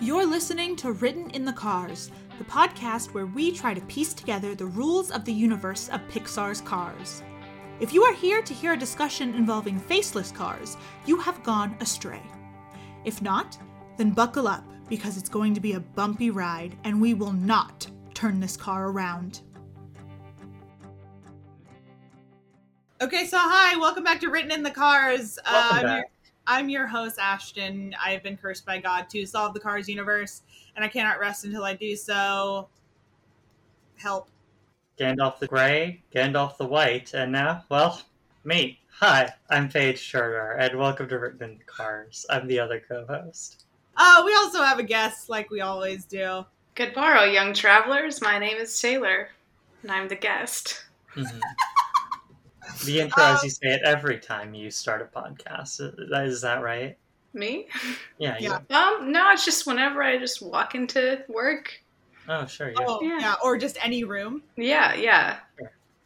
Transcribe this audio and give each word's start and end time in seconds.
You're 0.00 0.26
listening 0.26 0.74
to 0.76 0.90
Written 0.90 1.30
in 1.30 1.44
the 1.44 1.52
Cars, 1.52 2.10
the 2.38 2.44
podcast 2.44 3.14
where 3.14 3.26
we 3.26 3.52
try 3.52 3.74
to 3.74 3.80
piece 3.82 4.12
together 4.12 4.54
the 4.54 4.66
rules 4.66 5.12
of 5.12 5.24
the 5.24 5.32
universe 5.32 5.88
of 5.88 6.00
Pixar's 6.08 6.60
cars. 6.60 7.22
If 7.78 7.94
you 7.94 8.02
are 8.02 8.12
here 8.12 8.42
to 8.42 8.52
hear 8.52 8.72
a 8.72 8.76
discussion 8.76 9.34
involving 9.34 9.78
faceless 9.78 10.32
cars, 10.32 10.76
you 11.06 11.16
have 11.18 11.44
gone 11.44 11.76
astray. 11.80 12.20
If 13.04 13.22
not, 13.22 13.56
then 13.96 14.10
buckle 14.10 14.48
up 14.48 14.64
because 14.88 15.16
it's 15.16 15.28
going 15.28 15.54
to 15.54 15.60
be 15.60 15.74
a 15.74 15.80
bumpy 15.80 16.30
ride 16.30 16.76
and 16.82 17.00
we 17.00 17.14
will 17.14 17.32
not 17.32 17.86
turn 18.14 18.40
this 18.40 18.56
car 18.56 18.88
around. 18.88 19.42
Okay, 23.00 23.26
so 23.26 23.38
hi, 23.38 23.76
welcome 23.76 24.02
back 24.02 24.20
to 24.20 24.28
Written 24.28 24.50
in 24.50 24.64
the 24.64 24.72
Cars. 24.72 25.38
Uh, 25.44 26.02
I'm, 26.46 26.68
your, 26.68 26.86
host, 26.86 27.18
Ashton. 27.18 27.94
I 28.02 28.10
have 28.10 28.22
been 28.22 28.36
cursed 28.36 28.66
by 28.66 28.78
God 28.78 29.08
to 29.10 29.24
solve 29.24 29.54
the 29.54 29.60
Cars 29.60 29.88
universe, 29.88 30.42
and 30.76 30.84
I 30.84 30.88
cannot 30.88 31.18
rest 31.18 31.44
until 31.44 31.64
I 31.64 31.74
do 31.74 31.96
so. 31.96 32.68
Help. 33.96 34.28
Gandalf 34.98 35.38
the 35.38 35.46
Grey, 35.46 36.02
Gandalf 36.14 36.58
the 36.58 36.66
White, 36.66 37.14
and 37.14 37.32
now, 37.32 37.64
well, 37.70 38.02
me. 38.44 38.78
Hi, 39.00 39.32
I'm 39.48 39.70
Paige 39.70 40.12
Turner, 40.12 40.52
and 40.52 40.78
welcome 40.78 41.08
to 41.08 41.18
Written 41.18 41.50
in 41.50 41.58
the 41.58 41.64
Cars. 41.64 42.26
I'm 42.28 42.46
the 42.46 42.60
other 42.60 42.82
co-host. 42.86 43.64
Oh, 43.96 44.22
we 44.26 44.34
also 44.34 44.62
have 44.62 44.78
a 44.78 44.84
guest, 44.84 45.30
like 45.30 45.50
we 45.50 45.62
always 45.62 46.04
do. 46.04 46.44
Good 46.74 46.94
morrow, 46.94 47.24
young 47.24 47.54
travelers. 47.54 48.20
My 48.20 48.38
name 48.38 48.58
is 48.58 48.78
Taylor, 48.78 49.30
and 49.82 49.90
I'm 49.90 50.08
the 50.08 50.16
guest. 50.16 50.84
Mhm. 51.14 51.40
the 52.84 53.00
intro, 53.00 53.22
as 53.24 53.42
you 53.44 53.50
say 53.50 53.68
it 53.68 53.82
every 53.84 54.18
time 54.18 54.54
you 54.54 54.70
start 54.70 55.02
a 55.02 55.04
podcast. 55.20 55.80
Is- 55.80 56.34
Is 56.34 56.40
that 56.42 56.62
right? 56.62 56.96
Me? 57.32 57.66
Yeah. 58.18 58.36
Yeah. 58.38 58.60
You, 58.70 58.76
Um, 58.76 59.10
no, 59.12 59.30
it's 59.32 59.44
just 59.44 59.66
whenever 59.66 60.02
I 60.02 60.18
just 60.18 60.40
walk 60.42 60.74
into 60.74 61.24
work. 61.28 61.80
oh, 62.28 62.46
sure. 62.46 62.68
Yeah. 62.70 62.76
Oh, 62.80 63.02
yeah. 63.02 63.18
Yeah. 63.20 63.34
or 63.42 63.58
just 63.58 63.76
any 63.84 64.04
room. 64.04 64.42
Yeah, 64.56 64.94
yeah. 64.94 65.38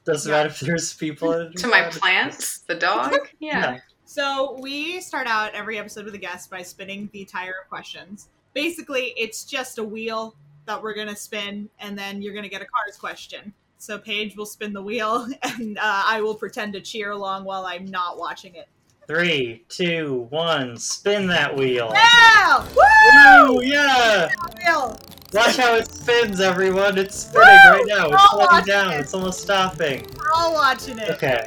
Doesn't 0.05 0.31
yeah. 0.31 0.39
matter 0.39 0.48
if 0.48 0.61
there's 0.61 0.95
people 0.95 1.33
in 1.33 1.53
To 1.55 1.67
my 1.69 1.91
plants, 1.91 2.61
the 2.61 2.75
dog. 2.75 3.15
Yeah. 3.41 3.81
So 4.06 4.59
we 4.61 5.00
start 5.03 5.27
out 5.27 5.55
every 5.55 5.78
episode 5.78 6.06
with 6.06 6.15
a 6.15 6.19
guest 6.19 6.50
by 6.50 6.62
spinning 6.62 7.11
the 7.12 7.27
tire 7.27 7.55
of 7.62 7.69
questions. 7.69 8.28
Basically, 8.55 9.12
it's 9.19 9.45
just 9.45 9.77
a 9.77 9.84
wheel 9.84 10.34
that 10.65 10.83
we're 10.83 10.95
gonna 10.95 11.15
spin, 11.15 11.69
and 11.78 11.97
then 11.97 12.22
you're 12.22 12.33
gonna 12.34 12.48
get 12.48 12.62
a 12.62 12.67
Cars 12.67 12.97
question. 12.97 13.53
So 13.79 13.97
Paige 13.98 14.37
will 14.37 14.47
spin 14.47 14.73
the 14.73 14.83
wheel, 14.83 15.27
and 15.43 15.79
uh, 15.79 16.03
I 16.07 16.21
will 16.21 16.34
pretend 16.34 16.73
to 16.75 16.81
cheer 16.81 17.11
along 17.12 17.45
while 17.45 17.65
I'm 17.67 17.87
not 17.87 18.19
watching 18.19 18.55
it. 18.57 18.69
Three, 19.07 19.65
two, 19.69 20.27
one. 20.31 20.77
Spin 20.77 21.27
that 21.29 21.57
wheel. 21.57 21.91
Yeah! 21.95 22.67
Woo! 22.77 23.55
Woo! 23.56 23.62
Yeah. 23.62 24.29
Wheel! 24.67 24.99
Watch 25.33 25.56
how 25.56 25.75
it 25.77 25.91
spins, 25.91 26.41
everyone. 26.41 26.99
It's 26.99 27.17
spinning 27.17 27.49
Woo! 27.49 27.71
right 27.71 27.84
now. 27.87 28.09
We're 28.11 28.15
It's 28.17 28.31
slowing 28.31 28.65
down. 28.65 28.93
it. 28.95 29.01
It's 29.01 29.15
almost 29.15 29.41
stopping. 29.43 30.06
We're 30.19 30.33
all 30.34 30.53
watching 30.53 30.99
it. 30.99 31.09
Okay. 31.11 31.47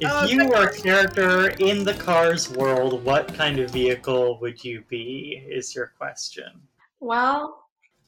If 0.00 0.10
Oh, 0.10 0.26
you 0.26 0.40
good. 0.40 0.50
were 0.50 0.68
a 0.68 0.74
character 0.74 1.48
in 1.50 1.84
the 1.84 1.94
Cars 1.94 2.50
world, 2.50 3.02
what 3.04 3.32
kind 3.32 3.58
of 3.60 3.70
vehicle 3.70 4.38
would 4.40 4.62
you 4.62 4.82
be? 4.88 5.42
Is 5.48 5.74
your 5.74 5.92
question. 5.98 6.50
Well, 7.00 7.59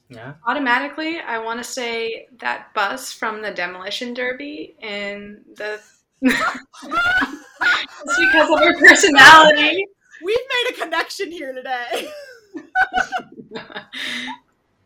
Yeah. 0.09 0.33
automatically, 0.45 1.19
I 1.19 1.39
want 1.39 1.59
to 1.59 1.63
say 1.63 2.27
that 2.39 2.73
bus 2.73 3.11
from 3.11 3.41
the 3.41 3.51
demolition 3.51 4.13
derby 4.13 4.75
in 4.81 5.41
the. 5.55 5.79
it's 6.21 6.41
because 8.19 8.49
of 8.49 8.59
her 8.59 8.79
personality. 8.79 9.85
We've 10.23 10.37
made 10.37 10.71
a 10.71 10.81
connection 10.81 11.31
here 11.31 11.53
today. 11.53 12.07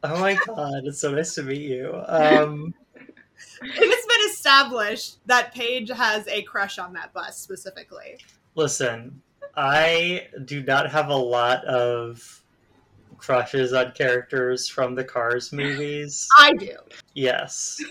Oh 0.04 0.20
my 0.20 0.38
god, 0.46 0.84
it's 0.86 1.00
so 1.00 1.12
nice 1.12 1.34
to 1.36 1.44
meet 1.44 1.62
you. 1.62 1.92
Um, 2.06 2.74
it 2.96 3.96
has 3.96 4.06
been 4.06 4.30
established 4.30 5.18
that 5.26 5.54
Paige 5.54 5.90
has 5.90 6.28
a 6.28 6.44
crush 6.44 6.78
on 6.78 6.94
that 6.94 7.14
bus 7.14 7.38
specifically. 7.40 8.20
listen, 8.56 9.22
I 9.56 10.28
do 10.46 10.64
not 10.64 10.92
have 10.92 11.10
a 11.10 11.16
lot 11.16 11.66
of 11.66 12.44
crushes 13.18 13.74
on 13.74 13.92
characters 13.94 14.68
from 14.70 14.96
the 14.96 15.04
Cars 15.04 15.52
movies. 15.52 16.28
I 16.38 16.54
do. 16.54 16.76
Yes. 17.14 17.82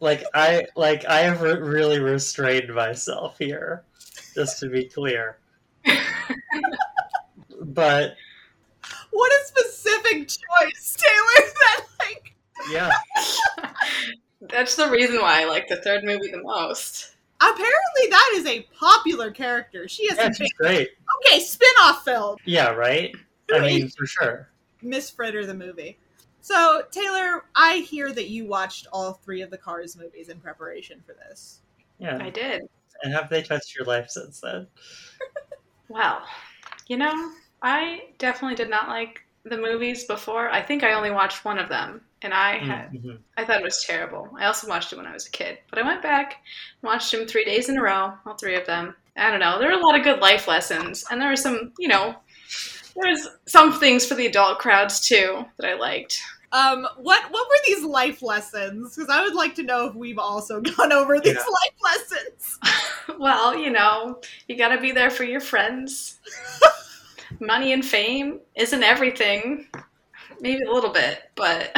Like 0.00 0.24
I 0.34 0.66
like 0.76 1.04
I 1.06 1.20
have 1.20 1.40
re- 1.40 1.58
really 1.58 1.98
restrained 2.00 2.74
myself 2.74 3.38
here, 3.38 3.84
just 4.34 4.58
to 4.60 4.68
be 4.68 4.84
clear. 4.84 5.38
but 7.62 8.14
What 9.10 9.32
a 9.32 9.46
specific 9.46 10.28
choice, 10.28 10.96
Taylor. 10.96 11.50
That 11.64 11.84
like 12.00 12.34
yeah, 12.70 12.90
That's 14.40 14.76
the 14.76 14.88
reason 14.90 15.20
why 15.20 15.42
I 15.42 15.44
like 15.46 15.68
the 15.68 15.76
third 15.76 16.04
movie 16.04 16.30
the 16.30 16.42
most. 16.42 17.14
apparently 17.40 18.08
that 18.10 18.32
is 18.36 18.46
a 18.46 18.62
popular 18.78 19.30
character. 19.30 19.88
She 19.88 20.04
is. 20.04 20.16
yeah, 20.16 20.30
she's 20.32 20.52
great. 20.54 20.88
okay 21.26 21.40
spin-off 21.40 22.04
film. 22.04 22.36
Yeah, 22.44 22.70
right. 22.70 23.14
I 23.52 23.60
mean, 23.60 23.88
for 23.88 24.06
sure. 24.06 24.48
Miss 24.82 25.10
Fritter 25.10 25.46
the 25.46 25.54
movie. 25.54 25.98
So 26.40 26.82
Taylor, 26.90 27.44
I 27.54 27.78
hear 27.78 28.12
that 28.12 28.28
you 28.28 28.46
watched 28.46 28.86
all 28.92 29.14
three 29.14 29.42
of 29.42 29.50
the 29.50 29.58
Cars 29.58 29.96
movies 29.96 30.28
in 30.28 30.38
preparation 30.40 31.02
for 31.06 31.14
this. 31.14 31.60
Yeah. 31.98 32.18
I 32.20 32.30
did. 32.30 32.62
And 33.02 33.12
have 33.12 33.28
they 33.30 33.42
touched 33.42 33.74
your 33.76 33.86
life 33.86 34.10
since 34.10 34.40
then? 34.40 34.66
Well, 35.88 36.22
you 36.88 36.96
know, 36.96 37.30
I 37.62 38.04
definitely 38.18 38.56
did 38.56 38.70
not 38.70 38.88
like 38.88 39.20
the 39.44 39.58
movies 39.58 40.04
before. 40.04 40.48
I 40.48 40.62
think 40.62 40.82
I 40.82 40.94
only 40.94 41.10
watched 41.10 41.44
one 41.44 41.58
of 41.58 41.68
them, 41.68 42.00
and 42.22 42.32
I 42.32 42.56
had 42.58 42.90
Mhm. 42.92 43.18
I 43.36 43.44
thought 43.44 43.60
it 43.60 43.64
was 43.64 43.84
terrible. 43.84 44.34
I 44.38 44.46
also 44.46 44.66
watched 44.66 44.92
it 44.92 44.96
when 44.96 45.06
I 45.06 45.12
was 45.12 45.26
a 45.26 45.30
kid, 45.30 45.58
but 45.68 45.78
I 45.78 45.82
went 45.82 46.02
back, 46.02 46.42
watched 46.80 47.12
them 47.12 47.26
three 47.26 47.44
days 47.44 47.68
in 47.68 47.76
a 47.78 47.82
row, 47.82 48.14
all 48.24 48.34
three 48.34 48.56
of 48.56 48.64
them. 48.66 48.96
I 49.16 49.30
don't 49.30 49.40
know. 49.40 49.58
There 49.58 49.68
were 49.68 49.78
a 49.78 49.86
lot 49.86 49.96
of 49.96 50.04
good 50.04 50.20
life 50.20 50.48
lessons, 50.48 51.04
and 51.10 51.20
there 51.20 51.28
were 51.28 51.36
some, 51.36 51.72
you 51.78 51.88
know, 51.88 52.16
there's 53.00 53.28
some 53.46 53.72
things 53.78 54.06
for 54.06 54.14
the 54.14 54.26
adult 54.26 54.58
crowds 54.58 55.00
too 55.06 55.44
that 55.58 55.68
I 55.68 55.74
liked. 55.74 56.20
Um, 56.52 56.86
what 56.98 57.22
what 57.30 57.48
were 57.48 57.58
these 57.66 57.84
life 57.84 58.22
lessons? 58.22 58.94
Because 58.94 59.10
I 59.10 59.22
would 59.22 59.34
like 59.34 59.56
to 59.56 59.62
know 59.64 59.86
if 59.86 59.94
we've 59.94 60.18
also 60.18 60.60
gone 60.76 60.92
over 60.92 61.18
these 61.18 61.34
Yeah. 61.34 61.40
life 61.40 61.74
lessons. 61.82 62.58
well, 63.18 63.58
you 63.58 63.70
know, 63.70 64.20
you 64.48 64.56
got 64.56 64.68
to 64.68 64.80
be 64.80 64.92
there 64.92 65.10
for 65.10 65.24
your 65.24 65.40
friends. 65.40 66.20
Money 67.40 67.72
and 67.72 67.84
fame 67.84 68.40
isn't 68.54 68.82
everything. 68.82 69.66
Maybe 70.40 70.62
a 70.64 70.72
little 70.72 70.90
bit, 70.90 71.22
but 71.34 71.70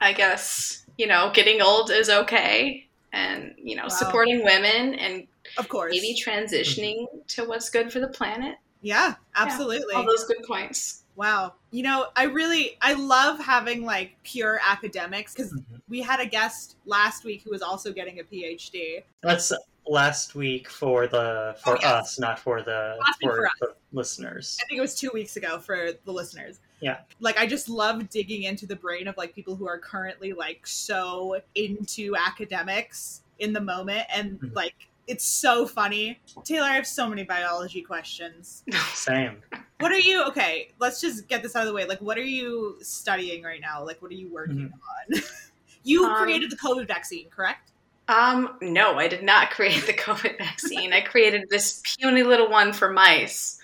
I 0.00 0.12
guess, 0.14 0.84
you 0.98 1.06
know, 1.06 1.30
getting 1.34 1.60
old 1.62 1.90
is 1.90 2.08
okay. 2.10 2.86
And, 3.12 3.54
you 3.58 3.76
know, 3.76 3.84
Wow. 3.84 3.88
supporting 3.88 4.44
women 4.44 4.94
and 4.94 5.26
Of 5.58 5.68
course. 5.68 5.92
maybe 5.92 6.18
transitioning 6.20 7.06
to 7.28 7.44
what's 7.44 7.70
good 7.70 7.92
for 7.92 8.00
the 8.00 8.08
planet. 8.08 8.56
Yeah, 8.82 9.14
absolutely. 9.36 9.94
All 9.94 10.04
those 10.04 10.24
good 10.24 10.42
points. 10.46 11.04
Wow. 11.14 11.54
You 11.70 11.82
know, 11.82 12.08
I 12.16 12.24
really 12.24 12.76
I 12.80 12.94
love 12.94 13.38
having 13.38 13.84
like 13.84 14.16
pure 14.24 14.60
academics 14.66 15.34
because 15.34 15.52
Mhm. 15.52 15.80
we 15.88 16.00
had 16.00 16.20
a 16.20 16.26
guest 16.26 16.76
last 16.86 17.24
week 17.24 17.42
who 17.42 17.50
was 17.50 17.62
also 17.62 17.92
getting 17.92 18.18
a 18.18 18.24
PhD. 18.24 19.02
That's 19.22 19.52
last 19.86 20.34
week 20.34 20.68
for 20.70 21.06
the 21.06 21.56
for 21.62 21.74
Oh, 21.76 21.78
yes. 21.80 21.84
us, 21.92 22.18
not 22.18 22.38
for 22.38 22.62
the 22.62 22.96
Last 22.98 23.20
for, 23.20 23.50
for 23.58 23.66
the 23.68 23.74
listeners. 23.92 24.56
I 24.62 24.66
think 24.66 24.78
it 24.78 24.82
was 24.82 24.94
two 24.94 25.10
weeks 25.12 25.36
ago 25.36 25.58
for 25.58 25.90
the 26.04 26.12
listeners. 26.12 26.60
Yeah. 26.80 27.00
Like 27.20 27.38
I 27.38 27.46
just 27.46 27.68
love 27.68 28.08
digging 28.08 28.44
into 28.44 28.66
the 28.66 28.76
brain 28.76 29.06
of 29.06 29.16
like 29.16 29.34
people 29.34 29.54
who 29.54 29.68
are 29.68 29.78
currently 29.78 30.32
like 30.32 30.66
so 30.66 31.40
into 31.54 32.16
academics 32.16 33.22
in 33.38 33.52
the 33.52 33.60
moment 33.60 34.06
and 34.08 34.40
Mhm. 34.40 34.54
like 34.54 34.88
it's 35.06 35.24
so 35.24 35.66
funny. 35.66 36.20
Taylor, 36.44 36.66
I 36.66 36.74
have 36.74 36.86
so 36.86 37.08
many 37.08 37.24
biology 37.24 37.82
questions. 37.82 38.64
Same. 38.94 39.42
What 39.80 39.90
are 39.92 39.98
you 39.98 40.24
okay, 40.28 40.70
let's 40.78 41.00
just 41.00 41.28
get 41.28 41.42
this 41.42 41.56
out 41.56 41.62
of 41.62 41.68
the 41.68 41.74
way. 41.74 41.84
Like 41.84 42.00
what 42.00 42.16
are 42.18 42.22
you 42.22 42.76
studying 42.82 43.42
right 43.42 43.60
now? 43.60 43.84
Like 43.84 44.00
what 44.00 44.10
are 44.10 44.14
you 44.14 44.32
working 44.32 44.72
on? 44.72 45.20
you 45.84 46.04
Um, 46.04 46.22
created 46.22 46.50
the 46.50 46.56
COVID 46.56 46.86
vaccine, 46.86 47.28
correct? 47.30 47.70
Um, 48.08 48.56
no, 48.60 48.98
I 48.98 49.08
did 49.08 49.22
not 49.22 49.50
create 49.52 49.86
the 49.86 49.92
COVID 49.92 50.38
vaccine. 50.38 50.92
I 50.92 51.00
created 51.00 51.48
this 51.50 51.82
puny 51.98 52.22
little 52.22 52.50
one 52.50 52.72
for 52.72 52.90
mice 52.92 53.58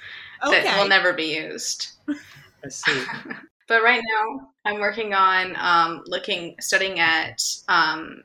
Okay. 0.45 0.63
that 0.63 0.79
will 0.81 0.89
never 0.89 1.13
be 1.13 1.35
used. 1.37 1.89
I 2.09 2.69
see. 2.69 3.03
But 3.67 3.83
right 3.83 4.01
now, 4.09 4.51
I'm 4.65 4.81
working 4.81 5.13
on 5.13 5.55
um, 5.57 6.03
looking, 6.07 6.55
studying 6.61 7.01
at 7.01 7.43
um, 7.69 8.23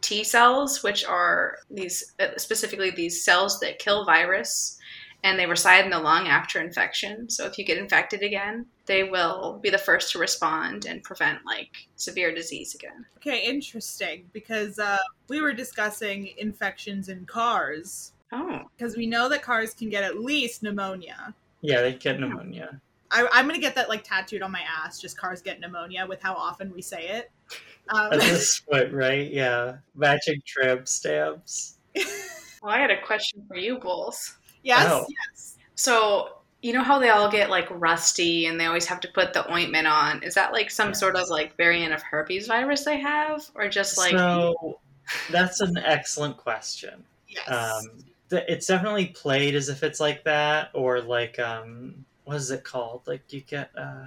T 0.00 0.24
cells, 0.24 0.82
which 0.82 1.04
are 1.04 1.58
these 1.70 2.14
uh, 2.20 2.28
specifically 2.36 2.90
these 2.90 3.24
cells 3.24 3.60
that 3.60 3.78
kill 3.78 4.04
virus, 4.04 4.78
and 5.22 5.38
they 5.38 5.46
reside 5.46 5.84
in 5.84 5.90
the 5.90 5.98
lung 5.98 6.28
after 6.28 6.60
infection. 6.60 7.30
So 7.30 7.46
if 7.46 7.58
you 7.58 7.64
get 7.64 7.78
infected 7.78 8.22
again, 8.22 8.66
they 8.86 9.04
will 9.04 9.58
be 9.62 9.70
the 9.70 9.78
first 9.78 10.12
to 10.12 10.18
respond 10.18 10.84
and 10.84 11.02
prevent 11.02 11.44
like 11.46 11.88
severe 11.96 12.34
disease 12.34 12.74
again. 12.74 13.06
Okay, 13.16 13.44
interesting. 13.44 14.28
Because 14.32 14.78
uh, 14.78 14.98
we 15.28 15.40
were 15.40 15.52
discussing 15.52 16.34
infections 16.36 17.08
in 17.08 17.24
cars. 17.24 18.12
Oh, 18.32 18.62
Because 18.76 18.96
we 18.96 19.06
know 19.06 19.28
that 19.28 19.42
cars 19.42 19.74
can 19.74 19.88
get 19.88 20.04
at 20.04 20.18
least 20.18 20.62
pneumonia. 20.62 21.34
Yeah, 21.62 21.80
they 21.80 21.94
get 21.94 22.20
pneumonia. 22.20 22.80
I, 23.10 23.28
I'm 23.32 23.46
gonna 23.46 23.60
get 23.60 23.76
that 23.76 23.88
like 23.88 24.02
tattooed 24.04 24.42
on 24.42 24.50
my 24.50 24.62
ass. 24.62 25.00
Just 25.00 25.16
cars 25.16 25.40
get 25.40 25.60
pneumonia 25.60 26.04
with 26.06 26.20
how 26.20 26.34
often 26.34 26.72
we 26.72 26.82
say 26.82 27.08
it. 27.08 27.30
Um, 27.88 28.12
At 28.14 28.20
this 28.20 28.60
point, 28.60 28.92
right? 28.92 29.30
Yeah. 29.30 29.76
Matching 29.94 30.42
trim 30.46 30.86
stamps. 30.86 31.76
Well, 32.62 32.72
I 32.72 32.78
had 32.78 32.90
a 32.90 33.02
question 33.02 33.44
for 33.46 33.56
you, 33.58 33.76
Bulls. 33.78 34.36
yes, 34.62 34.86
Oh. 34.90 35.04
yes. 35.06 35.58
So 35.74 36.38
you 36.62 36.72
know 36.72 36.82
how 36.82 36.98
they 36.98 37.10
all 37.10 37.30
get 37.30 37.50
like 37.50 37.68
rusty 37.70 38.46
and 38.46 38.58
they 38.58 38.64
always 38.64 38.86
have 38.86 39.00
to 39.00 39.08
put 39.08 39.34
the 39.34 39.52
ointment 39.52 39.86
on. 39.86 40.22
Is 40.22 40.32
that 40.36 40.54
like 40.54 40.70
some 40.70 40.94
sort 40.94 41.14
of 41.14 41.28
like 41.28 41.54
variant 41.58 41.92
of 41.92 42.00
herpes 42.00 42.46
virus 42.46 42.82
they 42.86 42.98
have, 42.98 43.44
or 43.54 43.68
just 43.68 43.98
like 43.98 44.12
so 44.12 44.80
that's 45.30 45.60
an 45.60 45.76
excellent 45.76 46.38
question. 46.38 47.04
Yes. 47.28 47.46
Um, 47.50 47.98
th- 48.30 48.44
it's 48.48 48.66
definitely 48.66 49.08
played 49.08 49.54
as 49.54 49.68
if 49.68 49.82
it's 49.82 50.00
like 50.00 50.24
that, 50.24 50.70
or 50.72 51.02
like 51.02 51.38
um, 51.38 52.06
what 52.24 52.36
is 52.36 52.50
it 52.50 52.64
called? 52.64 53.02
Like 53.06 53.30
you 53.30 53.42
get 53.42 53.72
uh, 53.76 54.06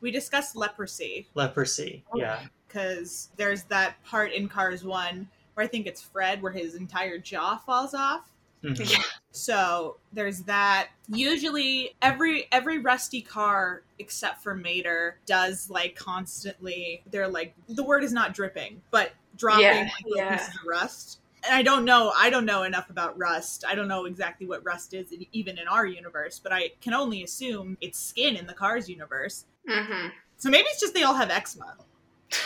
we 0.00 0.10
discussed 0.10 0.56
leprosy 0.56 1.28
leprosy. 1.34 2.02
Oh. 2.12 2.18
Yeah. 2.18 2.40
Because 2.74 3.28
there's 3.36 3.62
that 3.64 4.02
part 4.04 4.32
in 4.32 4.48
Cars 4.48 4.84
One 4.84 5.28
where 5.54 5.64
I 5.64 5.68
think 5.68 5.86
it's 5.86 6.02
Fred 6.02 6.42
where 6.42 6.50
his 6.52 6.74
entire 6.74 7.18
jaw 7.18 7.56
falls 7.58 7.94
off. 7.94 8.30
Mhm. 8.64 9.04
So 9.30 9.98
there's 10.12 10.40
that. 10.42 10.88
Usually, 11.08 11.94
every 12.02 12.48
every 12.50 12.78
rusty 12.78 13.20
car 13.20 13.82
except 13.98 14.42
for 14.42 14.54
Mater 14.54 15.18
does 15.26 15.68
like 15.70 15.94
constantly. 15.94 17.02
They're 17.10 17.28
like 17.28 17.54
the 17.68 17.84
word 17.84 18.02
is 18.02 18.12
not 18.12 18.32
dripping, 18.34 18.80
but 18.90 19.12
dropping 19.36 19.62
Yeah, 19.64 19.82
like, 19.82 19.90
yeah. 20.06 20.36
pieces 20.36 20.54
of 20.54 20.66
rust. 20.66 21.20
And 21.44 21.54
I 21.54 21.62
don't 21.62 21.84
know. 21.84 22.10
I 22.16 22.30
don't 22.30 22.46
know 22.46 22.62
enough 22.62 22.88
about 22.88 23.18
rust. 23.18 23.64
I 23.68 23.74
don't 23.74 23.86
know 23.86 24.06
exactly 24.06 24.46
what 24.46 24.64
rust 24.64 24.94
is, 24.94 25.12
in- 25.12 25.26
even 25.32 25.58
in 25.58 25.68
our 25.68 25.84
universe. 25.84 26.40
But 26.42 26.52
I 26.54 26.70
can 26.80 26.94
only 26.94 27.22
assume 27.22 27.76
it's 27.82 27.98
skin 27.98 28.34
in 28.34 28.46
the 28.46 28.54
Cars 28.54 28.88
universe. 28.88 29.44
hmm 29.68 30.08
So 30.38 30.48
maybe 30.48 30.66
it's 30.68 30.80
just 30.80 30.94
they 30.94 31.02
all 31.02 31.14
have 31.14 31.30
eczema. 31.30 31.76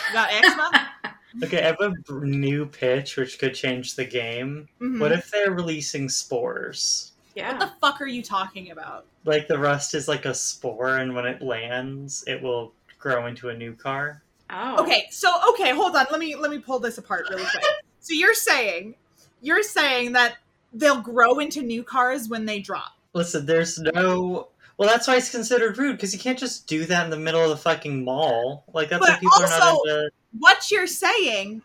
You 0.08 0.14
got 0.14 0.32
eczema? 0.32 0.88
Okay, 1.44 1.58
I 1.62 1.66
have 1.66 1.76
a 1.80 1.90
b- 1.90 1.98
new 2.26 2.64
pitch 2.66 3.16
which 3.16 3.38
could 3.38 3.54
change 3.54 3.94
the 3.94 4.04
game. 4.04 4.66
Mhm. 4.80 4.98
What 4.98 5.12
if 5.12 5.30
they're 5.30 5.52
releasing 5.52 6.08
spores? 6.08 7.12
yeah. 7.34 7.50
What 7.52 7.60
the 7.60 7.70
fuck 7.80 8.00
are 8.00 8.06
you 8.06 8.22
talking 8.22 8.70
about? 8.70 9.04
Like 9.24 9.46
the 9.46 9.58
rust 9.58 9.94
is 9.94 10.08
like 10.08 10.24
a 10.24 10.34
spore, 10.34 10.96
and 10.96 11.14
when 11.14 11.26
it 11.26 11.42
lands, 11.42 12.24
it 12.26 12.42
will 12.42 12.72
grow 12.98 13.26
into 13.26 13.50
a 13.50 13.54
new 13.56 13.74
car. 13.74 14.22
oh, 14.50 14.82
Okay, 14.82 15.06
so 15.10 15.30
okay, 15.50 15.70
hold 15.74 15.94
on. 15.94 16.06
Let 16.10 16.18
me 16.18 16.34
let 16.34 16.50
me 16.50 16.58
pull 16.58 16.78
this 16.80 16.96
apart 16.98 17.26
really 17.30 17.44
quick. 17.44 17.62
so 18.00 18.14
you're 18.14 18.34
saying 18.34 18.94
you're 19.42 19.62
saying 19.62 20.12
that 20.12 20.38
they'll 20.72 21.02
grow 21.02 21.38
into 21.40 21.60
new 21.62 21.84
cars 21.84 22.28
when 22.28 22.46
they 22.46 22.58
drop. 22.58 22.96
Listen, 23.12 23.44
there's 23.46 23.78
no. 23.78 24.48
Well, 24.78 24.88
that's 24.88 25.06
why 25.08 25.16
it's 25.16 25.30
considered 25.30 25.76
rude 25.76 25.96
because 25.96 26.12
you 26.14 26.20
can't 26.20 26.38
just 26.38 26.66
do 26.68 26.84
that 26.86 27.04
in 27.04 27.10
the 27.10 27.18
middle 27.18 27.42
of 27.42 27.50
the 27.50 27.56
fucking 27.56 28.04
mall. 28.04 28.64
Like 28.72 28.88
that's 28.88 29.00
But 29.00 29.10
why 29.10 29.18
people 29.18 29.42
are 29.42 29.48
not 29.48 29.62
also- 29.62 29.82
into. 29.82 30.10
What 30.38 30.70
you're 30.70 30.86
saying 30.86 31.62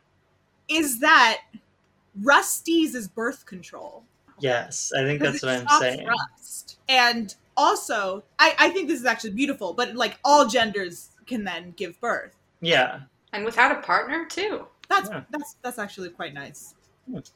is 0.67 0.99
that 0.99 1.41
Rusty's 2.21 2.95
is 2.95 3.07
birth 3.07 3.45
control. 3.45 4.03
Yes, 4.39 4.91
I 4.97 5.03
think 5.03 5.21
that's 5.21 5.41
Because 5.41 5.43
what 5.43 5.55
I'm 5.61 5.67
stops 5.67 5.79
saying. 5.79 6.07
Rust. 6.07 6.77
And 6.89 7.35
also, 7.55 8.23
I, 8.39 8.55
I 8.57 8.69
think 8.69 8.87
this 8.87 8.99
is 8.99 9.05
actually 9.05 9.31
beautiful, 9.31 9.73
but 9.73 9.95
like 9.95 10.17
all 10.23 10.47
genders 10.47 11.09
can 11.27 11.43
then 11.43 11.73
give 11.77 11.99
birth. 12.01 12.35
Yeah, 12.61 13.01
and 13.31 13.45
without 13.45 13.71
a 13.71 13.81
partner 13.81 14.25
too. 14.25 14.65
That's 14.89 15.09
Yeah. 15.09 15.21
that's 15.29 15.55
that's 15.61 15.77
actually 15.79 16.09
quite 16.09 16.33
nice. 16.33 16.73
Hmm. 17.07 17.15
which 17.15 17.29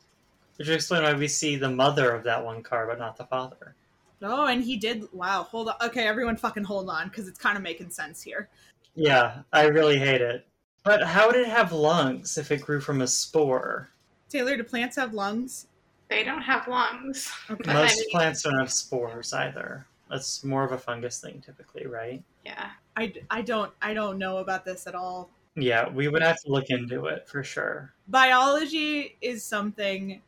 would 0.59 0.69
explain 0.69 1.03
why 1.03 1.13
we 1.13 1.27
see 1.27 1.56
the 1.56 1.69
mother 1.69 2.12
of 2.12 2.23
that 2.23 2.44
one 2.44 2.63
car, 2.63 2.88
but 2.88 2.97
not 3.00 3.15
the 3.18 3.25
father. 3.25 3.75
Oh, 4.22 4.48
and 4.48 4.64
he 4.64 4.78
did. 4.78 5.08
Wow, 5.14 5.44
hold 5.44 5.69
on. 5.69 5.75
Okay, 5.84 6.08
everyone, 6.08 6.38
fucking 6.38 6.64
hold 6.64 6.90
on, 6.90 7.08
because 7.10 7.28
it's 7.28 7.38
kind 7.40 7.56
of 7.58 7.64
making 7.64 7.90
sense 7.92 8.22
here. 8.22 8.50
Yeah, 8.96 9.40
I 9.54 9.66
really 9.66 9.98
hate 10.00 10.22
it. 10.22 10.46
But 10.84 11.04
how 11.04 11.28
would 11.28 11.36
it 11.36 11.48
have 11.48 11.72
lungs 11.72 12.38
if 12.38 12.52
it 12.52 12.62
grew 12.62 12.80
from 12.81 13.02
a 13.02 13.08
spore? 13.08 13.90
Taylor, 14.30 14.58
do 14.58 14.64
plants 14.64 14.96
have 14.96 15.14
lungs? 15.14 15.68
They 16.10 16.24
don't 16.24 16.42
have 16.42 16.68
lungs. 16.68 17.31
Okay. 17.50 17.69
I 17.69 17.74
Most 17.74 17.98
mean- 18.00 18.10
plants 18.12 18.42
don't 18.44 18.58
have 18.58 18.72
spores 18.72 19.34
either. 19.34 19.86
That's 20.10 20.44
more 20.44 20.64
of 20.64 20.72
a 20.72 20.78
fungus 20.78 21.19
thing, 21.19 21.42
typically, 21.46 21.86
right? 21.86 22.24
Yeah. 22.46 22.69
I, 22.96 23.14
I 23.30 23.42
don't 23.42 23.72
I 23.81 23.94
don't 23.94 24.18
know 24.18 24.38
about 24.38 24.64
this 24.64 24.88
at 24.88 24.96
all. 24.96 25.30
Yeah, 25.56 25.90
we 25.90 26.08
would 26.08 26.22
have 26.22 26.38
to 26.46 26.52
look 26.52 26.69
into 26.69 27.08
it 27.08 27.28
for 27.28 27.44
sure. 27.44 27.94
Biology 28.08 29.18
is 29.22 29.44
something 29.44 30.22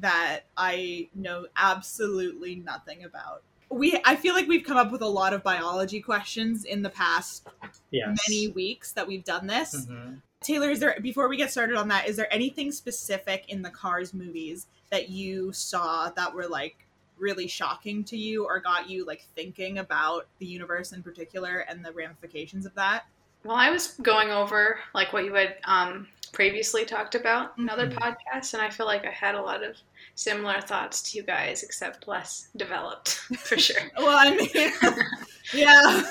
that 0.00 0.40
I 0.56 1.08
know 1.14 1.46
absolutely 1.56 2.56
nothing 2.56 3.04
about. 3.04 3.42
We 3.70 4.00
I 4.04 4.14
feel 4.16 4.34
like 4.34 4.46
we've 4.46 4.64
come 4.64 4.76
up 4.76 4.92
with 4.92 5.02
a 5.02 5.08
lot 5.08 5.32
of 5.32 5.42
biology 5.42 6.00
questions 6.00 6.64
in 6.64 6.82
the 6.82 6.90
past 6.90 7.46
Yes. 7.90 8.18
many 8.28 8.48
weeks 8.48 8.92
that 8.92 9.06
we've 9.06 9.24
done 9.24 9.46
this. 9.46 9.86
Mhm. 9.86 10.20
Taylor, 10.40 10.70
is 10.70 10.80
there 10.80 10.98
before 11.00 11.28
we 11.28 11.36
get 11.36 11.50
started 11.50 11.76
on 11.76 11.88
that, 11.88 12.08
is 12.08 12.16
there 12.16 12.32
anything 12.32 12.70
specific 12.70 13.44
in 13.48 13.62
the 13.62 13.70
Cars 13.70 14.14
movies 14.14 14.66
that 14.90 15.08
you 15.08 15.52
saw 15.52 16.10
that 16.10 16.32
were 16.32 16.46
like 16.46 16.86
really 17.18 17.48
shocking 17.48 18.04
to 18.04 18.16
you 18.16 18.44
or 18.44 18.60
got 18.60 18.88
you 18.88 19.04
like 19.04 19.26
thinking 19.34 19.78
about 19.78 20.26
the 20.38 20.46
universe 20.46 20.92
in 20.92 21.02
particular 21.02 21.60
and 21.60 21.84
the 21.84 21.90
ramifications 21.92 22.66
of 22.66 22.74
that? 22.74 23.06
Well, 23.42 23.56
I 23.56 23.70
was 23.70 23.88
going 24.02 24.30
over 24.30 24.78
like 24.94 25.12
what 25.12 25.24
you 25.24 25.32
had 25.34 25.56
um, 25.64 26.06
previously 26.40 26.84
talked 26.84 27.14
about 27.14 27.56
in 27.56 27.66
other 27.70 27.88
Mhm. 27.88 27.94
podcasts, 27.96 28.52
and 28.52 28.62
I 28.62 28.68
feel 28.68 28.84
like 28.84 29.06
I 29.06 29.10
had 29.10 29.34
a 29.34 29.40
lot 29.40 29.62
of 29.62 29.74
similar 30.16 30.60
thoughts 30.60 31.00
to 31.10 31.16
you 31.16 31.22
guys, 31.22 31.62
except 31.62 32.06
less 32.06 32.48
developed 32.56 33.08
for 33.38 33.56
sure. 33.56 33.80
Well, 33.96 34.18
I 34.18 34.36
mean, 34.36 34.50
yeah. 35.54 36.02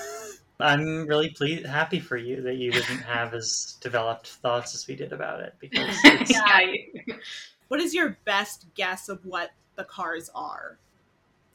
I'm 0.60 1.06
really 1.06 1.30
pleased, 1.30 1.68
happy 1.68 2.00
for 2.00 2.18
you 2.18 2.42
that 2.42 2.56
you 2.56 2.72
didn't 2.72 3.04
have 3.04 3.36
as 3.36 3.77
developed 3.81 4.27
thoughts 4.42 4.74
as 4.74 4.88
we 4.88 4.95
did 4.95 5.13
about 5.13 5.42
it 5.42 5.54
because 5.60 5.95
it's, 6.06 6.31
yeah, 6.31 6.60
you- 6.62 7.19
What 7.68 7.80
is 7.80 7.94
your 7.94 8.18
best 8.25 8.66
guess 8.74 9.10
of 9.10 9.24
what 9.28 9.51
the 9.75 9.83
cars 9.83 10.31
are 10.33 10.78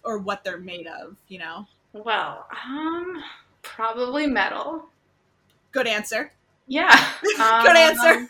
or 0.04 0.18
what 0.18 0.44
they're 0.44 0.58
made 0.58 0.86
of, 0.86 1.16
you 1.26 1.40
know? 1.40 1.66
well, 1.92 2.46
um, 2.64 3.20
probably 3.62 4.28
metal. 4.28 4.88
Good 5.72 5.88
answer. 5.88 6.32
Yeah. 6.68 6.90
Um, 7.40 7.64
Good 7.66 7.76
answer. 7.76 8.28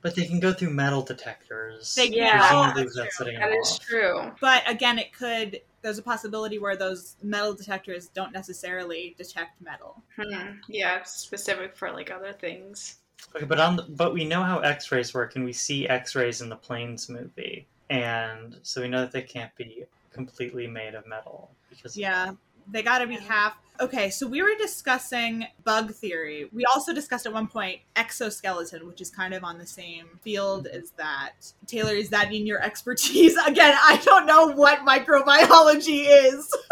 But 0.00 0.14
they 0.14 0.24
can 0.24 0.40
go 0.40 0.52
through 0.52 0.70
metal 0.70 1.02
detectors. 1.02 1.94
They 1.94 2.08
can. 2.08 2.18
Yeah. 2.18 2.38
Presumably 2.38 2.82
That's 2.84 2.96
that's 2.96 3.16
true. 3.16 3.24
setting 3.26 3.40
That 3.40 3.50
them 3.50 3.58
is 3.58 3.70
off. 3.72 3.80
true. 3.80 4.30
But 4.40 4.62
again, 4.66 4.98
it 4.98 5.12
could 5.12 5.60
there's 5.82 5.98
a 5.98 6.02
possibility 6.02 6.58
where 6.60 6.76
those 6.76 7.16
metal 7.22 7.54
detectors 7.54 8.06
don't 8.08 8.32
necessarily 8.32 9.14
detect 9.18 9.60
metal. 9.60 10.00
Hmm. 10.16 10.52
Yeah, 10.68 10.98
it's 10.98 11.10
specific 11.12 11.76
for 11.76 11.90
like 11.90 12.10
other 12.10 12.32
things. 12.32 12.98
Okay, 13.34 13.44
but 13.44 13.58
on 13.60 13.76
the, 13.76 13.82
but 13.82 14.12
we 14.12 14.24
know 14.24 14.42
how 14.42 14.58
X-rays 14.60 15.12
work, 15.14 15.36
and 15.36 15.44
we 15.44 15.52
see 15.52 15.88
X-rays 15.88 16.40
in 16.40 16.48
the 16.48 16.56
Planes 16.56 17.08
movie, 17.08 17.66
and 17.90 18.58
so 18.62 18.80
we 18.80 18.88
know 18.88 19.00
that 19.00 19.12
they 19.12 19.22
can't 19.22 19.54
be 19.56 19.84
completely 20.12 20.66
made 20.66 20.94
of 20.94 21.06
metal 21.06 21.50
because 21.70 21.96
Yeah. 21.96 22.32
They 22.70 22.82
got 22.82 22.98
to 22.98 23.06
be 23.06 23.16
half. 23.16 23.56
Okay, 23.80 24.10
so 24.10 24.26
we 24.28 24.42
were 24.42 24.54
discussing 24.60 25.46
bug 25.64 25.92
theory. 25.92 26.48
We 26.52 26.64
also 26.66 26.92
discussed 26.94 27.26
at 27.26 27.32
one 27.32 27.48
point 27.48 27.80
exoskeleton, 27.96 28.86
which 28.86 29.00
is 29.00 29.10
kind 29.10 29.34
of 29.34 29.42
on 29.44 29.58
the 29.58 29.66
same 29.66 30.06
field 30.22 30.66
as 30.68 30.90
that. 30.92 31.32
Taylor, 31.66 31.94
is 31.94 32.10
that 32.10 32.32
in 32.32 32.46
your 32.46 32.62
expertise? 32.62 33.34
Again, 33.46 33.74
I 33.82 34.00
don't 34.04 34.26
know 34.26 34.48
what 34.48 34.80
microbiology 34.80 36.06
is. 36.08 36.48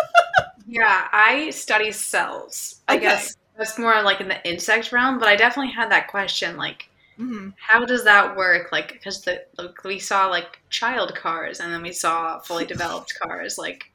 Yeah, 0.73 1.09
I 1.11 1.50
study 1.50 1.90
cells. 1.90 2.80
I 2.87 2.94
Okay. 2.94 3.02
guess 3.06 3.35
that's 3.59 3.76
more 3.76 4.02
like 4.02 4.20
in 4.20 4.28
the 4.28 4.49
insect 4.49 4.92
realm, 4.92 5.18
but 5.18 5.26
I 5.26 5.35
definitely 5.35 5.73
had 5.73 5.90
that 5.90 6.06
question 6.06 6.56
like 6.56 6.88
Mhm. 7.18 7.54
how 7.59 7.85
does 7.85 8.04
that 8.04 8.37
work 8.37 8.70
like 8.70 8.92
because 8.92 9.23
the 9.23 9.44
like, 9.59 9.82
we 9.82 9.99
saw 9.99 10.28
like 10.28 10.61
child 10.70 11.14
cars 11.16 11.59
and 11.59 11.73
then 11.73 11.82
we 11.82 11.92
saw 11.92 12.38
fully 12.38 12.64
developed 12.66 13.12
cars 13.20 13.59
like 13.59 13.90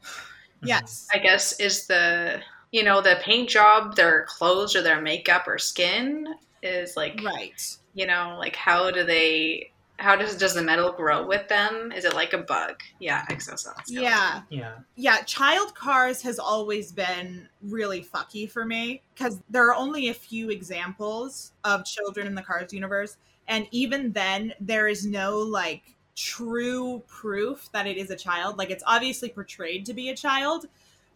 Mm-hmm. 0.57 0.67
Yes. 0.67 1.07
i 1.13 1.17
guess 1.17 1.59
is 1.59 1.87
the 1.87 2.41
you 2.71 2.83
know 2.83 3.01
the 3.01 3.17
paint 3.21 3.49
job 3.49 3.95
their 3.95 4.25
clothes 4.25 4.75
or 4.75 4.81
their 4.81 5.01
makeup 5.01 5.47
or 5.47 5.57
skin 5.57 6.27
is 6.63 6.95
like 6.97 7.19
Right. 7.23 7.61
you 7.93 8.07
know 8.07 8.35
like 8.39 8.55
how 8.55 8.89
do 8.91 9.03
they 9.03 9.71
how 9.97 10.15
does 10.15 10.35
does 10.35 10.53
the 10.53 10.61
metal 10.61 10.91
grow 10.91 11.25
with 11.25 11.47
them 11.47 11.91
is 11.93 12.03
it 12.03 12.13
like 12.13 12.33
a 12.33 12.37
bug 12.39 12.81
yeah 12.99 13.23
exoskeleton 13.29 13.83
Yeah. 14.03 14.41
yeah. 14.49 14.73
Yeah, 14.97 15.21
child 15.21 15.73
cars 15.75 16.21
has 16.23 16.37
always 16.39 16.91
been 16.91 17.47
really 17.61 18.03
fucky 18.03 18.49
for 18.49 18.65
me 18.65 19.01
because 19.13 19.39
there 19.49 19.65
are 19.69 19.75
only 19.75 20.09
a 20.09 20.13
few 20.13 20.49
examples 20.49 21.53
of 21.63 21.85
children 21.85 22.27
in 22.27 22.35
the 22.35 22.41
Cars 22.41 22.73
universe. 22.73 23.15
And 23.47 23.67
even 23.71 24.11
then, 24.11 24.53
there 24.59 24.87
is 24.87 25.05
no 25.05 25.37
like 25.37 25.94
true 26.15 27.03
proof 27.07 27.69
that 27.71 27.87
it 27.87 27.97
is 27.97 28.09
a 28.09 28.15
child. 28.15 28.57
Like, 28.57 28.69
it's 28.69 28.83
obviously 28.87 29.29
portrayed 29.29 29.85
to 29.85 29.93
be 29.93 30.09
a 30.09 30.15
child, 30.15 30.67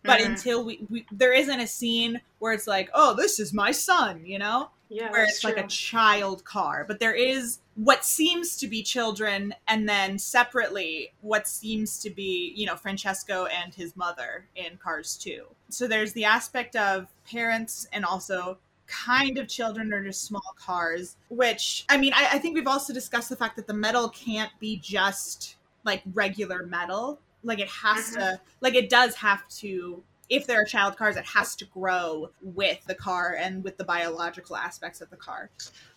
but 0.04 0.20
Mhm. 0.20 0.26
until 0.26 0.64
we, 0.64 0.86
we, 0.90 1.06
there 1.12 1.34
isn't 1.34 1.60
a 1.60 1.68
scene 1.68 2.22
where 2.40 2.54
it's 2.54 2.68
like, 2.68 2.90
oh, 2.94 3.14
this 3.14 3.40
is 3.40 3.54
my 3.54 3.72
son, 3.72 4.26
you 4.26 4.40
know? 4.40 4.70
Yeah, 4.92 5.12
where 5.12 5.24
it's 5.24 5.44
like 5.44 5.58
a 5.58 5.68
child 5.68 6.44
car, 6.46 6.84
but 6.88 7.00
there 7.00 7.14
is 7.14 7.60
what 7.76 8.04
seems 8.04 8.58
to 8.58 8.68
be 8.68 8.82
children, 8.82 9.54
and 9.68 9.88
then 9.88 10.18
separately 10.18 11.14
what 11.22 11.48
seems 11.48 12.00
to 12.00 12.10
be, 12.10 12.54
you 12.56 12.66
know, 12.66 12.76
Francesco 12.76 13.46
and 13.46 13.72
his 13.72 13.96
mother 13.96 14.48
in 14.56 14.78
Cars 14.78 15.16
2. 15.16 15.46
So 15.70 15.88
there's 15.88 16.14
the 16.14 16.26
aspect 16.26 16.76
of 16.76 17.06
parents 17.30 17.88
and 17.94 18.04
also 18.04 18.58
kind 18.90 19.38
of 19.38 19.48
children 19.48 19.94
or 19.94 20.04
just 20.04 20.24
small 20.24 20.56
cars, 20.58 21.16
which, 21.30 21.86
I 21.90 21.98
mean, 21.98 22.14
I, 22.14 22.30
I 22.34 22.40
think 22.40 22.56
we've 22.56 22.68
also 22.68 22.94
discussed 22.94 23.30
the 23.30 23.36
fact 23.36 23.56
that 23.56 23.68
the 23.68 23.74
metal 23.74 24.10
can't 24.10 24.52
be 24.60 24.78
just 24.78 25.56
like 25.84 26.02
regular 26.14 26.66
metal. 26.66 27.20
Like 27.44 27.60
it 27.60 27.70
has 27.70 28.12
to, 28.12 28.20
mm-hmm. 28.20 28.44
like 28.62 28.76
it 28.76 28.90
does 28.90 29.16
have 29.16 29.48
to 29.60 30.04
if 30.30 30.46
there 30.46 30.62
are 30.62 30.66
child 30.66 30.96
cars, 30.96 31.18
it 31.18 31.26
has 31.26 31.56
to 31.56 31.66
grow 31.66 32.30
with 32.42 32.84
the 32.86 32.94
car 32.94 33.36
and 33.40 33.64
with 33.64 33.78
the 33.78 33.84
biological 33.84 34.56
aspects 34.56 35.02
of 35.02 35.10
the 35.10 35.16
car. 35.16 35.50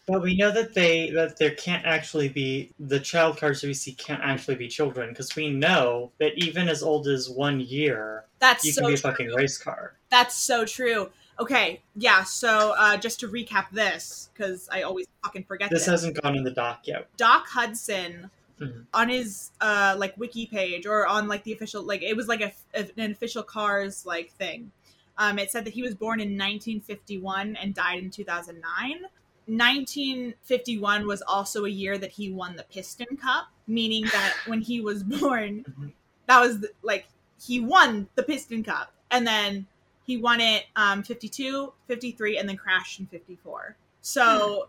But 0.06 0.22
we 0.22 0.36
know 0.36 0.50
that 0.50 0.74
they 0.74 1.10
that 1.10 1.36
there 1.36 1.52
can't 1.52 1.84
actually 1.84 2.28
be 2.28 2.72
the 2.80 2.98
child 2.98 3.36
cars 3.36 3.60
that 3.60 3.66
we 3.68 3.74
see 3.74 3.92
can't 3.92 4.22
actually 4.22 4.56
be 4.56 4.68
children 4.68 5.10
because 5.10 5.36
we 5.36 5.50
know 5.50 6.10
that 6.18 6.32
even 6.36 6.68
as 6.68 6.82
old 6.82 7.06
as 7.06 7.30
one 7.30 7.60
year, 7.60 8.24
That's 8.40 8.64
you 8.64 8.72
so 8.72 8.80
can 8.80 8.90
be 8.90 8.94
a 8.94 8.96
true. 8.96 9.10
fucking 9.10 9.28
race 9.28 9.58
car. 9.58 9.94
That's 10.10 10.34
so 10.34 10.64
true. 10.64 11.10
Okay, 11.40 11.80
yeah. 11.96 12.22
So 12.24 12.74
uh, 12.78 12.96
just 12.96 13.20
to 13.20 13.28
recap 13.28 13.70
this, 13.72 14.30
because 14.34 14.68
I 14.70 14.82
always 14.82 15.06
fucking 15.24 15.44
forget 15.44 15.70
This 15.70 15.80
this. 15.80 15.88
hasn't 15.90 16.20
gone 16.22 16.36
in 16.36 16.44
the 16.44 16.50
doc 16.50 16.80
yet. 16.84 17.08
Doc 17.16 17.46
Hudson 17.48 18.30
Mhm. 18.60 18.84
on 18.94 19.08
his 19.08 19.50
uh 19.60 19.96
like 19.98 20.14
wiki 20.18 20.46
page 20.46 20.86
or 20.86 21.06
on 21.06 21.26
like 21.26 21.42
the 21.42 21.52
official 21.52 21.82
like 21.82 22.02
it 22.02 22.14
was 22.16 22.28
like 22.28 22.42
a, 22.42 22.52
an 23.00 23.10
official 23.10 23.42
cars 23.42 24.04
like 24.06 24.30
thing. 24.32 24.70
Um, 25.18 25.38
it 25.38 25.50
said 25.50 25.64
that 25.64 25.72
he 25.74 25.82
was 25.82 25.94
born 25.94 26.20
in 26.20 26.36
1951 26.38 27.56
and 27.56 27.74
died 27.74 28.02
in 28.02 28.10
2009. 28.10 29.06
1951 29.46 31.06
was 31.06 31.22
also 31.22 31.64
a 31.64 31.68
year 31.68 31.98
that 31.98 32.12
he 32.12 32.30
won 32.30 32.56
the 32.56 32.62
Piston 32.64 33.16
Cup, 33.16 33.46
meaning 33.66 34.04
that 34.12 34.34
when 34.46 34.60
he 34.60 34.80
was 34.80 35.02
born, 35.02 35.64
Mhm. 35.64 35.92
that 36.26 36.40
was 36.40 36.60
the, 36.60 36.70
like 36.82 37.06
he 37.40 37.58
won 37.60 38.08
the 38.14 38.22
Piston 38.22 38.62
Cup, 38.62 38.92
and 39.10 39.26
then 39.26 39.66
he 40.06 40.16
won 40.16 40.40
it 40.40 40.64
um 40.76 41.02
52, 41.02 41.72
53, 41.88 42.38
and 42.38 42.48
then 42.48 42.56
crashed 42.56 43.00
in 43.00 43.06
54. 43.06 43.76
So 44.00 44.68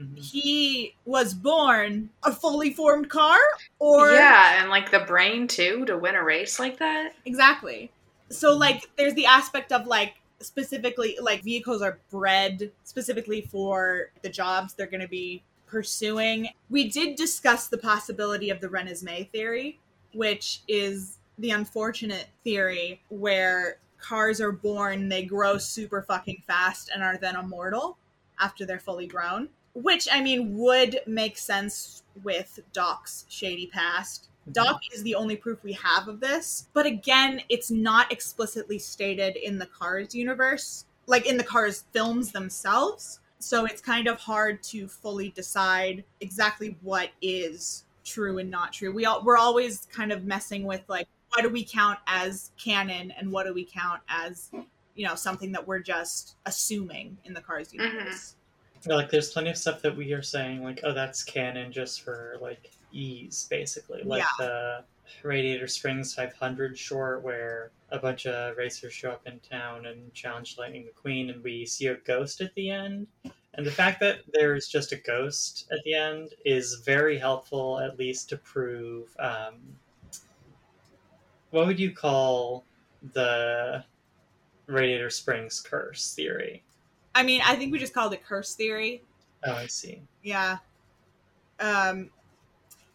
Mhm. 0.00 0.18
he 0.18 0.94
was 1.04 1.34
born 1.34 2.08
a 2.22 2.32
fully 2.32 2.72
formed 2.72 3.10
car 3.10 3.38
or 3.78 4.12
yeah, 4.12 4.60
and 4.62 4.70
like 4.70 4.90
the 4.90 5.00
brain 5.00 5.46
too 5.46 5.84
to 5.84 5.98
win 5.98 6.14
a 6.14 6.22
race 6.22 6.58
like 6.58 6.78
that. 6.78 7.14
exactly 7.26 7.90
so 8.30 8.56
like 8.56 8.88
there's 8.96 9.12
the 9.14 9.26
aspect 9.26 9.72
of 9.72 9.86
like 9.86 10.14
specifically 10.40 11.18
like 11.20 11.42
vehicles 11.42 11.82
are 11.82 11.98
bred 12.10 12.70
specifically 12.84 13.42
for 13.42 14.10
the 14.22 14.28
jobs 14.30 14.72
they're 14.72 14.86
going 14.86 15.02
to 15.02 15.08
be 15.08 15.42
pursuing 15.66 16.48
we 16.70 16.88
did 16.88 17.14
discuss 17.16 17.68
the 17.68 17.76
possibility 17.78 18.48
of 18.48 18.60
the 18.62 18.68
renesmee 18.68 19.28
theory 19.32 19.78
which 20.14 20.60
is 20.66 21.18
the 21.38 21.50
unfortunate 21.50 22.28
theory 22.42 23.02
where 23.10 23.76
cars 24.00 24.40
are 24.40 24.52
born 24.52 25.08
they 25.08 25.24
grow 25.24 25.58
super 25.58 26.02
fucking 26.02 26.42
fast 26.46 26.90
and 26.92 27.02
are 27.02 27.16
then 27.16 27.36
immortal 27.36 27.98
after 28.40 28.64
they're 28.64 28.78
fully 28.78 29.06
grown 29.06 29.48
which 29.74 30.08
i 30.12 30.20
mean 30.20 30.56
would 30.56 31.00
make 31.06 31.38
sense 31.38 32.02
with 32.22 32.60
doc's 32.72 33.24
shady 33.28 33.66
past 33.66 34.28
mhm. 34.48 34.52
Doc 34.52 34.80
is 34.92 35.02
the 35.02 35.14
only 35.14 35.36
proof 35.36 35.62
we 35.62 35.74
have 35.74 36.08
of 36.08 36.18
this. 36.18 36.66
But 36.72 36.86
again, 36.86 37.42
it's 37.48 37.70
not 37.70 38.10
explicitly 38.10 38.78
stated 38.78 39.36
in 39.36 39.58
the 39.58 39.66
Cars 39.66 40.14
universe, 40.14 40.86
like 41.06 41.26
in 41.26 41.36
the 41.36 41.44
Cars 41.44 41.84
films 41.92 42.32
themselves. 42.32 43.20
So 43.38 43.64
it's 43.64 43.80
kind 43.80 44.06
of 44.06 44.18
hard 44.18 44.62
to 44.64 44.86
fully 44.86 45.30
decide 45.30 46.04
exactly 46.20 46.76
what 46.82 47.10
is 47.22 47.84
true 48.04 48.38
and 48.38 48.50
not 48.50 48.72
true. 48.72 48.92
We 48.92 49.06
all, 49.06 49.22
we're 49.24 49.38
always 49.38 49.86
kind 49.92 50.12
of 50.12 50.24
messing 50.24 50.64
with 50.64 50.82
like 50.88 51.08
what 51.30 51.42
do 51.42 51.48
we 51.48 51.64
count 51.64 51.98
as 52.06 52.50
canon 52.62 53.12
and 53.12 53.30
what 53.30 53.46
do 53.46 53.54
we 53.54 53.64
count 53.64 54.00
as 54.08 54.50
you 54.94 55.06
know 55.06 55.14
something 55.14 55.52
that 55.52 55.66
we're 55.66 55.78
just 55.78 56.36
assuming 56.46 57.16
in 57.24 57.32
the 57.34 57.40
Cars 57.40 57.72
universe. 57.72 58.34
Like, 58.86 59.10
there's 59.10 59.30
plenty 59.32 59.50
of 59.50 59.58
stuff 59.58 59.82
that 59.82 59.94
we 59.94 60.12
are 60.14 60.22
saying, 60.22 60.62
like, 60.62 60.80
oh, 60.84 60.94
that's 60.94 61.22
canon 61.22 61.70
just 61.70 62.00
for, 62.00 62.36
like, 62.40 62.70
ease, 62.92 63.46
basically. 63.50 64.02
Like 64.02 64.22
Yeah. 64.22 64.26
the 64.46 64.84
Radiator 65.22 65.66
Springs 65.66 66.14
500 66.14 66.78
short, 66.78 67.22
where 67.22 67.72
a 67.90 67.98
bunch 67.98 68.26
of 68.26 68.56
racers 68.56 68.94
show 68.94 69.10
up 69.10 69.26
in 69.26 69.38
town 69.40 69.84
and 69.86 70.12
challenge 70.14 70.56
Lightning 70.56 70.86
McQueen, 70.88 71.30
and 71.30 71.44
we 71.44 71.66
see 71.66 71.88
a 71.88 71.96
ghost 71.96 72.40
at 72.40 72.54
the 72.54 72.70
end. 72.70 73.06
And 73.54 73.66
the 73.66 73.70
fact 73.70 74.00
that 74.00 74.20
there's 74.32 74.68
just 74.68 74.92
a 74.92 74.96
ghost 74.96 75.68
at 75.70 75.82
the 75.84 75.92
end 75.92 76.30
is 76.46 76.76
very 76.76 77.18
helpful, 77.18 77.80
at 77.80 77.98
least 77.98 78.28
to 78.30 78.38
prove. 78.38 79.14
Um, 79.18 79.56
what 81.50 81.66
would 81.66 81.78
you 81.80 81.92
call 81.92 82.64
the 83.12 83.84
Radiator 84.66 85.10
Springs 85.10 85.60
curse 85.60 86.14
theory? 86.14 86.62
I 87.14 87.22
mean, 87.22 87.40
I 87.44 87.56
think 87.56 87.72
we 87.72 87.78
just 87.78 87.94
called 87.94 88.12
it 88.12 88.24
curse 88.24 88.54
theory. 88.54 89.02
Oh, 89.44 89.52
I 89.52 89.66
see. 89.66 90.00
Yeah. 90.22 90.58
Um 91.58 92.10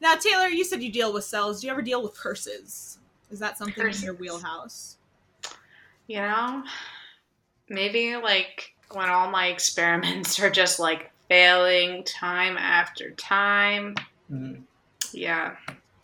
now 0.02 0.16
Taylor, 0.16 0.48
you 0.48 0.64
said 0.64 0.82
you 0.84 0.92
deal 0.92 1.14
with 1.14 1.24
cells. 1.24 1.62
Do 1.62 1.68
you 1.68 1.74
ever 1.74 1.82
deal 1.82 2.02
with 2.02 2.16
curses? 2.16 3.00
Is 3.32 3.40
that 3.40 3.58
something 3.58 3.86
in 3.86 4.02
your 4.02 4.14
wheelhouse? 4.14 4.98
You 6.08 6.18
know, 6.18 6.64
maybe 7.70 8.16
like 8.16 8.76
when 8.92 9.10
all 9.10 9.30
my 9.30 9.48
experiments 9.48 10.40
are 10.40 10.50
just 10.50 10.80
like 10.80 11.12
failing 11.28 12.04
time 12.04 12.58
after 12.58 13.12
time. 13.12 13.96
Mhm. 14.32 14.62
Yeah, 15.12 15.56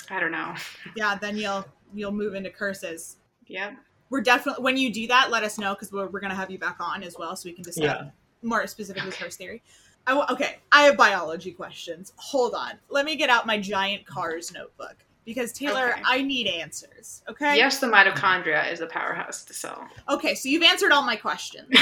I 0.09 0.19
don't 0.19 0.31
know. 0.31 0.55
Yeah, 0.95 1.15
then 1.15 1.37
you'll 1.37 1.65
you'll 1.93 2.11
move 2.11 2.33
into 2.35 2.49
curses. 2.49 3.17
Yeah. 3.47 3.75
We're 4.09 4.21
definitely 4.21 4.63
when 4.63 4.77
you 4.77 4.91
do 4.93 5.07
that, 5.07 5.29
let 5.31 5.43
us 5.43 5.57
know 5.57 5.73
because 5.73 5.91
we're, 5.91 6.07
we're 6.07 6.19
gonna 6.19 6.35
have 6.35 6.51
you 6.51 6.57
back 6.59 6.77
on 6.79 7.03
as 7.03 7.15
well, 7.17 7.35
so 7.35 7.47
we 7.47 7.53
can 7.53 7.63
discuss 7.63 7.83
Yeah. 7.83 8.09
more 8.41 8.65
specifically 8.67 9.11
curse 9.11 9.35
theory. 9.37 9.61
I 10.07 10.11
w- 10.11 10.27
okay, 10.31 10.57
I 10.71 10.81
have 10.83 10.97
biology 10.97 11.51
questions. 11.51 12.11
Hold 12.17 12.53
on, 12.55 12.71
let 12.89 13.05
me 13.05 13.15
get 13.15 13.29
out 13.29 13.45
my 13.45 13.57
giant 13.59 14.05
cars 14.05 14.51
notebook 14.51 14.95
because 15.23 15.53
Taylor, 15.53 15.91
Okay. 15.93 16.01
I 16.05 16.21
need 16.23 16.47
answers. 16.47 17.21
Okay. 17.29 17.55
Yes, 17.55 17.79
the 17.79 17.87
mitochondria 17.87 18.71
is 18.71 18.81
a 18.81 18.87
powerhouse 18.87 19.43
of 19.43 19.47
the 19.49 19.53
cell. 19.53 19.87
Okay, 20.09 20.33
so 20.35 20.49
you've 20.49 20.63
answered 20.63 20.91
all 20.91 21.03
my 21.03 21.15
questions. 21.15 21.69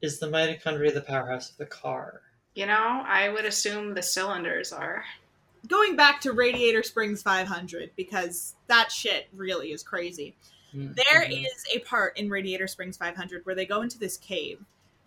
Is 0.00 0.18
the 0.18 0.26
mitochondria 0.26 0.92
the 0.92 1.00
powerhouse 1.02 1.50
of 1.50 1.56
the 1.58 1.66
car? 1.66 2.22
you 2.54 2.66
know, 2.66 3.02
I 3.06 3.30
would 3.30 3.46
assume 3.46 3.94
the 3.94 4.02
cylinders 4.02 4.72
are. 4.74 5.02
Going 5.68 5.96
back 5.96 6.20
to 6.22 6.32
Radiator 6.32 6.82
Springs 6.82 7.22
500 7.22 7.90
because 7.96 8.54
that 8.66 8.90
shit 8.90 9.28
really 9.32 9.72
is 9.72 9.82
crazy. 9.82 10.34
Mm-hmm. 10.74 11.32
is 11.32 11.64
a 11.74 11.80
part 11.80 12.18
in 12.18 12.30
Radiator 12.30 12.66
Springs 12.66 12.96
500 12.96 13.44
where 13.44 13.54
they 13.54 13.66
go 13.66 13.82
into 13.82 13.98
this 13.98 14.16
cave, 14.16 14.58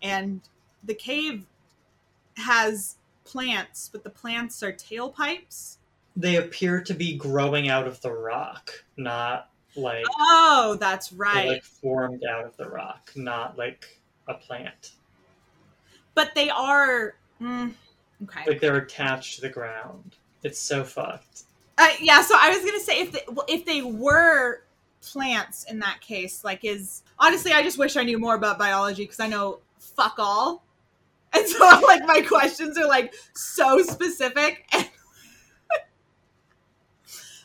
and 0.01 0.41
the 0.83 0.93
cave 0.93 1.45
has 2.37 2.97
plants, 3.23 3.89
but 3.91 4.03
the 4.03 4.09
plants 4.09 4.61
are 4.61 4.71
tailpipes. 4.71 5.77
They 6.15 6.35
appear 6.37 6.81
to 6.81 6.93
be 6.93 7.15
growing 7.17 7.67
out 7.67 7.87
of 7.87 7.99
the 8.01 8.11
rock, 8.11 8.71
not 8.95 9.49
like 9.75 10.05
Oh, 10.19 10.77
that's 10.79 11.11
right. 11.11 11.47
like 11.47 11.63
formed 11.63 12.23
out 12.29 12.45
of 12.45 12.55
the 12.57 12.69
rock, 12.69 13.11
not 13.15 13.57
like 13.57 13.99
a 14.27 14.35
plant. 14.35 14.91
but 16.13 16.33
they 16.35 16.49
are. 16.49 17.15
Mm, 17.41 17.73
okay. 18.23 18.43
Like 18.47 18.61
they're 18.61 18.77
attached 18.77 19.35
to 19.35 19.41
the 19.41 19.49
ground. 19.49 20.15
It's 20.45 20.59
so 20.59 20.83
fucked. 20.83 21.41
Uh, 21.75 21.89
yeah, 21.99 22.21
so 22.21 22.35
I 22.39 22.51
was 22.51 22.63
gonna 22.63 22.79
say 22.79 23.01
if 23.01 23.11
they, 23.11 23.21
well, 23.27 23.45
if 23.49 23.65
they 23.65 23.81
were 23.81 24.61
plants 25.01 25.65
in 25.69 25.79
that 25.79 26.01
case, 26.01 26.43
like 26.43 26.63
is 26.63 27.01
honestly, 27.17 27.51
I 27.51 27.63
just 27.63 27.79
wish 27.79 27.97
I 27.97 28.03
knew 28.03 28.19
more 28.19 28.35
about 28.35 28.59
biology 28.59 29.03
because 29.03 29.19
I 29.19 29.27
know 29.27 29.59
fuck 29.79 30.15
all, 30.19 30.63
and 31.33 31.47
so 31.47 31.65
like 31.87 32.03
my 32.05 32.21
questions 32.21 32.77
are 32.77 32.87
like 32.87 33.13
so 33.33 33.81
specific. 33.81 34.69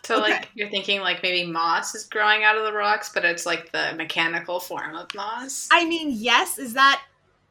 So, 0.03 0.19
Okay. 0.19 0.23
like, 0.23 0.49
you're 0.55 0.69
thinking 0.71 1.01
like 1.01 1.23
maybe 1.23 1.51
moss 1.51 1.95
is 1.95 2.05
growing 2.05 2.43
out 2.43 2.57
of 2.59 2.65
the 2.65 2.73
rocks, 2.73 3.11
but 3.15 3.25
it's 3.25 3.47
like 3.47 3.71
the 3.71 3.93
mechanical 3.97 4.59
form 4.59 4.97
of 4.97 5.15
moss. 5.15 5.69
I 5.71 5.85
mean, 5.87 6.11
yes, 6.11 6.59
is 6.59 6.75
that 6.75 7.03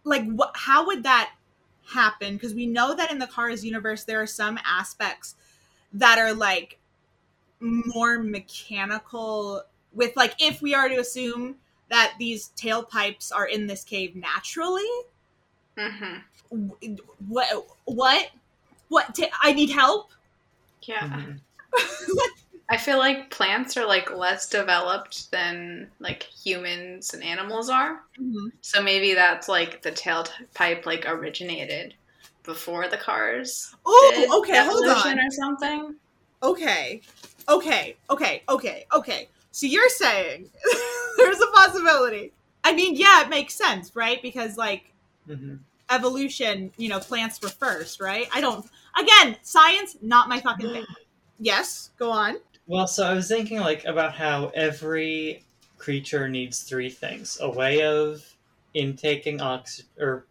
like 0.03 0.25
what? 0.29 0.51
How 0.56 0.86
would 0.88 1.03
that 1.03 1.32
happen? 1.94 2.34
Because 2.34 2.53
we 2.53 2.65
know 2.65 2.96
that 2.96 3.12
in 3.12 3.20
the 3.20 3.27
Cars 3.27 3.63
universe, 3.63 4.03
there 4.03 4.22
are 4.22 4.27
some 4.27 4.60
aspects 4.65 5.36
that 5.93 6.17
are 6.19 6.34
like 6.34 6.79
more 7.60 8.19
mechanical. 8.19 9.63
With 9.93 10.15
like, 10.15 10.36
if 10.39 10.62
we 10.62 10.75
are 10.75 10.89
to 10.89 10.98
assume 10.98 11.55
that 11.89 12.13
these 12.19 12.51
tailpipes 12.55 13.34
are 13.34 13.48
in 13.48 13.67
this 13.67 13.84
cave 13.84 14.15
naturally, 14.15 14.88
hmm 15.77 16.17
what? 17.27 17.67
What? 17.86 18.29
What? 18.89 19.15
Ta- 19.15 19.29
I 19.41 19.53
need 19.53 19.69
help. 19.69 20.12
Yeah. 20.84 21.08
Mhm. 21.08 21.39
I 22.69 22.77
feel 22.77 22.98
like 23.00 23.31
plants 23.31 23.77
are 23.77 23.86
like 23.86 24.12
less 24.12 24.48
developed 24.50 25.31
than 25.31 25.91
like 26.00 26.24
humans 26.24 27.13
and 27.13 27.24
animals 27.24 27.69
are. 27.69 28.01
Mhm. 28.19 28.51
So 28.62 28.81
maybe 28.81 29.13
that's 29.13 29.48
like 29.48 29.81
the 29.81 29.91
tailpipe 29.91 30.86
like 30.86 31.05
originated 31.08 31.96
before 32.50 32.88
the 32.88 32.98
cars. 32.98 33.72
did 33.72 33.84
Oh, 33.86 34.41
okay, 34.41 34.65
hold 34.65 34.89
on. 34.89 35.20
Or 35.20 35.32
something. 35.32 35.96
Okay, 36.41 37.01
okay, 37.48 37.96
okay, 38.10 38.41
okay, 38.50 38.86
okay. 38.91 39.29
So 39.51 39.68
you're 39.68 39.89
saying 39.89 40.50
there's 41.18 41.39
a 41.39 41.48
possibility. 41.53 42.34
I 42.63 42.74
mean, 42.74 42.96
yeah, 42.96 43.22
it 43.22 43.29
makes 43.29 43.53
sense, 43.53 43.96
right? 43.96 44.20
Because 44.22 44.58
like 44.58 44.91
hmm 45.27 45.58
evolution, 45.91 46.72
you 46.77 46.89
know, 46.89 47.00
plants 47.00 47.39
were 47.41 47.50
first, 47.50 48.00
right? 48.01 48.27
I 48.34 48.41
don't. 48.41 48.65
Again, 49.00 49.38
science, 49.44 49.96
not 50.01 50.27
my 50.27 50.39
fucking 50.39 50.72
thing. 50.72 50.86
Yes, 51.41 51.91
go 51.98 52.12
on. 52.12 52.36
Well, 52.68 52.86
so 52.86 53.06
I 53.06 53.13
was 53.13 53.29
thinking 53.29 53.62
like 53.62 53.86
about 53.86 54.13
how 54.13 54.51
every 54.53 55.46
creature 55.77 56.27
needs 56.27 56.63
three 56.63 56.89
things: 56.89 57.38
a 57.39 57.50
way 57.50 57.82
of 57.82 58.36
intaking 58.74 59.39
oxygen, 59.39 59.89
or 59.98 60.25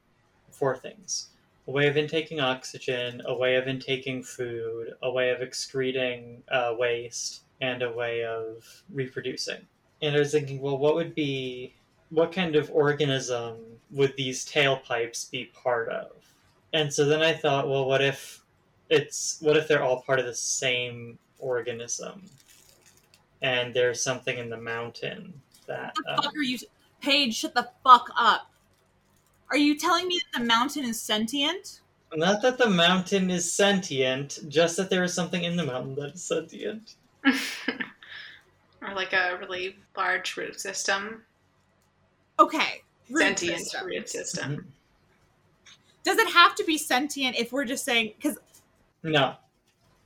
four 0.51 0.77
things: 0.77 1.29
a 1.69 1.71
way 1.71 1.87
of 1.87 1.99
intaking 1.99 2.41
oxygen, 2.41 3.21
a 3.27 3.35
way 3.35 3.57
of 3.57 3.69
intaking 3.69 4.23
food, 4.23 4.95
a 5.03 5.11
way 5.11 5.31
of 5.31 5.43
excreting 5.43 6.43
uh, 6.51 6.75
waste, 6.77 7.43
and 7.61 7.83
a 7.83 7.93
way 7.93 8.25
of 8.25 8.65
reproducing. 8.91 9.61
And 10.01 10.17
I 10.17 10.21
was 10.21 10.33
thinking, 10.33 10.61
well, 10.61 10.79
what 10.79 10.95
would 10.95 11.15
be, 11.15 11.75
what 12.09 12.33
kind 12.33 12.57
of 12.57 12.71
organism 12.73 13.57
would 13.91 14.15
these 14.17 14.47
tailpipes 14.47 15.31
be 15.31 15.51
part 15.53 15.91
of? 15.91 16.13
And 16.73 16.93
so 16.93 17.05
then 17.05 17.21
I 17.21 17.35
thought, 17.35 17.69
well, 17.69 17.85
what 17.85 18.03
if 18.03 18.43
it's 18.89 19.39
what 19.41 19.57
if 19.57 19.69
they're 19.69 19.83
all 19.83 20.01
part 20.03 20.19
of 20.19 20.25
the 20.25 20.35
same 20.35 21.19
organism 21.39 22.25
and 23.43 23.75
there's 23.75 24.03
something 24.03 24.39
in 24.39 24.49
the 24.49 24.57
mountain 24.57 25.41
that 25.67 25.93
What 25.97 26.07
the 26.07 26.13
um, 26.13 26.23
fuck 26.23 26.35
are 26.35 26.43
you, 26.43 26.59
Paige? 27.03 27.35
Shut 27.35 27.55
the 27.55 27.69
fuck 27.85 28.09
up. 28.17 28.48
Are 29.51 29.57
you 29.57 29.77
telling 29.77 30.07
me 30.07 30.21
that 30.33 30.41
the 30.41 30.47
mountain 30.47 30.85
is 30.85 31.01
sentient? 31.01 31.81
not 32.17 32.41
that 32.41 32.57
the 32.57 32.71
mountain 32.71 33.31
is 33.31 33.53
sentient 33.53 34.39
just 34.49 34.79
that 34.79 34.89
there 34.89 35.05
is 35.05 35.13
something 35.13 35.45
in 35.45 35.57
the 35.57 35.65
mountain 35.65 35.95
that 35.95 36.15
is 36.15 36.23
sentient 36.23 36.95
or 37.27 38.95
like 38.95 39.13
a 39.13 39.37
really 39.39 39.77
large 39.97 40.37
root 40.37 40.59
system. 40.59 41.23
Okay. 42.41 42.83
root 43.11 43.21
Sentient 43.21 43.61
system. 43.61 43.87
root 43.87 44.09
system. 44.09 44.51
Mm-hmm. 44.53 44.69
Does 46.03 46.19
it 46.19 46.33
have 46.33 46.55
to 46.55 46.65
be 46.65 46.79
sentient 46.79 47.37
if 47.37 47.53
we're 47.53 47.67
just 47.67 47.85
saying? 47.85 48.15
Because 48.17 48.39
no 49.03 49.35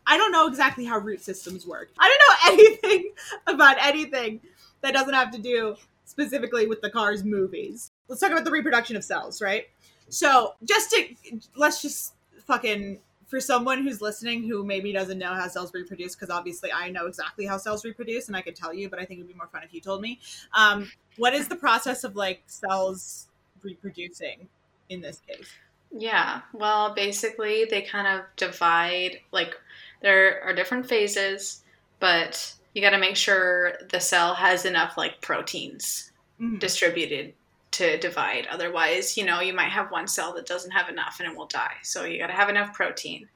I 0.06 0.16
don't 0.16 0.32
know 0.32 0.48
exactly 0.48 0.84
how 0.84 0.98
root 0.98 1.20
systems 1.20 1.66
work. 1.66 1.90
I 1.98 2.08
don't 2.08 2.56
know 2.58 2.64
anything 2.90 3.12
about 3.46 3.76
anything 3.80 4.40
that 4.80 4.92
doesn't 4.94 5.14
have 5.14 5.30
to 5.30 5.38
do 5.38 5.76
specifically 6.04 6.66
with 6.66 6.80
the 6.80 6.90
Cars 6.90 7.22
movies. 7.22 7.91
Let's 8.08 8.20
talk 8.20 8.32
about 8.32 8.44
the 8.44 8.50
reproduction 8.50 8.96
of 8.96 9.04
cells, 9.04 9.40
right? 9.40 9.66
So, 10.08 10.54
just 10.64 10.90
to 10.90 11.14
let's 11.56 11.80
just 11.82 12.14
fucking 12.46 13.00
for 13.26 13.40
someone 13.40 13.82
who's 13.82 14.02
listening 14.02 14.46
who 14.46 14.62
maybe 14.64 14.92
doesn't 14.92 15.18
know 15.18 15.32
how 15.32 15.48
cells 15.48 15.72
reproduce, 15.72 16.14
because 16.14 16.28
obviously 16.28 16.70
I 16.70 16.90
know 16.90 17.06
exactly 17.06 17.46
how 17.46 17.56
cells 17.56 17.84
reproduce 17.84 18.28
and 18.28 18.36
I 18.36 18.42
could 18.42 18.54
tell 18.54 18.74
you, 18.74 18.90
but 18.90 18.98
I 18.98 19.06
think 19.06 19.20
it'd 19.20 19.28
be 19.28 19.34
more 19.34 19.46
fun 19.46 19.62
if 19.62 19.72
you 19.72 19.80
told 19.80 20.02
me. 20.02 20.20
Um, 20.52 20.90
what 21.16 21.32
is 21.32 21.48
the 21.48 21.56
process 21.56 22.04
of 22.04 22.14
like 22.14 22.42
cells 22.46 23.28
reproducing 23.62 24.48
in 24.90 25.00
this 25.00 25.22
case? 25.26 25.48
Yeah. 25.90 26.42
Well, 26.52 26.94
basically, 26.94 27.64
they 27.64 27.82
kind 27.82 28.06
of 28.06 28.24
divide, 28.36 29.20
like, 29.30 29.54
there 30.00 30.42
are 30.42 30.54
different 30.54 30.86
phases, 30.88 31.62
but 32.00 32.54
you 32.74 32.80
got 32.80 32.90
to 32.90 32.98
make 32.98 33.16
sure 33.16 33.74
the 33.90 34.00
cell 34.00 34.34
has 34.34 34.64
enough, 34.64 34.96
like, 34.96 35.20
proteins 35.20 36.10
Mhm. 36.40 36.58
distributed 36.58 37.34
to 37.72 37.98
divide. 37.98 38.46
Otherwise, 38.50 39.16
you 39.16 39.24
know, 39.24 39.40
you 39.40 39.54
might 39.54 39.70
have 39.70 39.90
one 39.90 40.06
cell 40.06 40.34
that 40.34 40.46
doesn't 40.46 40.70
have 40.70 40.88
enough 40.88 41.18
and 41.20 41.30
it 41.30 41.36
will 41.36 41.46
die. 41.46 41.74
So 41.82 42.04
you 42.04 42.18
got 42.18 42.28
to 42.28 42.32
have 42.32 42.48
enough 42.48 42.74
protein. 42.74 43.28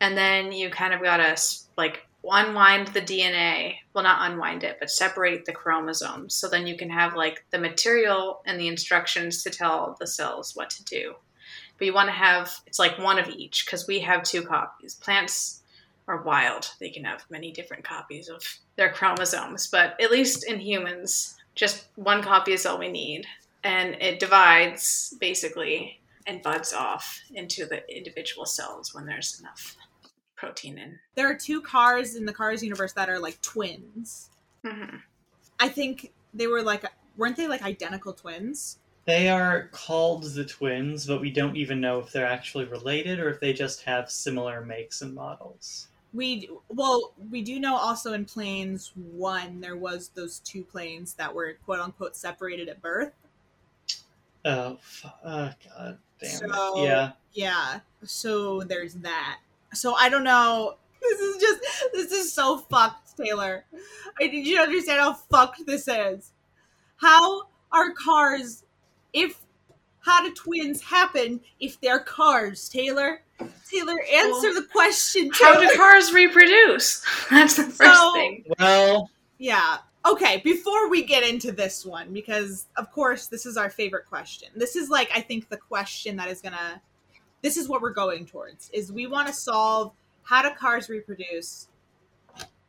And 0.00 0.16
then 0.16 0.52
you 0.52 0.70
kind 0.70 0.92
of 0.92 1.02
got 1.02 1.18
to, 1.18 1.42
like, 1.76 2.06
unwind 2.24 2.88
the 2.88 3.00
DNA. 3.00 3.76
Well, 3.94 4.04
not 4.04 4.30
unwind 4.30 4.64
it, 4.64 4.78
but 4.80 4.90
separate 4.90 5.44
the 5.44 5.52
chromosomes. 5.52 6.34
So 6.34 6.48
then 6.48 6.66
you 6.66 6.76
can 6.76 6.90
have, 6.90 7.14
like, 7.14 7.44
the 7.50 7.58
material 7.58 8.42
and 8.46 8.60
the 8.60 8.68
instructions 8.68 9.42
to 9.42 9.50
tell 9.50 9.96
the 10.00 10.06
cells 10.06 10.56
what 10.56 10.70
to 10.70 10.84
do 10.84 11.14
but 11.82 11.86
you 11.86 11.94
want 11.94 12.08
to 12.08 12.12
have 12.12 12.60
it's 12.64 12.78
like 12.78 12.96
one 12.98 13.18
of 13.18 13.28
each 13.28 13.66
because 13.66 13.88
we 13.88 13.98
have 13.98 14.22
two 14.22 14.42
copies 14.42 14.94
plants 14.94 15.62
are 16.06 16.22
wild 16.22 16.70
they 16.78 16.90
can 16.90 17.02
have 17.02 17.24
many 17.28 17.50
different 17.50 17.82
copies 17.82 18.28
of 18.28 18.40
their 18.76 18.92
chromosomes 18.92 19.66
but 19.66 20.00
at 20.00 20.12
least 20.12 20.44
in 20.44 20.60
humans 20.60 21.36
just 21.56 21.88
one 21.96 22.22
copy 22.22 22.52
is 22.52 22.66
all 22.66 22.78
we 22.78 22.88
need 22.88 23.26
and 23.64 23.94
it 24.00 24.18
divides 24.20 25.14
basically 25.20 26.00
and 26.26 26.42
buds 26.42 26.72
off 26.72 27.20
into 27.34 27.66
the 27.66 27.82
individual 27.94 28.46
cells 28.46 28.94
when 28.94 29.06
there's 29.06 29.38
enough 29.40 29.76
protein 30.36 30.78
in 30.78 30.98
There 31.14 31.28
are 31.30 31.34
two 31.36 31.60
cars 31.60 32.14
in 32.16 32.26
the 32.26 32.32
Cars 32.32 32.62
universe 32.62 32.92
that 32.94 33.08
are 33.08 33.18
like 33.18 33.40
twins. 33.42 34.30
hmm 34.64 34.96
I 35.60 35.68
think 35.68 36.12
they 36.34 36.48
were 36.48 36.62
like, 36.62 36.84
weren't 37.16 37.36
they 37.36 37.46
like 37.48 37.62
identical 37.62 38.12
twins? 38.12 38.78
they 39.04 39.28
are 39.28 39.68
called 39.72 40.22
the 40.22 40.44
twins 40.44 41.06
but 41.06 41.20
we 41.20 41.30
don't 41.30 41.56
even 41.56 41.80
know 41.80 41.98
if 41.98 42.12
they're 42.12 42.26
actually 42.26 42.64
related 42.66 43.18
or 43.18 43.28
if 43.30 43.40
they 43.40 43.52
just 43.52 43.82
have 43.82 44.10
similar 44.10 44.64
makes 44.64 45.02
and 45.02 45.14
models 45.14 45.88
We 46.12 46.50
well, 46.68 47.14
we 47.30 47.42
do 47.42 47.58
know 47.58 47.74
also 47.76 48.12
in 48.12 48.24
Planes 48.26 48.92
One 48.94 49.60
there 49.60 49.76
was 49.76 50.10
those 50.14 50.40
two 50.40 50.62
planes 50.62 51.14
that 51.14 51.34
were 51.34 51.54
quote 51.64 51.80
unquote 51.80 52.16
separated 52.16 52.68
at 52.68 52.82
birth. 52.82 53.12
Oh, 54.44 54.78
fu- 54.80 55.08
oh 55.24 55.50
god 55.76 55.98
damn 56.20 56.30
So- 56.30 56.78
it 56.80 56.84
yeah 56.84 57.12
Yeah, 57.32 57.80
so 58.04 58.60
there's 58.62 58.94
that. 58.96 59.38
So 59.74 59.94
I 59.94 60.08
don't 60.08 60.24
know. 60.24 60.76
This 61.00 61.18
is 61.20 61.40
just 61.40 61.60
this 61.92 62.12
is 62.12 62.32
so 62.32 62.58
fucked, 62.58 63.16
Taylor. 63.16 63.64
I 64.20 64.26
need 64.28 64.46
you 64.46 64.56
to 64.56 64.62
understand 64.62 65.00
how 65.00 65.14
fucked 65.14 65.66
this 65.66 65.88
is. 65.88 66.32
How 66.96 67.42
are 67.72 67.92
cars 67.92 68.64
if 69.12 69.38
how 70.00 70.22
do 70.22 70.32
twins 70.34 70.80
happen 70.82 71.40
if 71.58 71.80
they're 71.80 71.98
cars, 72.00 72.68
Taylor? 72.68 73.22
Taylor, 73.70 73.98
answer 74.12 74.30
Well, 74.50 74.54
the 74.54 74.68
question. 74.70 75.30
how 75.32 75.58
do 75.60 75.76
cars 75.76 76.12
reproduce 76.12 77.04
that's 77.30 77.56
the 77.56 77.64
first 77.64 78.00
So- 78.00 78.12
thing 78.14 78.44
well 78.58 79.10
Yeah. 79.38 79.78
Okay, 80.04 80.40
before 80.42 80.88
we 80.88 81.04
get 81.04 81.22
into 81.22 81.52
this 81.52 81.86
one, 81.86 82.12
because 82.12 82.66
of 82.76 82.90
course 82.90 83.28
this 83.28 83.46
is 83.46 83.56
our 83.56 83.70
favorite 83.70 84.06
question. 84.06 84.48
This 84.56 84.74
is 84.74 84.90
like 84.90 85.10
I 85.14 85.20
think 85.20 85.48
the 85.48 85.56
question 85.56 86.16
that 86.16 86.28
is 86.28 86.40
gonna 86.40 86.80
this 87.42 87.56
is 87.56 87.68
what 87.68 87.82
we're 87.82 87.90
going 87.90 88.26
towards 88.26 88.70
is 88.70 88.92
we 88.92 89.06
want 89.06 89.28
to 89.28 89.32
solve 89.32 89.92
how 90.24 90.42
do 90.42 90.54
cars 90.54 90.88
reproduce 90.88 91.68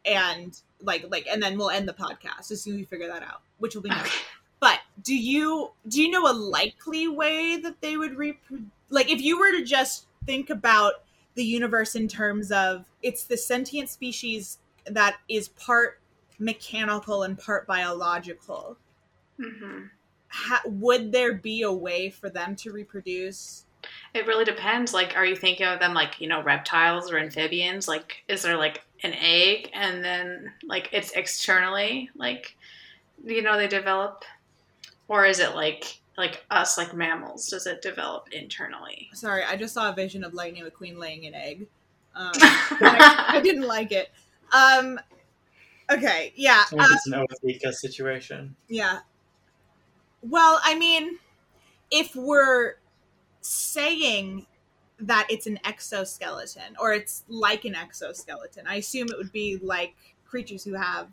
and 0.05 0.59
like 0.81 1.05
like 1.09 1.27
and 1.27 1.41
then 1.41 1.57
we'll 1.57 1.69
end 1.69 1.87
the 1.87 1.93
podcast 1.93 2.51
as 2.51 2.61
soon 2.61 2.73
as 2.73 2.79
we 2.79 2.85
figure 2.85 3.07
that 3.07 3.23
out, 3.23 3.41
which 3.59 3.75
will 3.75 3.81
be 3.81 3.89
nice. 3.89 4.11
But 4.59 4.79
do 5.03 5.13
you 5.13 5.71
do 5.87 6.01
you 6.01 6.09
know 6.09 6.31
a 6.31 6.31
likely 6.31 7.07
way 7.07 7.57
that 7.57 7.81
they 7.81 7.97
would 7.97 8.15
reproduce? 8.15 8.67
Like, 8.89 9.09
if 9.09 9.21
you 9.21 9.37
were 9.39 9.51
to 9.51 9.63
just 9.63 10.07
think 10.25 10.49
about 10.49 11.03
the 11.35 11.43
universe 11.43 11.95
in 11.95 12.07
terms 12.07 12.51
of 12.51 12.85
it's 13.01 13.23
the 13.23 13.35
sentient 13.35 13.89
species 13.89 14.59
that 14.85 15.17
is 15.27 15.49
part 15.49 15.99
mechanical 16.39 17.23
and 17.23 17.37
part 17.37 17.67
biological, 17.67 18.77
hmm 19.37 19.83
ha- 20.33 20.63
would 20.65 21.11
there 21.11 21.33
be 21.33 21.61
a 21.61 21.71
way 21.71 22.09
for 22.09 22.29
them 22.29 22.55
to 22.57 22.71
reproduce? 22.71 23.65
It 24.13 24.25
really 24.25 24.45
depends. 24.45 24.93
Like, 24.93 25.15
are 25.15 25.25
you 25.25 25.35
thinking 25.35 25.67
of 25.67 25.79
them 25.79 25.93
like, 25.93 26.19
you 26.19 26.27
know, 26.27 26.41
reptiles 26.41 27.11
or 27.11 27.19
amphibians? 27.19 27.87
Like, 27.87 28.23
is 28.27 28.41
there 28.41 28.57
like 28.57 28.81
an 29.03 29.13
egg 29.13 29.69
and 29.73 30.03
then 30.03 30.51
like 30.65 30.89
it's 30.91 31.11
externally 31.11 32.09
like, 32.15 32.55
you 33.23 33.41
know, 33.41 33.57
they 33.57 33.67
develop? 33.67 34.25
Or 35.07 35.25
is 35.25 35.39
it 35.39 35.53
like, 35.53 35.99
like 36.17 36.45
us, 36.49 36.77
like 36.77 36.93
mammals? 36.93 37.47
Does 37.47 37.67
it 37.67 37.81
develop 37.81 38.29
internally? 38.31 39.09
Sorry, 39.13 39.43
I 39.43 39.55
just 39.55 39.73
saw 39.73 39.89
a 39.89 39.93
vision 39.93 40.23
of 40.23 40.33
Lightning 40.33 40.65
McQueen 40.65 40.97
laying 40.97 41.25
an 41.27 41.35
egg. 41.35 41.67
Um, 42.15 42.31
I, 42.35 43.25
I 43.37 43.41
didn't 43.41 43.67
like 43.67 43.91
it. 43.91 44.11
Um, 44.53 44.99
okay, 45.91 46.33
yeah. 46.35 46.63
I 46.65 46.69
think 46.69 46.81
uh, 46.81 46.87
it's 46.91 47.07
an 47.07 47.13
ootheca 47.13 47.73
situation 47.73 48.55
Yeah. 48.67 48.99
Well, 50.21 50.59
I 50.63 50.75
mean, 50.75 51.19
if 51.91 52.15
we're 52.15 52.75
saying 53.41 54.45
that 54.99 55.27
it's 55.29 55.47
an 55.47 55.59
exoskeleton 55.65 56.75
or 56.79 56.93
it's 56.93 57.23
like 57.27 57.65
an 57.65 57.75
exoskeleton, 57.75 58.65
I 58.67 58.75
assume 58.75 59.07
it 59.09 59.17
would 59.17 59.33
be 59.33 59.59
like 59.61 59.95
creatures 60.25 60.63
who 60.63 60.73
have 60.73 61.09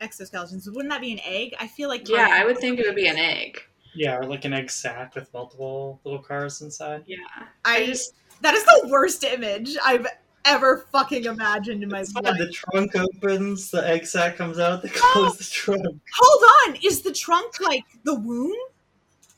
exoskeletons. 0.00 0.66
Wouldn't 0.66 0.90
that 0.90 1.02
be 1.02 1.12
an 1.12 1.20
egg? 1.24 1.54
I 1.60 1.66
feel 1.66 1.88
like 1.88 2.08
yeah, 2.08 2.28
I 2.32 2.44
would 2.46 2.58
think 2.58 2.78
it 2.78 2.86
would 2.86 2.96
be 2.96 3.06
an 3.06 3.18
egg. 3.18 3.60
yeah 3.94 4.16
or 4.16 4.24
like 4.24 4.44
an 4.44 4.52
egg 4.52 4.70
sac 4.70 5.14
with 5.14 5.32
multiple 5.34 6.00
little 6.04 6.20
cars 6.22 6.62
inside 6.62 7.02
Yeah. 7.06 7.16
I 7.64 7.76
I 7.76 7.86
just, 7.86 8.14
that 8.40 8.54
is 8.54 8.64
the 8.64 8.88
worst 8.90 9.24
image 9.24 9.76
I've 9.84 10.06
ever 10.44 10.86
fucking 10.92 11.24
imagined 11.24 11.82
in 11.82 11.88
my 11.88 12.00
It's 12.00 12.14
life. 12.14 12.24
fine. 12.24 12.38
The 12.38 12.50
trunk 12.50 12.96
opens, 12.96 13.70
the 13.70 13.86
egg 13.86 14.06
sac 14.06 14.36
comes 14.36 14.58
out, 14.58 14.82
they 14.82 14.90
Oh. 14.94 15.10
close 15.12 15.38
the 15.38 15.44
trunk. 15.44 16.00
Hold 16.18 16.42
on, 16.68 16.76
is 16.84 17.02
the 17.02 17.12
trunk 17.12 17.60
like 17.60 17.84
the 18.04 18.14
womb? 18.14 18.56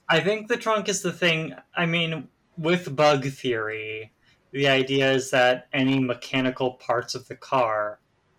I 0.09 0.21
think 0.21 0.49
the 0.49 0.57
trunk 0.57 0.89
is 0.89 1.03
the 1.03 1.13
thing. 1.13 1.55
I 1.75 1.87
mean, 1.87 2.29
with 2.59 2.95
bug 2.95 3.27
theory, 3.27 4.13
the 4.51 4.69
idea 4.69 5.11
is 5.13 5.31
that 5.31 5.69
any 5.73 5.99
mechanical 5.99 6.73
parts 6.75 7.15
of 7.15 7.27
the 7.29 7.37
car 7.37 7.99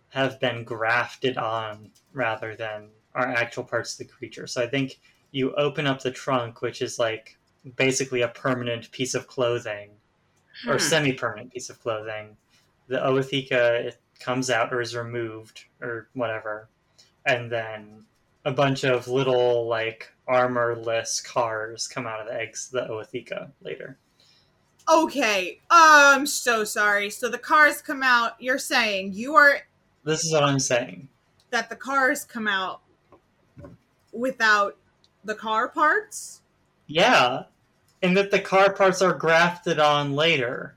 have 0.10 0.40
been 0.40 0.64
grafted 0.64 1.38
on 1.38 1.90
rather 2.12 2.56
than 2.56 2.90
are 3.16 3.28
actual 3.28 3.64
parts 3.64 3.94
of 3.94 3.98
the 4.00 4.14
creature. 4.14 4.46
So 4.48 4.62
I 4.62 4.68
think 4.68 5.00
you 5.32 5.54
open 5.56 5.88
up 5.88 6.02
the 6.02 6.12
trunk, 6.12 6.62
which 6.62 6.82
is 6.82 7.00
like 7.00 7.38
basically 7.76 8.22
a 8.22 8.28
permanent 8.28 8.92
piece 8.92 9.16
of 9.16 9.28
clothing 9.28 9.90
or 10.68 10.74
Hmm. 10.74 10.80
semi-permanent 10.80 11.52
piece 11.52 11.70
of 11.72 11.80
clothing. 11.80 12.38
The 12.88 12.98
ootheca 12.98 13.86
it 13.86 13.98
comes 14.20 14.50
out 14.50 14.74
or 14.74 14.82
is 14.82 14.96
removed 14.96 15.66
or 15.82 16.08
whatever, 16.14 16.68
and 17.26 17.52
then 17.52 18.04
a 18.46 18.52
bunch 18.52 18.84
of 18.84 19.08
little 19.08 19.68
like 19.68 20.12
armorless 20.28 21.22
cars 21.22 21.88
come 21.88 22.06
out 22.08 22.20
of 22.22 22.28
the 22.28 22.34
eggs 22.34 22.70
the 22.70 22.82
ootheca 22.88 23.50
later. 23.62 23.98
Okay, 24.92 25.60
uh, 25.70 26.14
I'm 26.16 26.26
so 26.26 26.64
sorry. 26.66 27.10
So 27.10 27.30
the 27.30 27.38
cars 27.38 27.82
come 27.82 28.04
out. 28.04 28.34
You're 28.40 28.58
saying 28.60 29.14
you 29.14 29.36
are 29.36 29.60
This 30.04 30.26
is 30.26 30.34
what 30.34 30.44
I'm 30.44 30.60
saying. 30.60 31.08
that 31.52 31.70
the 31.70 31.76
cars 31.78 32.26
come 32.26 32.48
out 32.48 32.82
without 34.12 34.78
the 35.24 35.36
car 35.36 35.70
parts? 35.70 36.42
Yeah, 36.88 37.44
and 38.02 38.16
that 38.18 38.30
the 38.32 38.40
car 38.40 38.74
parts 38.74 39.02
are 39.02 39.14
grafted 39.14 39.80
on 39.80 40.14
later, 40.16 40.76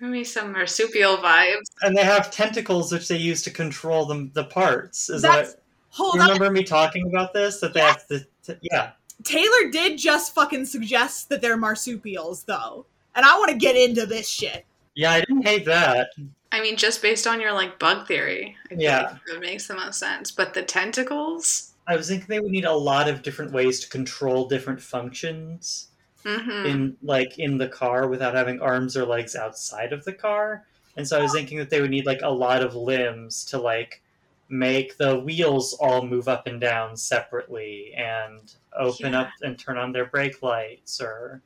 Maybe 0.00 0.24
some 0.24 0.52
marsupial 0.52 1.16
vibes. 1.18 1.62
and 1.82 1.96
they 1.96 2.02
have 2.04 2.30
tentacles 2.30 2.92
which 2.92 3.08
they 3.08 3.16
use 3.16 3.42
to 3.42 3.50
control 3.50 4.04
the 4.06 4.30
the 4.34 4.44
parts. 4.44 5.08
Is 5.08 5.22
That's- 5.22 5.52
that 5.54 5.60
Hold 5.90 6.16
you 6.16 6.22
on. 6.22 6.26
remember 6.32 6.50
me 6.50 6.64
talking 6.64 7.06
about 7.06 7.32
this? 7.32 7.60
That 7.60 7.72
they 7.72 7.80
have 7.80 8.04
the 8.08 8.26
t- 8.44 8.54
yeah. 8.62 8.92
Taylor 9.22 9.70
did 9.70 9.96
just 9.96 10.34
fucking 10.34 10.66
suggest 10.66 11.28
that 11.28 11.40
they're 11.40 11.56
marsupials, 11.56 12.42
though. 12.44 12.84
And 13.14 13.24
I 13.24 13.38
want 13.38 13.52
to 13.52 13.56
get 13.56 13.76
into 13.76 14.04
this 14.04 14.28
shit. 14.28 14.66
Yeah, 14.96 15.12
I 15.12 15.20
didn't 15.20 15.42
hate 15.46 15.64
that. 15.66 16.08
I 16.50 16.60
mean, 16.60 16.76
just 16.76 17.00
based 17.00 17.26
on 17.28 17.40
your 17.40 17.52
like 17.52 17.78
bug 17.78 18.08
theory, 18.08 18.56
I 18.70 18.74
Yeah. 18.76 19.02
like 19.02 19.16
it 19.36 19.40
makes 19.40 19.68
the 19.68 19.74
most 19.76 20.00
sense. 20.00 20.32
But 20.32 20.52
the 20.54 20.62
tentacles, 20.62 21.74
I 21.86 21.94
was 21.96 22.08
thinking 22.08 22.26
they 22.28 22.40
would 22.40 22.50
need 22.50 22.64
a 22.64 22.72
lot 22.72 23.08
of 23.08 23.22
different 23.22 23.52
ways 23.52 23.78
to 23.80 23.88
control 23.88 24.48
different 24.48 24.82
functions 24.82 25.88
hmm 26.24 26.66
in 26.66 26.96
like 27.02 27.38
in 27.38 27.58
the 27.58 27.68
car 27.68 28.08
without 28.08 28.34
having 28.34 28.60
arms 28.60 28.96
or 28.96 29.04
legs 29.04 29.36
outside 29.36 29.92
of 29.92 30.04
the 30.04 30.12
car. 30.12 30.64
And 30.96 31.06
so 31.06 31.18
I 31.18 31.22
was 31.22 31.32
thinking 31.32 31.58
that 31.58 31.70
they 31.70 31.80
would 31.80 31.90
need 31.90 32.06
like 32.06 32.22
a 32.22 32.30
lot 32.30 32.62
of 32.62 32.74
limbs 32.74 33.44
to 33.46 33.58
like 33.58 34.02
make 34.48 34.96
the 34.96 35.18
wheels 35.18 35.74
all 35.80 36.06
move 36.06 36.28
up 36.28 36.46
and 36.46 36.60
down 36.60 36.96
separately 36.96 37.92
and 37.96 38.54
open 38.78 39.12
Yeah. 39.12 39.22
up 39.22 39.30
and 39.42 39.58
turn 39.58 39.76
on 39.78 39.92
their 39.92 40.06
brake 40.06 40.42
lights 40.42 41.00
or 41.00 41.42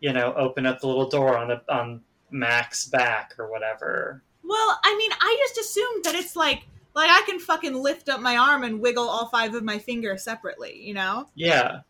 you 0.00 0.12
know, 0.12 0.34
open 0.34 0.66
up 0.66 0.80
the 0.80 0.86
little 0.86 1.08
door 1.08 1.38
on 1.38 1.48
the 1.48 1.62
on 1.72 2.02
Mac's 2.30 2.86
back 2.86 3.34
or 3.38 3.50
whatever. 3.50 4.22
Well, 4.44 4.78
I 4.84 4.96
mean, 4.96 5.10
I 5.20 5.36
just 5.40 5.58
assumed 5.58 6.04
that 6.04 6.14
it's 6.14 6.36
like, 6.36 6.66
like 6.94 7.10
I 7.10 7.22
can 7.26 7.38
fucking 7.40 7.74
lift 7.74 8.08
up 8.08 8.20
my 8.20 8.36
arm 8.36 8.62
and 8.62 8.80
wiggle 8.80 9.08
all 9.08 9.28
five 9.28 9.54
of 9.54 9.64
my 9.64 9.78
fingers 9.78 10.22
separately, 10.22 10.80
you 10.82 10.94
know? 10.94 11.28
Yeah. 11.34 11.80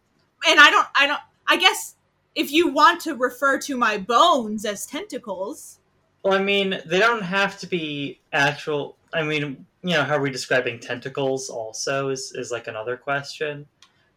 And 0.49 0.61
I 0.61 0.71
don't, 0.71 0.87
I 0.95 1.07
don't, 1.07 1.21
I 1.47 1.57
guess 1.57 1.96
if 2.37 2.53
you 2.53 2.69
want 2.69 3.01
to 3.01 3.15
refer 3.15 3.59
to 3.61 3.77
my 3.77 3.97
bones 3.99 4.65
as 4.65 4.87
tentacles, 4.87 5.81
Well, 6.23 6.35
I 6.35 6.43
mean, 6.43 6.81
they 6.85 6.99
don't 6.99 7.23
have 7.23 7.59
to 7.61 7.67
be 7.67 8.21
actual. 8.33 8.97
I 9.13 9.23
mean, 9.23 9.67
you 9.83 9.95
know, 9.95 10.05
how 10.05 10.17
are 10.17 10.21
we 10.21 10.31
describing 10.31 10.79
tentacles? 10.79 11.49
Also, 11.49 12.11
is 12.11 12.33
is 12.35 12.53
like 12.53 12.69
another 12.69 12.97
question. 12.97 13.67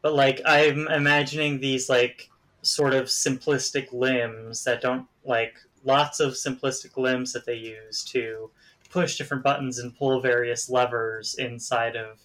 But 0.01 0.13
like, 0.13 0.41
I'm 0.45 0.87
imagining 0.89 1.59
these 1.59 1.89
like 1.89 2.29
sort 2.61 2.93
of 2.93 3.05
simplistic 3.05 3.91
limbs 3.93 4.63
that 4.65 4.81
don't 4.81 5.07
like 5.23 5.55
lots 5.85 6.19
of 6.19 6.33
simplistic 6.33 6.97
limbs 6.97 7.31
that 7.33 7.45
they 7.45 7.55
use 7.55 8.03
to 8.03 8.51
push 8.89 9.17
different 9.17 9.43
buttons 9.43 9.79
and 9.79 9.95
pull 9.97 10.19
various 10.19 10.69
levers 10.69 11.35
inside 11.35 11.95
of. 11.95 12.19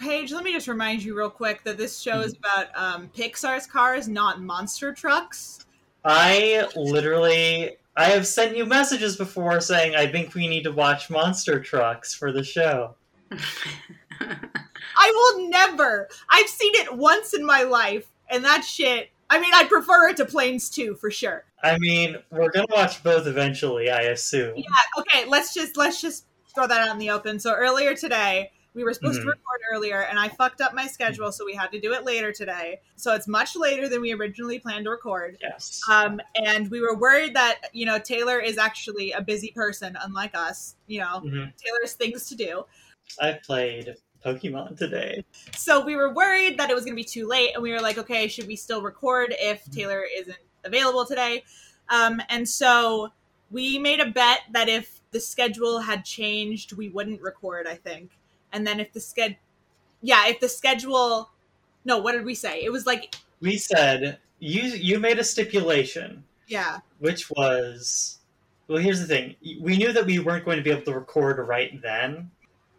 Paige, 0.00 0.32
let 0.32 0.42
me 0.42 0.52
just 0.52 0.66
remind 0.66 1.02
you 1.02 1.16
real 1.16 1.30
quick 1.30 1.62
that 1.64 1.76
this 1.76 2.00
show 2.00 2.20
is 2.20 2.34
about 2.34 2.66
um, 2.74 3.10
Pixar's 3.14 3.66
cars, 3.66 4.08
not 4.08 4.40
monster 4.40 4.94
trucks. 4.94 5.66
I 6.04 6.66
literally. 6.74 7.76
I 7.96 8.04
have 8.06 8.26
sent 8.26 8.56
you 8.56 8.64
messages 8.64 9.16
before 9.16 9.60
saying 9.60 9.94
I 9.94 10.10
think 10.10 10.34
we 10.34 10.48
need 10.48 10.62
to 10.62 10.72
watch 10.72 11.10
Monster 11.10 11.60
Trucks 11.60 12.14
for 12.14 12.32
the 12.32 12.42
show. 12.42 12.94
I 14.20 15.12
will 15.12 15.50
never. 15.50 16.08
I've 16.30 16.48
seen 16.48 16.72
it 16.76 16.96
once 16.96 17.34
in 17.34 17.44
my 17.44 17.64
life, 17.64 18.06
and 18.30 18.44
that 18.44 18.64
shit. 18.64 19.10
I 19.28 19.38
mean, 19.38 19.52
I 19.52 19.64
prefer 19.64 20.08
it 20.08 20.16
to 20.16 20.24
Planes 20.24 20.70
2 20.70 20.94
for 20.94 21.10
sure. 21.10 21.44
I 21.62 21.78
mean, 21.78 22.16
we're 22.30 22.50
gonna 22.50 22.66
watch 22.70 23.02
both 23.02 23.26
eventually, 23.26 23.90
I 23.90 24.02
assume. 24.02 24.56
Yeah, 24.56 24.64
okay, 24.98 25.26
let's 25.26 25.52
just 25.52 25.76
let's 25.76 26.00
just 26.00 26.24
throw 26.54 26.66
that 26.66 26.88
out 26.88 26.92
in 26.92 26.98
the 26.98 27.10
open. 27.10 27.38
So 27.38 27.52
earlier 27.52 27.94
today, 27.94 28.50
we 28.74 28.84
were 28.84 28.94
supposed 28.94 29.20
Mhm. 29.20 29.24
to 29.24 29.28
record 29.30 29.60
earlier, 29.72 30.02
and 30.02 30.18
I 30.18 30.28
fucked 30.28 30.60
up 30.60 30.74
my 30.74 30.86
schedule, 30.86 31.32
so 31.32 31.44
we 31.44 31.54
had 31.54 31.72
to 31.72 31.80
do 31.80 31.92
it 31.92 32.04
later 32.04 32.32
today. 32.32 32.80
So 32.96 33.14
it's 33.14 33.26
much 33.26 33.56
later 33.56 33.88
than 33.88 34.00
we 34.00 34.12
originally 34.12 34.58
planned 34.58 34.84
to 34.84 34.90
record. 34.90 35.38
Yes. 35.40 35.80
Um, 35.88 36.20
and 36.36 36.70
we 36.70 36.80
were 36.80 36.94
worried 36.96 37.34
that 37.34 37.70
you 37.72 37.86
know 37.86 37.98
Taylor 37.98 38.38
is 38.40 38.58
actually 38.58 39.12
a 39.12 39.20
busy 39.20 39.50
person, 39.50 39.96
unlike 40.00 40.34
us. 40.34 40.76
You 40.86 41.00
know, 41.00 41.20
Mhm. 41.24 41.52
Taylor 41.56 41.80
has 41.82 41.94
things 41.94 42.28
to 42.28 42.34
do. 42.36 42.64
I 43.20 43.32
played 43.32 43.96
Pokemon 44.24 44.76
today. 44.76 45.24
So 45.56 45.80
we 45.84 45.96
were 45.96 46.12
worried 46.12 46.58
that 46.58 46.70
it 46.70 46.74
was 46.74 46.84
going 46.84 46.94
to 46.94 47.00
be 47.00 47.04
too 47.04 47.26
late, 47.26 47.54
and 47.54 47.62
we 47.62 47.72
were 47.72 47.80
like, 47.80 47.98
okay, 47.98 48.28
should 48.28 48.46
we 48.46 48.54
still 48.56 48.82
record 48.82 49.34
if 49.40 49.64
Taylor 49.70 50.04
isn't 50.16 50.36
available 50.64 51.06
today? 51.06 51.42
Um, 51.88 52.20
and 52.28 52.48
so 52.48 53.12
we 53.50 53.78
made 53.78 53.98
a 53.98 54.06
bet 54.10 54.42
that 54.52 54.68
if 54.68 55.00
the 55.10 55.18
schedule 55.20 55.80
had 55.80 56.04
changed, 56.04 56.72
we 56.74 56.88
wouldn't 56.88 57.20
record. 57.20 57.66
I 57.66 57.74
think, 57.74 58.10
and 58.52 58.66
then 58.66 58.80
if 58.80 58.92
the 58.92 59.00
sched, 59.00 59.36
yeah, 60.02 60.26
if 60.28 60.40
the 60.40 60.48
schedule, 60.48 61.30
no, 61.84 61.98
what 61.98 62.12
did 62.12 62.24
we 62.24 62.34
say? 62.34 62.62
It 62.62 62.70
was 62.70 62.86
like, 62.86 63.14
We 63.40 63.56
said 63.56 64.18
you 64.38 64.62
you 64.62 64.98
made 64.98 65.18
a 65.18 65.24
stipulation, 65.24 66.24
yeah, 66.46 66.78
which 66.98 67.30
was 67.30 68.18
well. 68.68 68.78
Here's 68.78 69.00
the 69.00 69.06
thing: 69.06 69.36
we 69.60 69.76
knew 69.76 69.92
that 69.92 70.06
we 70.06 70.18
weren't 70.18 70.44
going 70.44 70.56
to 70.56 70.62
be 70.62 70.70
able 70.70 70.82
to 70.82 70.94
record 70.94 71.38
right 71.46 71.80
then, 71.82 72.30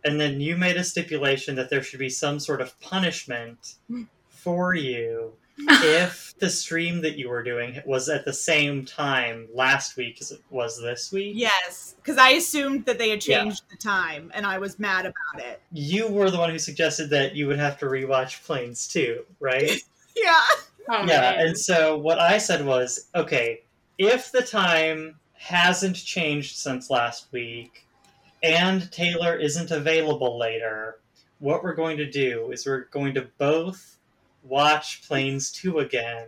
and 0.03 0.19
then 0.19 0.41
you 0.41 0.57
made 0.57 0.77
a 0.77 0.83
stipulation 0.83 1.55
that 1.55 1.69
there 1.69 1.83
should 1.83 1.99
be 1.99 2.09
some 2.09 2.39
sort 2.39 2.61
of 2.61 2.79
punishment 2.79 3.75
mm. 3.89 4.07
for 4.29 4.73
you 4.73 5.33
if 5.57 6.33
the 6.39 6.49
stream 6.49 7.01
that 7.01 7.17
you 7.17 7.29
were 7.29 7.43
doing 7.43 7.79
was 7.85 8.09
at 8.09 8.25
the 8.25 8.33
same 8.33 8.83
time 8.85 9.47
last 9.53 9.95
week 9.97 10.17
as 10.21 10.31
it 10.31 10.41
was 10.49 10.81
this 10.81 11.11
week. 11.11 11.33
yes, 11.35 11.95
because 11.97 12.17
I 12.17 12.29
assumed 12.31 12.85
that 12.85 12.97
they 12.97 13.09
had 13.09 13.25
Yeah. 13.25 13.43
changed 13.43 13.63
the 13.69 13.77
time, 13.77 14.31
and 14.33 14.45
I 14.45 14.57
was 14.57 14.79
mad 14.79 15.05
about 15.05 15.45
it. 15.45 15.61
You 15.71 16.07
were 16.07 16.31
the 16.31 16.37
one 16.39 16.49
who 16.49 16.57
suggested 16.59 17.09
that 17.11 17.35
you 17.35 17.47
would 17.47 17.59
have 17.59 17.77
to 17.79 17.85
rewatch 17.85 18.43
Planes 18.43 18.87
too, 18.87 19.25
right? 19.39 19.71
Yeah, 20.15 20.41
Oh, 20.89 21.05
yeah, 21.05 21.21
man. 21.21 21.47
and 21.47 21.57
so 21.57 21.97
what 21.97 22.19
I 22.19 22.37
said 22.37 22.65
was, 22.65 23.07
okay, 23.15 23.61
if 23.97 24.29
the 24.33 24.41
time 24.41 25.15
hasn't 25.35 25.95
changed 25.95 26.57
since 26.57 26.89
last 26.89 27.27
week 27.31 27.85
and 28.43 28.91
Taylor 28.91 29.37
isn't 29.37 29.71
available 29.71 30.37
later, 30.37 30.97
what 31.39 31.63
we're 31.63 31.75
going 31.75 31.95
to 31.97 32.11
do 32.11 32.51
is 32.51 32.65
we're 32.65 32.85
going 32.91 33.13
to 33.13 33.27
both 33.37 33.99
watch 34.43 35.03
Planes 35.07 35.51
2 35.51 35.79
again 35.79 36.27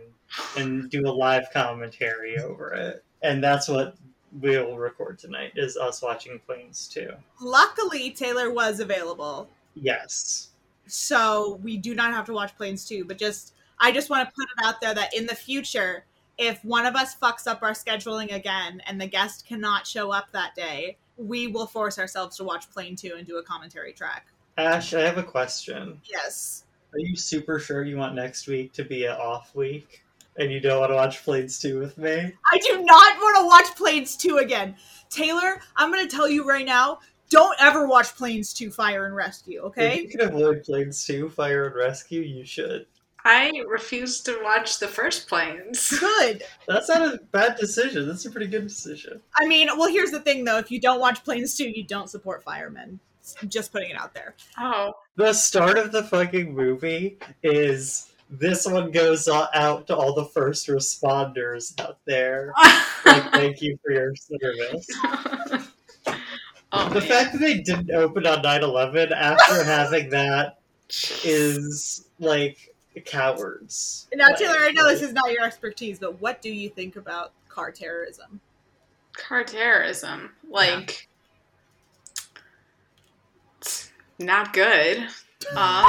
and 0.56 0.90
do 0.90 1.02
a 1.06 1.10
live 1.12 1.46
commentary 1.52 2.38
over 2.38 2.72
it. 2.72 3.04
And 3.22 3.42
that's 3.42 3.68
what 3.68 3.96
we'll 4.40 4.76
record 4.76 5.18
tonight 5.18 5.52
is 5.56 5.76
us 5.76 6.02
watching 6.02 6.40
Planes 6.46 6.88
2. 6.88 7.10
luckily 7.40 8.10
Taylor 8.10 8.50
was 8.50 8.80
available. 8.80 9.48
Yes. 9.76 10.48
so 10.86 11.58
we 11.62 11.76
do 11.76 11.94
not 11.94 12.12
have 12.12 12.26
to 12.26 12.32
watch 12.32 12.54
planes 12.56 12.84
2 12.84 13.04
but 13.06 13.16
just 13.18 13.54
i 13.80 13.90
just 13.90 14.10
want 14.10 14.28
to 14.28 14.34
put 14.34 14.44
it 14.44 14.66
out 14.66 14.80
there 14.80 14.94
that 14.94 15.14
in 15.16 15.26
the 15.26 15.34
future 15.34 16.04
if 16.36 16.62
one 16.64 16.84
of 16.84 16.94
us 16.94 17.16
fucks 17.16 17.46
up 17.46 17.62
our 17.62 17.72
scheduling 17.72 18.32
again 18.34 18.82
and 18.86 19.00
the 19.00 19.06
guest 19.06 19.46
cannot 19.46 19.86
show 19.86 20.10
up 20.10 20.26
that 20.32 20.54
day 20.54 20.96
we 21.16 21.46
will 21.46 21.66
force 21.66 21.98
ourselves 21.98 22.36
to 22.36 22.44
watch 22.44 22.70
plane 22.70 22.94
2 22.96 23.14
and 23.16 23.26
do 23.26 23.38
a 23.38 23.42
commentary 23.42 23.92
track 23.92 24.26
Ash, 24.58 24.92
I 24.94 25.00
have 25.00 25.16
a 25.18 25.22
question. 25.22 26.00
yes 26.04 26.63
Are 26.94 27.00
you 27.00 27.16
super 27.16 27.58
sure 27.58 27.82
you 27.82 27.96
want 27.96 28.14
next 28.14 28.46
week 28.46 28.72
to 28.74 28.84
be 28.84 29.04
an 29.06 29.16
off 29.16 29.52
week? 29.54 30.04
And 30.36 30.52
you 30.52 30.60
don't 30.60 30.78
want 30.78 30.92
to 30.92 30.96
watch 30.96 31.24
Planes 31.24 31.58
2 31.58 31.80
with 31.80 31.98
me? 31.98 32.32
i 32.52 32.58
do 32.58 32.82
not 32.82 33.16
want 33.18 33.36
to 33.38 33.46
watch 33.46 33.76
planes 33.76 34.16
2 34.16 34.38
again 34.38 34.74
taylor 35.08 35.60
i'm 35.76 35.92
going 35.92 36.06
to 36.06 36.16
tell 36.16 36.28
you 36.28 36.44
right 36.44 36.66
now 36.66 36.98
don't 37.30 37.56
ever 37.60 37.86
watch 37.86 38.16
planes 38.16 38.52
2 38.52 38.70
fire 38.70 39.06
and 39.06 39.14
rescue 39.14 39.60
okay? 39.60 39.86
If 39.86 39.92
okay 39.92 40.02
you 40.02 40.08
can 40.08 40.20
avoid 40.22 40.64
Planes 40.64 41.04
2, 41.04 41.30
Fire 41.30 41.66
and 41.66 41.74
Rescue, 41.74 42.20
you 42.20 42.44
should. 42.44 42.86
I 43.24 43.50
refuse 43.66 44.20
to 44.22 44.38
watch 44.42 44.78
the 44.78 44.86
first 44.86 45.28
planes. 45.28 45.98
Good. 46.00 46.42
That's 46.68 46.90
not 46.90 47.14
a 47.14 47.18
bad 47.32 47.56
decision. 47.56 48.06
That's 48.06 48.26
a 48.26 48.30
pretty 48.30 48.48
good 48.48 48.66
decision. 48.66 49.20
I 49.34 49.46
mean, 49.46 49.68
well, 49.78 49.88
here's 49.88 50.10
the 50.10 50.20
thing 50.20 50.44
though: 50.44 50.58
if 50.58 50.70
you 50.70 50.78
don't 50.78 51.00
watch 51.00 51.24
Planes 51.24 51.56
Two, 51.56 51.70
you 51.70 51.84
don't 51.84 52.10
support 52.10 52.44
firemen. 52.44 53.00
Just 53.48 53.72
putting 53.72 53.90
it 53.90 53.96
out 54.00 54.12
there. 54.14 54.34
Oh, 54.58 54.92
The 55.16 55.32
start 55.32 55.78
of 55.78 55.92
the 55.92 56.02
fucking 56.02 56.54
movie 56.54 57.18
is 57.42 58.10
this 58.30 58.66
one 58.66 58.90
goes 58.90 59.28
out 59.28 59.86
to 59.86 59.96
all 59.96 60.14
the 60.14 60.24
first 60.26 60.66
responders 60.68 61.78
out 61.80 61.98
there. 62.04 62.52
Like, 63.06 63.32
thank 63.32 63.60
you 63.60 63.78
for 63.84 63.92
your 63.92 64.14
service. 64.16 64.88
oh 66.72 66.88
The 66.88 67.00
man. 67.00 67.08
fact 67.08 67.32
that 67.32 67.38
they 67.40 67.60
didn't 67.60 67.90
open 67.90 68.26
on 68.26 68.40
9 68.42 68.62
11 68.62 69.12
after 69.12 69.62
having 69.64 70.08
that 70.10 70.58
is 71.22 72.06
like 72.18 72.74
cowards. 73.04 74.08
Now, 74.14 74.28
Like, 74.28 74.38
Taylor, 74.38 74.56
I 74.58 74.72
know 74.72 74.88
this 74.88 75.02
is 75.02 75.12
not 75.12 75.30
your 75.32 75.44
expertise, 75.44 75.98
but 75.98 76.20
what 76.20 76.40
do 76.40 76.50
you 76.50 76.70
think 76.70 76.96
about 76.96 77.32
car 77.48 77.70
terrorism? 77.70 78.40
car 79.12 79.44
terrorism. 79.44 80.30
Like, 80.48 80.90
it's 80.90 81.06
not 84.18 84.52
good. 84.52 85.06
Um, 85.50 85.84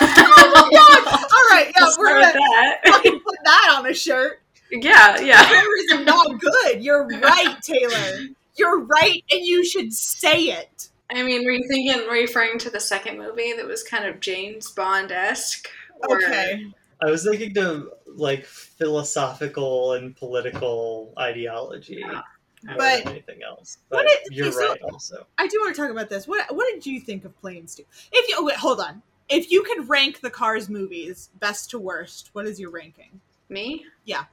oh 0.00 0.50
my 0.54 0.70
god! 0.72 1.28
All 1.32 1.48
right, 1.50 1.70
yeah, 1.76 1.84
let's 1.84 1.98
we're 1.98 2.08
gonna 2.18 2.32
that. 2.32 2.80
fucking 2.86 3.20
put 3.20 3.36
that 3.44 3.74
on 3.78 3.86
a 3.86 3.92
shirt. 3.92 4.40
yeah, 4.70 5.20
yeah. 5.20 5.42
Terrorism 5.42 6.04
not 6.06 6.40
good. 6.40 6.82
You're 6.82 7.06
right, 7.06 7.56
Taylor. 7.62 8.20
You're 8.56 8.80
right, 8.84 9.22
and 9.30 9.40
you 9.44 9.64
should 9.66 9.92
say 9.92 10.44
it. 10.44 10.88
I 11.10 11.22
mean, 11.22 11.44
were 11.44 11.50
you 11.52 11.68
thinking, 11.68 12.06
were 12.08 12.16
you 12.16 12.22
referring 12.22 12.58
to 12.60 12.70
the 12.70 12.80
second 12.80 13.18
movie 13.18 13.52
that 13.52 13.66
was 13.66 13.82
kind 13.82 14.06
of 14.06 14.20
James 14.20 14.70
Bond 14.70 15.12
esque? 15.12 15.68
Okay. 16.10 16.66
I 17.02 17.10
was 17.10 17.24
thinking 17.24 17.52
to 17.54 17.90
like 18.06 18.44
philosophical 18.46 19.92
and 19.92 20.16
political 20.16 21.12
ideology 21.18 21.96
Yeah. 22.00 22.22
More 22.64 22.76
But- 22.76 23.06
anything 23.06 23.42
else. 23.42 23.78
What 23.88 24.04
But 24.06 24.12
is- 24.12 24.28
you're 24.30 24.46
okay, 24.48 24.56
so- 24.56 24.68
right 24.68 24.82
also. 24.82 25.26
I 25.38 25.46
do 25.46 25.58
want 25.60 25.74
to 25.74 25.80
talk 25.82 25.90
about 25.90 26.08
this. 26.08 26.26
What 26.26 26.54
What 26.54 26.66
did 26.72 26.86
you 26.86 27.00
think 27.00 27.24
of 27.24 27.38
Planes 27.40 27.74
Two? 27.74 27.84
If 28.12 28.28
you 28.28 28.36
oh, 28.38 28.44
wait, 28.44 28.56
hold 28.56 28.80
on. 28.80 29.02
If 29.28 29.50
you 29.50 29.62
could 29.62 29.88
rank 29.88 30.20
the 30.20 30.30
Cars 30.30 30.68
movies 30.68 31.30
best 31.40 31.70
to 31.70 31.78
worst, 31.78 32.30
what 32.34 32.46
is 32.46 32.60
your 32.60 32.70
ranking? 32.70 33.20
Me? 33.48 33.86
Yeah. 34.04 34.24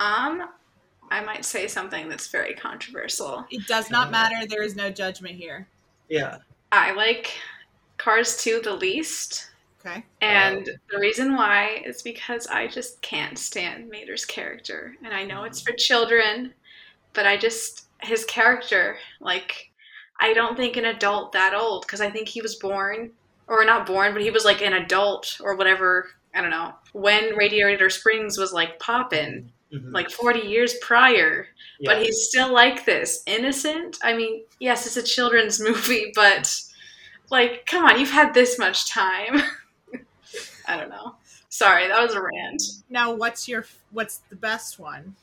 Um, 0.00 0.48
I 1.10 1.20
might 1.22 1.44
say 1.44 1.68
something 1.68 2.08
that's 2.08 2.28
very 2.28 2.54
controversial. 2.54 3.46
It 3.50 3.66
does 3.66 3.90
not 3.90 4.10
matter. 4.10 4.46
There 4.46 4.62
is 4.62 4.76
no 4.76 4.90
judgment 4.90 5.34
here. 5.36 5.68
Yeah. 6.08 6.38
I 6.72 6.92
like 6.92 7.32
Cars 7.98 8.42
2 8.42 8.60
the 8.62 8.74
least. 8.74 9.50
Okay. 9.86 10.02
And 10.22 10.66
the 10.90 10.98
reason 10.98 11.34
why 11.36 11.82
is 11.84 12.00
because 12.00 12.46
I 12.46 12.66
just 12.66 13.02
can't 13.02 13.38
stand 13.38 13.90
Mater's 13.90 14.24
character. 14.24 14.96
And 15.04 15.12
I 15.12 15.24
know 15.24 15.44
it's 15.44 15.60
for 15.60 15.72
children, 15.72 16.54
but 17.14 17.26
I 17.26 17.36
just, 17.36 17.86
his 18.02 18.24
character, 18.24 18.96
like, 19.20 19.70
I 20.20 20.32
don't 20.32 20.56
think 20.56 20.76
an 20.76 20.84
adult 20.86 21.32
that 21.32 21.54
old, 21.54 21.82
because 21.86 22.00
I 22.00 22.10
think 22.10 22.28
he 22.28 22.40
was 22.42 22.56
born, 22.56 23.10
or 23.46 23.64
not 23.64 23.86
born, 23.86 24.12
but 24.12 24.22
he 24.22 24.30
was 24.30 24.44
like 24.44 24.62
an 24.62 24.72
adult 24.74 25.38
or 25.42 25.56
whatever, 25.56 26.10
I 26.34 26.40
don't 26.40 26.50
know, 26.50 26.74
when 26.92 27.36
Radiator 27.36 27.90
Springs 27.90 28.38
was 28.38 28.52
like 28.52 28.78
poppin', 28.78 29.50
Mhm. 29.72 29.92
like 29.92 30.08
40 30.10 30.40
years 30.40 30.74
prior. 30.82 31.48
Yeah. 31.80 31.94
But 31.94 32.02
he's 32.04 32.28
still 32.28 32.52
like 32.52 32.84
this, 32.84 33.22
innocent. 33.26 33.98
I 34.04 34.14
mean, 34.14 34.44
yes, 34.60 34.86
it's 34.86 34.96
a 34.96 35.02
children's 35.02 35.60
movie, 35.68 36.12
but 36.14 36.54
like, 37.30 37.66
come 37.66 37.84
on, 37.84 37.98
you've 37.98 38.10
had 38.10 38.34
this 38.34 38.56
much 38.58 38.88
time. 38.88 39.42
I 40.68 40.76
don't 40.76 40.90
know. 40.90 41.16
Sorry, 41.48 41.88
that 41.88 42.00
was 42.02 42.14
a 42.14 42.22
rant. 42.22 42.62
Now, 42.88 43.12
what's 43.14 43.48
your 43.48 43.66
what's 43.90 44.18
the 44.30 44.36
best 44.36 44.78
one? 44.78 45.16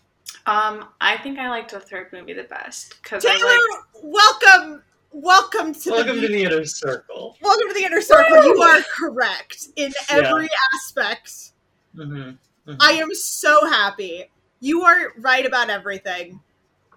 Um, 0.46 0.86
I 1.00 1.18
think 1.18 1.38
I 1.40 1.50
liked 1.50 1.72
the 1.72 1.80
third 1.80 2.08
movie 2.14 2.34
the 2.34 2.44
best 2.44 3.02
because 3.02 3.24
Taylor, 3.24 3.36
I 3.38 3.80
like. 3.94 4.04
welcome, 4.04 4.84
welcome 5.12 5.74
to 5.74 5.90
Welcome 5.92 6.16
the 6.22 6.28
to 6.28 6.34
the 6.34 6.44
inner 6.44 6.66
circle. 6.66 7.38
welcome 7.42 7.68
to 7.68 7.74
the 7.74 7.84
inner 7.86 8.02
circle. 8.02 8.38
Woo! 8.40 8.44
You 8.56 8.62
are 8.62 8.82
correct 8.98 9.68
in 9.76 9.94
every 10.10 10.50
aspect. 10.76 11.52
hmm 11.96 12.32
I 12.80 12.92
am 12.94 13.14
so 13.14 13.66
happy. 13.68 14.26
You 14.60 14.84
are 14.84 15.14
right 15.18 15.46
about 15.46 15.70
everything. 15.70 16.40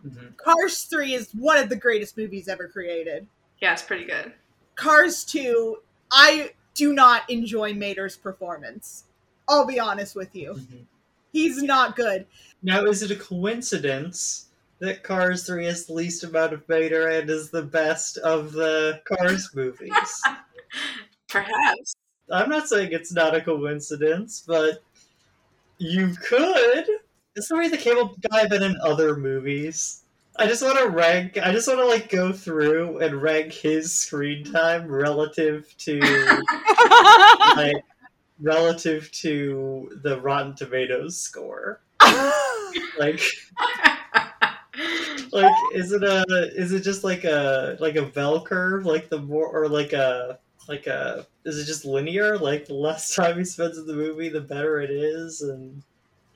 hmm 0.03 0.29
Cars 0.37 0.83
3 0.85 1.15
is 1.15 1.31
one 1.33 1.57
of 1.59 1.69
the 1.69 1.77
greatest 1.77 2.17
movies 2.17 2.49
ever 2.49 2.69
created. 2.69 3.27
Yeah, 3.61 3.73
it's 3.73 3.83
pretty 3.83 4.05
good. 4.05 4.33
Cars 4.77 5.25
2, 5.25 5.79
I 6.11 6.51
do 6.75 6.93
not 6.93 7.29
enjoy 7.31 7.73
Mater's 7.73 8.17
performance. 8.17 9.05
I'll 9.49 9.67
be 9.67 9.79
honest 9.81 10.15
with 10.17 10.35
you. 10.37 10.61
He's 11.35 11.61
not 11.61 11.97
good. 11.97 12.27
Now, 12.63 12.85
is 12.85 13.03
it 13.03 13.11
a 13.11 13.17
coincidence 13.17 14.47
that 14.79 15.03
Cars 15.03 15.45
3 15.47 15.67
has 15.67 15.85
the 15.85 15.93
least 15.93 16.23
amount 16.23 16.53
of 16.53 16.69
Mater 16.69 17.09
and 17.09 17.29
is 17.29 17.51
the 17.51 17.63
best 17.63 18.19
of 18.19 18.53
the 18.53 19.03
Cars 19.05 19.51
movies? 19.53 20.23
Perhaps. 21.29 21.97
I'm 22.31 22.49
not 22.49 22.69
saying 22.69 22.91
it's 22.93 23.13
not 23.13 23.35
a 23.35 23.41
coincidence, 23.41 24.45
but 24.47 24.79
you 25.79 26.15
could. 26.15 26.87
Is 27.35 27.49
the 27.49 27.57
way 27.57 27.69
the 27.69 27.77
cable 27.77 28.17
guy 28.31 28.47
been 28.47 28.63
in 28.63 28.77
other 28.81 29.17
movies? 29.17 30.03
I 30.37 30.47
just 30.47 30.63
want 30.63 30.79
to 30.79 30.89
rank. 30.89 31.37
I 31.37 31.51
just 31.51 31.67
want 31.67 31.81
to 31.81 31.87
like 31.87 32.11
go 32.11 32.33
through 32.33 32.99
and 32.99 33.21
rank 33.21 33.53
his 33.53 33.93
screen 33.93 34.45
time 34.45 34.87
relative 34.87 35.75
to 35.79 35.99
like 37.57 37.85
relative 38.41 39.11
to 39.13 39.99
the 40.03 40.21
Rotten 40.21 40.55
Tomatoes 40.55 41.17
score. 41.17 41.81
Like, 42.99 43.21
like 45.31 45.55
is 45.75 45.93
it 45.93 46.03
a 46.03 46.25
is 46.57 46.73
it 46.73 46.81
just 46.81 47.05
like 47.05 47.23
a 47.23 47.77
like 47.79 47.95
a 47.95 48.03
bell 48.03 48.45
curve? 48.45 48.85
Like 48.85 49.09
the 49.09 49.21
more 49.21 49.47
or 49.47 49.69
like 49.69 49.93
a 49.93 50.41
like 50.69 50.89
a 50.89 51.25
is 51.45 51.59
it 51.59 51.67
just 51.67 51.85
linear? 51.85 52.37
Like 52.37 52.67
the 52.67 52.75
less 52.75 53.15
time 53.15 53.39
he 53.39 53.45
spends 53.45 53.79
in 53.79 53.87
the 53.87 53.95
movie, 53.95 54.29
the 54.29 54.41
better 54.41 54.81
it 54.81 54.91
is, 54.91 55.43
and 55.43 55.85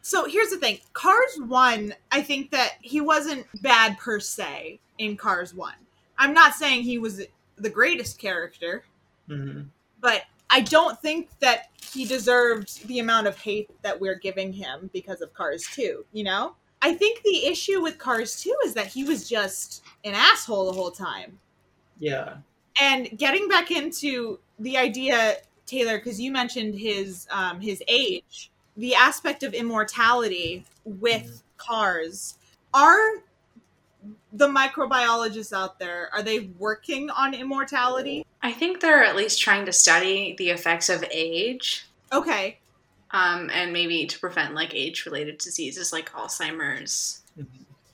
so 0.08 0.24
here's 0.24 0.48
the 0.48 0.56
thing 0.56 0.78
Cars 0.94 1.38
1, 1.46 1.94
I 2.10 2.22
think 2.22 2.50
that 2.52 2.74
he 2.80 3.02
wasn't 3.02 3.46
bad 3.62 3.98
per 3.98 4.20
se 4.20 4.80
in 4.96 5.18
Cars 5.18 5.54
1. 5.54 5.74
I'm 6.16 6.32
not 6.32 6.54
saying 6.54 6.82
he 6.82 6.96
was 6.96 7.22
the 7.56 7.70
greatest 7.70 8.18
character. 8.18 8.84
mhm. 9.28 9.66
but 10.00 10.22
I 10.50 10.60
don't 10.60 10.98
think 11.00 11.28
that 11.40 11.70
he 11.92 12.04
deserved 12.04 12.86
the 12.86 12.98
amount 12.98 13.26
of 13.26 13.38
hate 13.38 13.70
that 13.82 14.00
we're 14.00 14.18
giving 14.18 14.52
him 14.52 14.90
because 14.92 15.20
of 15.20 15.32
Cars 15.34 15.66
2, 15.74 16.04
you 16.12 16.24
know? 16.24 16.54
I 16.80 16.94
think 16.94 17.22
the 17.22 17.46
issue 17.46 17.82
with 17.82 17.98
Cars 17.98 18.40
2 18.42 18.54
is 18.64 18.74
that 18.74 18.86
he 18.86 19.04
was 19.04 19.28
just 19.28 19.82
an 20.04 20.14
asshole 20.14 20.66
the 20.66 20.72
whole 20.72 20.90
time. 20.90 21.38
yeah, 21.98 22.36
And 22.80 23.10
getting 23.18 23.48
back 23.48 23.70
into 23.70 24.38
the 24.58 24.76
idea, 24.76 25.36
Taylor, 25.66 25.98
because 25.98 26.20
you 26.20 26.30
mentioned 26.30 26.74
his 26.74 27.26
um, 27.30 27.60
his 27.60 27.82
age, 27.88 28.50
the 28.76 28.94
aspect 28.94 29.42
of 29.42 29.54
immortality 29.54 30.64
with 30.84 31.42
cars, 31.56 32.38
are 32.72 33.22
the 34.32 34.46
microbiologists 34.46 35.52
out 35.52 35.78
there 35.78 36.10
are 36.12 36.22
they 36.22 36.50
working 36.58 37.10
on 37.10 37.34
immortality? 37.34 38.24
I 38.42 38.52
think 38.52 38.80
they're 38.80 39.04
at 39.04 39.16
least 39.16 39.40
trying 39.40 39.66
to 39.66 39.72
study 39.72 40.34
the 40.38 40.50
effects 40.50 40.88
of 40.88 41.04
age 41.10 41.86
Okay, 42.12 42.58
um, 43.10 43.50
and 43.52 43.72
maybe 43.72 44.06
to 44.06 44.18
prevent 44.18 44.54
like 44.54 44.74
age 44.74 45.04
related 45.06 45.38
diseases 45.38 45.92
like 45.92 46.10
Alzheimer's. 46.12 47.22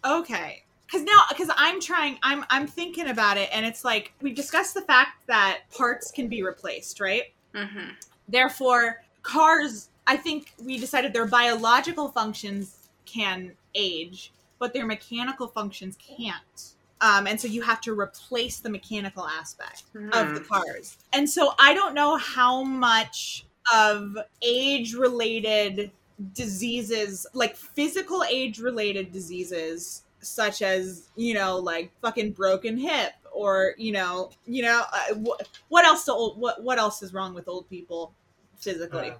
Okay. 0.04 0.62
Cuz 0.90 1.02
now 1.02 1.22
cuz 1.36 1.48
I'm 1.56 1.80
trying 1.80 2.18
I'm 2.22 2.44
I'm 2.50 2.66
thinking 2.66 3.08
about 3.08 3.36
it 3.38 3.48
and 3.52 3.64
it's 3.64 3.84
like 3.84 4.12
we 4.20 4.32
discussed 4.32 4.74
the 4.74 4.82
fact 4.82 5.26
that 5.26 5.62
parts 5.76 6.10
can 6.10 6.28
be 6.28 6.42
replaced, 6.42 7.00
right? 7.00 7.32
hmm 7.54 7.90
Therefore, 8.28 9.02
cars 9.22 9.88
I 10.06 10.16
think 10.16 10.52
we 10.62 10.78
decided 10.78 11.12
their 11.12 11.26
biological 11.26 12.08
functions 12.10 12.88
can 13.06 13.52
age, 13.74 14.32
but 14.58 14.74
their 14.74 14.84
mechanical 14.86 15.48
functions 15.48 15.96
can't. 15.96 16.73
Um, 17.00 17.26
and 17.26 17.40
so 17.40 17.48
you 17.48 17.60
have 17.62 17.80
to 17.82 17.98
replace 17.98 18.58
the 18.60 18.70
mechanical 18.70 19.26
aspect 19.26 19.84
of 20.12 20.34
the 20.34 20.40
cars. 20.40 20.96
And 21.12 21.28
so 21.28 21.52
I 21.58 21.74
don't 21.74 21.94
know 21.94 22.16
how 22.16 22.62
much 22.62 23.44
of 23.74 24.16
age 24.42 24.94
related 24.94 25.90
diseases, 26.32 27.26
like 27.34 27.56
physical 27.56 28.22
age 28.24 28.58
related 28.58 29.12
diseases, 29.12 30.02
such 30.20 30.62
as, 30.62 31.08
you 31.16 31.34
know, 31.34 31.58
like 31.58 31.90
fucking 32.00 32.32
broken 32.32 32.78
hip 32.78 33.12
or, 33.32 33.74
you 33.76 33.92
know, 33.92 34.30
you 34.46 34.62
know, 34.62 34.82
uh, 34.92 35.14
wh- 35.14 35.42
what 35.68 35.84
else 35.84 36.04
to 36.04 36.12
old, 36.12 36.38
what, 36.38 36.62
what 36.62 36.78
else 36.78 37.02
is 37.02 37.12
wrong 37.12 37.34
with 37.34 37.48
old 37.48 37.68
people 37.68 38.14
physically? 38.58 39.10
Um, 39.10 39.16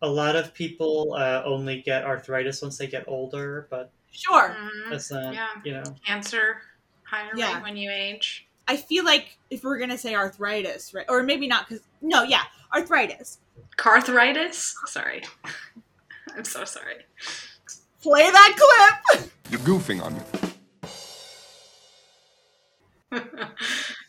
a 0.00 0.08
lot 0.08 0.34
of 0.34 0.52
people 0.54 1.14
uh, 1.16 1.42
only 1.44 1.82
get 1.82 2.04
arthritis 2.04 2.62
once 2.62 2.78
they 2.78 2.86
get 2.86 3.04
older, 3.06 3.66
but 3.70 3.90
sure. 4.10 4.56
Mhm. 4.58 4.90
that's 4.90 5.10
not 5.12 5.34
Yeah. 5.34 5.48
you 5.64 5.72
know. 5.72 5.84
Cancer 6.04 6.62
higher 7.12 7.30
Yeah. 7.36 7.54
rate 7.56 7.62
when 7.62 7.76
you 7.76 7.90
age. 7.90 8.46
I 8.66 8.76
feel 8.76 9.04
like 9.04 9.36
if 9.50 9.64
we're 9.64 9.78
gonna 9.78 9.98
say 9.98 10.14
arthritis, 10.14 10.94
right, 10.94 11.06
or 11.08 11.22
maybe 11.22 11.46
not, 11.46 11.68
because 11.68 11.84
no, 12.00 12.22
yeah, 12.22 12.42
Arthritis. 12.74 13.38
Carthritis? 13.76 14.74
Sorry. 14.86 15.22
I'm 16.36 16.44
so 16.44 16.64
sorry. 16.64 17.04
Play 18.00 18.30
that 18.30 19.00
clip. 19.12 19.30
You're 19.50 19.60
goofing 19.60 20.02
on 20.02 20.14
me. 20.14 20.20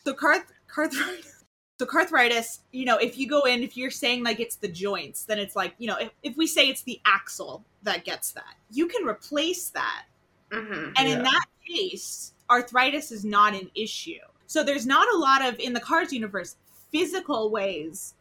So 0.04 0.12
carth 0.14 0.44
carthritis. 0.68 1.44
So 1.78 1.86
carthritis, 1.86 2.60
you 2.72 2.84
know, 2.84 2.96
if 2.98 3.18
you 3.18 3.26
go 3.26 3.42
in, 3.42 3.62
if 3.62 3.76
you're 3.76 3.90
saying 3.90 4.22
like 4.22 4.38
it's 4.38 4.56
the 4.56 4.68
joints, 4.68 5.24
then 5.24 5.38
it's 5.38 5.56
like, 5.56 5.74
you 5.78 5.88
know, 5.88 5.96
if, 5.96 6.10
if 6.22 6.36
we 6.36 6.46
say 6.46 6.68
it's 6.68 6.82
the 6.82 7.00
axle 7.06 7.64
that 7.82 8.04
gets 8.04 8.32
that, 8.32 8.54
you 8.70 8.86
can 8.86 9.06
replace 9.06 9.70
that. 9.70 10.04
hmm 10.52 10.90
And 10.96 11.08
in 11.08 11.22
that 11.22 11.44
case, 11.66 12.33
arthritis 12.50 13.10
is 13.12 13.24
not 13.24 13.54
an 13.54 13.70
issue. 13.74 14.18
So 14.46 14.62
there's 14.62 14.86
not 14.86 15.06
a 15.12 15.16
lot 15.16 15.44
of 15.44 15.58
in 15.58 15.72
the 15.72 15.80
cars 15.80 16.12
universe 16.12 16.56
physical 16.92 17.50
ways 17.50 18.14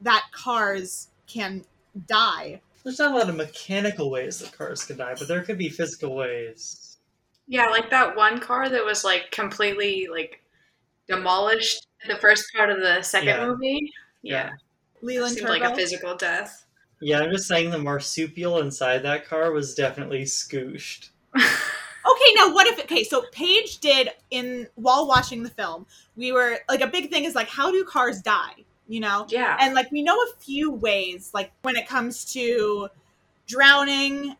that 0.00 0.24
cars 0.32 1.08
can 1.26 1.64
die. 2.06 2.60
There's 2.84 2.98
not 2.98 3.12
a 3.12 3.18
lot 3.18 3.28
of 3.28 3.36
mechanical 3.36 4.10
ways 4.10 4.38
that 4.38 4.52
cars 4.56 4.84
can 4.84 4.96
die, 4.98 5.14
but 5.18 5.26
there 5.28 5.42
could 5.42 5.58
be 5.58 5.68
physical 5.68 6.14
ways. 6.14 6.98
Yeah, 7.48 7.66
like 7.66 7.90
that 7.90 8.16
one 8.16 8.38
car 8.40 8.68
that 8.68 8.84
was 8.84 9.04
like 9.04 9.30
completely 9.30 10.06
like 10.10 10.42
demolished 11.08 11.86
in 12.04 12.14
the 12.14 12.20
first 12.20 12.44
part 12.54 12.70
of 12.70 12.80
the 12.80 13.02
second 13.02 13.28
Yeah. 13.28 13.46
movie. 13.46 13.90
Yeah, 14.22 14.50
Leland 15.02 15.34
seemed 15.34 15.46
Turbo. 15.46 15.60
like 15.60 15.72
a 15.72 15.74
physical 15.74 16.16
death. 16.16 16.66
Yeah, 17.00 17.20
I'm 17.20 17.30
just 17.30 17.46
saying 17.48 17.70
the 17.70 17.78
marsupial 17.78 18.58
inside 18.58 18.98
that 19.04 19.26
car 19.26 19.52
was 19.52 19.74
definitely 19.74 20.22
scooshed. 20.24 21.10
Okay, 22.18 22.34
now 22.34 22.52
what 22.52 22.66
if 22.66 22.80
okay, 22.80 23.04
so 23.04 23.24
Paige 23.32 23.78
did 23.78 24.10
in 24.30 24.66
while 24.74 25.06
watching 25.06 25.42
the 25.44 25.50
film, 25.50 25.86
we 26.16 26.32
were 26.32 26.58
like 26.68 26.80
a 26.80 26.86
big 26.88 27.10
thing 27.10 27.24
is 27.24 27.34
like 27.34 27.48
how 27.48 27.70
do 27.70 27.84
cars 27.84 28.20
die? 28.20 28.54
You 28.88 29.00
know? 29.00 29.26
yeah, 29.28 29.56
And 29.60 29.74
like 29.74 29.90
we 29.92 30.02
know 30.02 30.16
a 30.16 30.36
few 30.40 30.72
ways, 30.72 31.30
like 31.32 31.52
when 31.62 31.76
it 31.76 31.86
comes 31.86 32.24
to 32.32 32.88
drowning, 33.46 34.36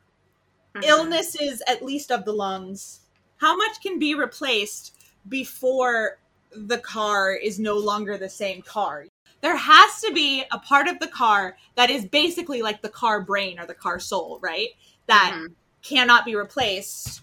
Mhm. 0.74 0.84
illnesses 0.84 1.62
at 1.66 1.84
least 1.84 2.10
of 2.10 2.24
the 2.24 2.32
lungs. 2.32 3.00
How 3.36 3.56
much 3.56 3.80
can 3.80 3.98
be 3.98 4.14
replaced 4.14 4.96
before 5.28 6.18
the 6.50 6.78
car 6.78 7.32
is 7.32 7.58
no 7.60 7.76
longer 7.76 8.18
the 8.18 8.28
same 8.28 8.62
car? 8.62 9.06
There 9.40 9.56
has 9.56 10.00
to 10.00 10.12
be 10.12 10.44
a 10.50 10.58
part 10.58 10.88
of 10.88 10.98
the 10.98 11.06
car 11.06 11.56
that 11.76 11.90
is 11.90 12.04
basically 12.06 12.60
like 12.62 12.82
the 12.82 12.88
car 12.88 13.20
brain 13.20 13.60
or 13.60 13.66
the 13.66 13.74
car 13.74 14.00
soul, 14.00 14.40
right? 14.42 14.70
That 15.06 15.32
Mhm. 15.36 15.54
cannot 15.82 16.24
be 16.24 16.34
replaced 16.34 17.22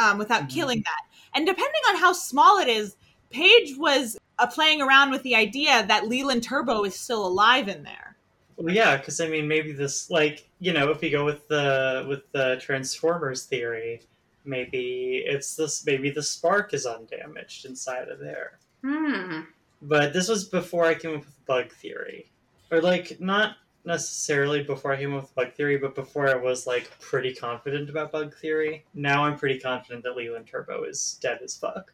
um, 0.00 0.18
without 0.18 0.44
Mhm. 0.44 0.54
killing 0.54 0.82
that. 0.84 1.02
And 1.34 1.46
depending 1.46 1.82
on 1.90 1.96
how 1.96 2.12
small 2.12 2.58
it 2.58 2.68
is, 2.68 2.96
Paige 3.30 3.76
was 3.76 4.18
uh, 4.38 4.46
playing 4.46 4.80
around 4.80 5.10
with 5.10 5.22
the 5.22 5.36
idea 5.36 5.84
that 5.86 6.08
Leland 6.08 6.42
Turbo 6.42 6.84
is 6.84 6.98
still 6.98 7.26
alive 7.26 7.68
in 7.68 7.82
there. 7.82 8.16
Well, 8.56 8.74
yeah, 8.74 8.96
because 8.96 9.20
I 9.20 9.28
mean, 9.28 9.46
maybe 9.46 9.72
this, 9.72 10.10
like, 10.10 10.48
you 10.58 10.72
know, 10.72 10.90
if 10.90 11.00
we 11.00 11.10
go 11.10 11.24
with 11.24 11.46
the 11.48 12.04
with 12.08 12.30
the 12.32 12.58
Transformers 12.60 13.44
theory, 13.44 14.02
maybe 14.44 15.22
it's 15.26 15.56
this. 15.56 15.84
Maybe 15.86 16.10
the 16.10 16.22
spark 16.22 16.74
is 16.74 16.86
undamaged 16.86 17.64
inside 17.66 18.08
of 18.08 18.18
there. 18.18 18.58
Hmm. 18.82 19.42
But 19.82 20.12
this 20.12 20.28
was 20.28 20.44
before 20.44 20.84
I 20.84 20.94
came 20.94 21.14
up 21.14 21.20
with 21.20 21.46
bug 21.46 21.72
theory, 21.72 22.30
or 22.70 22.80
like 22.82 23.20
not 23.20 23.56
necessarily 23.84 24.62
before 24.62 24.92
I 24.92 24.98
came 24.98 25.14
up 25.14 25.22
with 25.22 25.34
bug 25.34 25.52
theory, 25.54 25.78
but 25.78 25.94
before 25.94 26.28
I 26.28 26.36
was 26.36 26.66
like 26.66 26.90
pretty 27.00 27.34
confident 27.34 27.88
about 27.88 28.12
bug 28.12 28.34
theory. 28.36 28.84
Now 28.94 29.24
I'm 29.24 29.38
pretty 29.38 29.58
confident 29.58 30.04
that 30.04 30.16
Leland 30.16 30.46
Turbo 30.46 30.84
is 30.84 31.18
dead 31.20 31.40
as 31.42 31.56
fuck. 31.56 31.92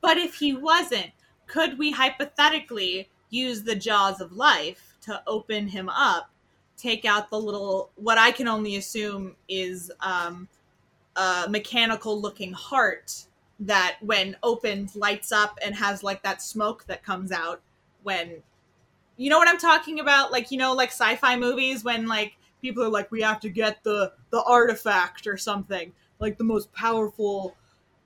But 0.00 0.18
if 0.18 0.34
he 0.34 0.54
wasn't, 0.54 1.10
could 1.46 1.78
we 1.78 1.90
hypothetically 1.90 3.08
use 3.30 3.62
the 3.62 3.74
jaws 3.74 4.20
of 4.20 4.32
life 4.32 4.96
to 5.02 5.22
open 5.26 5.68
him 5.68 5.88
up, 5.88 6.30
take 6.76 7.04
out 7.04 7.30
the 7.30 7.40
little, 7.40 7.90
what 7.96 8.18
I 8.18 8.30
can 8.30 8.46
only 8.46 8.76
assume 8.76 9.34
is 9.48 9.90
um, 10.00 10.48
a 11.16 11.46
mechanical 11.48 12.20
looking 12.20 12.52
heart 12.52 13.26
that, 13.60 13.96
when 14.00 14.36
opened, 14.42 14.94
lights 14.94 15.32
up 15.32 15.58
and 15.64 15.74
has 15.74 16.02
like 16.02 16.22
that 16.22 16.42
smoke 16.42 16.84
that 16.86 17.02
comes 17.02 17.32
out 17.32 17.60
when. 18.02 18.42
You 19.16 19.30
know 19.30 19.38
what 19.38 19.48
I'm 19.48 19.58
talking 19.58 20.00
about? 20.00 20.32
Like, 20.32 20.50
you 20.50 20.58
know, 20.58 20.72
like 20.74 20.88
sci 20.90 21.16
fi 21.16 21.36
movies 21.36 21.84
when 21.84 22.06
like 22.06 22.36
people 22.60 22.82
are 22.82 22.88
like, 22.88 23.10
we 23.10 23.20
have 23.22 23.40
to 23.40 23.48
get 23.48 23.82
the, 23.84 24.12
the 24.30 24.42
artifact 24.44 25.26
or 25.26 25.36
something, 25.36 25.92
like 26.18 26.38
the 26.38 26.44
most 26.44 26.72
powerful 26.72 27.56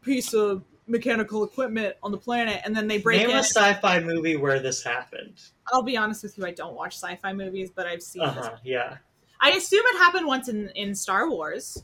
piece 0.02 0.34
of 0.34 0.62
mechanical 0.88 1.42
equipment 1.44 1.96
on 2.02 2.12
the 2.12 2.18
planet 2.18 2.60
and 2.64 2.74
then 2.76 2.86
they 2.86 2.98
break 2.98 3.20
Name 3.20 3.30
in. 3.30 3.36
a 3.36 3.42
sci-fi 3.42 3.98
movie 4.00 4.36
where 4.36 4.60
this 4.60 4.82
happened. 4.82 5.42
I'll 5.72 5.82
be 5.82 5.96
honest 5.96 6.22
with 6.22 6.38
you, 6.38 6.46
I 6.46 6.52
don't 6.52 6.74
watch 6.74 6.94
sci-fi 6.94 7.32
movies, 7.32 7.70
but 7.74 7.86
I've 7.86 8.02
seen 8.02 8.22
Uh 8.22 8.32
this. 8.34 8.46
huh. 8.46 8.56
Yeah. 8.64 8.96
I 9.40 9.50
assume 9.50 9.82
it 9.84 9.98
happened 9.98 10.26
once 10.26 10.48
in, 10.48 10.68
in 10.70 10.94
Star 10.94 11.28
Wars. 11.28 11.82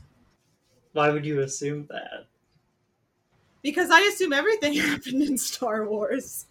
Why 0.93 1.09
would 1.09 1.25
you 1.25 1.41
assume 1.41 1.87
that? 1.89 2.27
Because 3.61 3.89
I 3.91 4.01
assume 4.01 4.33
everything 4.33 4.73
happened 4.79 5.21
in 5.21 5.37
Star 5.37 5.87
Wars. 5.87 6.45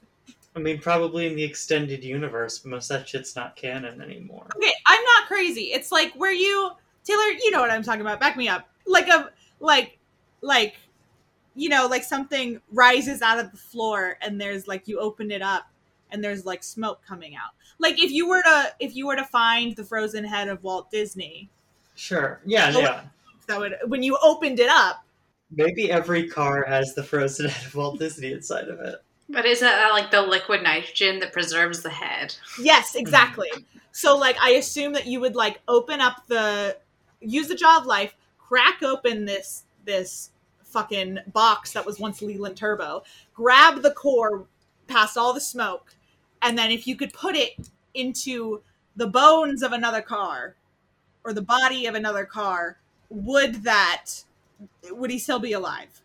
I 0.55 0.59
mean, 0.59 0.79
probably 0.81 1.27
in 1.27 1.35
the 1.35 1.43
extended 1.43 2.05
universe, 2.05 2.59
but 2.59 2.71
most 2.71 2.91
of 2.91 2.99
that 3.01 3.09
shit's 3.09 3.35
not 3.35 3.57
canon 3.57 4.01
anymore. 4.03 4.47
Okay, 4.57 4.73
I'm 4.87 5.03
not 5.03 5.27
crazy. 5.27 5.73
It's 5.73 5.91
like 5.91 6.13
where 6.15 6.33
you 6.33 6.71
Taylor, 7.05 7.23
you 7.23 7.51
know 7.51 7.61
what 7.61 7.71
I'm 7.71 7.83
talking 7.83 8.03
about. 8.03 8.21
Back 8.21 8.37
me 8.37 8.49
up. 8.49 8.69
Like 8.87 9.09
a 9.09 9.31
like 9.61 9.99
like 10.43 10.77
you 11.55 11.69
know, 11.69 11.87
like 11.87 12.03
something 12.05 12.61
rises 12.73 13.23
out 13.23 13.39
of 13.39 13.51
the 13.51 13.57
floor 13.57 14.17
and 14.23 14.41
there's 14.41 14.67
like 14.69 14.89
you 14.89 14.99
open 15.01 15.31
it 15.31 15.43
up 15.43 15.65
and 16.11 16.23
there's 16.23 16.45
like 16.47 16.63
smoke 16.63 17.01
coming 17.07 17.35
out. 17.35 17.51
Like 17.79 18.03
if 18.03 18.11
you 18.11 18.29
were 18.29 18.43
to 18.43 18.75
if 18.79 18.95
you 18.95 19.07
were 19.07 19.17
to 19.17 19.25
find 19.25 19.75
the 19.75 19.85
frozen 19.85 20.25
head 20.25 20.49
of 20.49 20.63
Walt 20.63 20.91
Disney, 20.91 21.49
Sure. 21.95 22.41
Yeah, 22.47 22.73
Oh. 22.75 22.81
yeah. 22.81 23.03
that 23.47 23.59
would 23.59 23.77
when 23.87 24.03
you 24.03 24.19
opened 24.23 24.61
it 24.61 24.69
up, 24.69 25.05
Maybe 25.55 25.91
every 25.91 26.29
car 26.29 26.65
has 26.67 26.95
the 26.95 27.03
frozen 27.03 27.49
head 27.49 27.67
of 27.67 27.75
Walt 27.75 27.99
Disney 27.99 28.33
inside 28.33 28.69
of 28.69 28.81
it. 28.81 28.97
But 29.29 29.47
is 29.47 29.61
that 29.61 29.91
uh, 29.91 29.93
like 29.93 30.11
the 30.11 30.23
liquid 30.23 30.63
nitrogen 30.63 31.21
that 31.21 31.33
preserves 31.33 31.83
the 31.83 31.91
head? 31.91 32.35
Yes, 32.61 32.95
exactly. 32.95 33.51
So 33.93 34.17
like 34.17 34.37
I 34.41 34.51
assume 34.51 34.93
that 34.95 35.07
you 35.07 35.21
would 35.21 35.37
like 35.37 35.61
open 35.69 36.01
up 36.01 36.27
the 36.27 36.77
use 37.21 37.49
the 37.49 37.55
jaw 37.55 37.79
of 37.79 37.87
life, 37.87 38.15
crack 38.39 38.83
open 38.83 39.25
this 39.25 39.65
this 39.85 40.31
fucking 40.65 41.19
box 41.33 41.73
that 41.73 41.85
was 41.85 41.99
once 41.99 42.23
Leland 42.23 42.57
Turbo, 42.57 43.05
grab 43.35 43.83
the 43.83 43.91
core 43.91 44.47
past 44.87 45.17
all 45.17 45.33
the 45.33 45.41
smoke, 45.41 45.95
and 46.41 46.59
then 46.59 46.71
if 46.71 46.87
you 46.87 46.97
could 46.97 47.13
put 47.13 47.35
it 47.37 47.53
into 47.95 48.63
the 48.97 49.07
bones 49.07 49.63
of 49.63 49.73
another 49.73 50.03
car 50.03 50.57
or 51.25 51.33
the 51.33 51.43
body 51.43 51.87
of 51.87 51.95
another 51.95 52.25
car, 52.25 52.79
would 53.09 53.63
that 53.65 54.25
would 54.91 55.11
he 55.11 55.19
still 55.19 55.39
be 55.39 55.53
alive? 55.53 56.03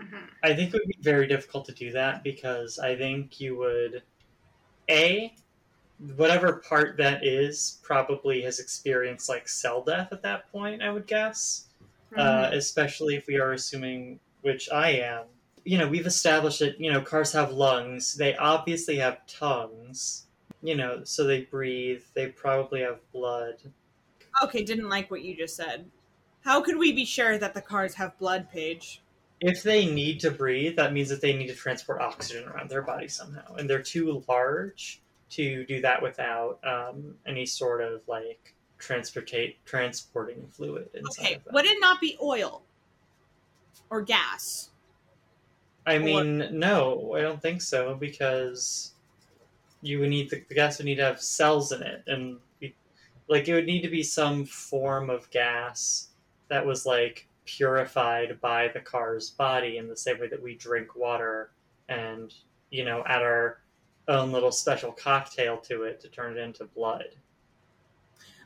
Hmm 0.00 0.24
I 0.42 0.54
think 0.54 0.68
it 0.72 0.74
would 0.74 0.88
be 0.96 1.02
very 1.02 1.26
difficult 1.26 1.66
to 1.66 1.72
do 1.72 1.92
that 1.92 2.22
because 2.22 2.78
I 2.78 2.96
think 2.96 3.40
you 3.40 3.56
would, 3.58 4.02
A, 4.90 5.34
whatever 6.16 6.54
part 6.68 6.98
that 6.98 7.26
is 7.26 7.80
probably 7.82 8.42
has 8.42 8.60
experienced 8.60 9.28
like 9.28 9.48
cell 9.48 9.82
death 9.84 10.12
at 10.12 10.22
that 10.22 10.50
point, 10.52 10.82
I 10.82 10.90
would 10.90 11.06
guess. 11.06 11.68
uh, 12.16 12.50
especially 12.52 13.16
if 13.16 13.26
we 13.28 13.38
are 13.40 13.52
assuming, 13.52 14.20
which 14.42 14.70
I 14.70 14.90
am. 14.92 15.26
You 15.64 15.78
know, 15.78 15.88
we've 15.88 16.06
established 16.06 16.60
that 16.60 16.80
you 16.80 16.92
know 16.92 17.02
cars 17.02 17.32
have 17.32 17.52
lungs. 17.52 18.16
They 18.16 18.36
obviously 18.36 18.98
have 18.98 19.26
tongues. 19.26 20.26
You 20.62 20.76
know, 20.76 21.04
so 21.04 21.24
they 21.24 21.42
breathe. 21.42 22.04
They 22.14 22.28
probably 22.30 22.82
have 22.82 23.00
blood. 23.12 23.72
Okay, 24.42 24.64
didn't 24.64 24.88
like 24.88 25.10
what 25.10 25.22
you 25.22 25.36
just 25.36 25.54
said. 25.56 25.90
How 26.44 26.60
could 26.62 26.76
we 26.78 26.92
be 26.92 27.04
sure 27.04 27.38
that 27.38 27.54
the 27.54 27.62
cars 27.62 27.94
have 27.94 28.18
blood, 28.18 28.50
Paige? 28.50 29.02
If 29.40 29.62
they 29.62 29.86
need 29.86 30.20
to 30.20 30.30
breathe, 30.30 30.76
that 30.76 30.92
means 30.92 31.08
that 31.10 31.20
they 31.20 31.32
need 31.32 31.46
to 31.46 31.54
transport 31.54 32.00
oxygen 32.00 32.48
around 32.48 32.68
their 32.68 32.82
body 32.82 33.08
somehow, 33.08 33.54
and 33.54 33.70
they're 33.70 33.82
too 33.82 34.24
large 34.28 35.00
to 35.30 35.64
do 35.66 35.80
that 35.82 36.02
without 36.02 36.58
um, 36.64 37.14
any 37.26 37.46
sort 37.46 37.80
of 37.80 38.00
like 38.08 38.54
transportate 38.78 39.64
transporting 39.64 40.46
fluid 40.52 40.88
Okay, 40.94 41.38
would 41.52 41.64
it 41.64 41.78
not 41.80 42.00
be 42.00 42.16
oil? 42.22 42.62
Or 43.90 44.02
gas? 44.02 44.70
I 45.86 45.98
mean, 45.98 46.48
no, 46.52 47.14
I 47.16 47.22
don't 47.22 47.40
think 47.40 47.62
so 47.62 47.94
because 47.94 48.92
you 49.80 50.00
would 50.00 50.10
need 50.10 50.28
the, 50.28 50.42
the 50.48 50.54
gas 50.54 50.78
would 50.78 50.84
need 50.84 50.96
to 50.96 51.04
have 51.04 51.20
cells 51.20 51.72
in 51.72 51.82
it, 51.82 52.02
and 52.06 52.38
be, 52.60 52.74
like 53.28 53.48
it 53.48 53.54
would 53.54 53.66
need 53.66 53.82
to 53.82 53.88
be 53.88 54.02
some 54.02 54.44
form 54.44 55.08
of 55.08 55.30
gas 55.30 56.08
that 56.48 56.66
was 56.66 56.84
like 56.84 57.27
purified 57.48 58.40
by 58.42 58.68
the 58.68 58.80
car's 58.80 59.30
body 59.30 59.78
in 59.78 59.88
the 59.88 59.96
same 59.96 60.18
way 60.20 60.28
that 60.28 60.42
we 60.42 60.54
drink 60.54 60.94
water, 60.94 61.50
and 61.88 62.34
you 62.70 62.84
know, 62.84 63.02
add 63.06 63.22
our 63.22 63.62
own 64.08 64.32
little 64.32 64.52
special 64.52 64.92
cocktail 64.92 65.56
to 65.58 65.84
it 65.84 66.00
to 66.00 66.08
turn 66.08 66.36
it 66.36 66.40
into 66.40 66.64
blood. 66.66 67.16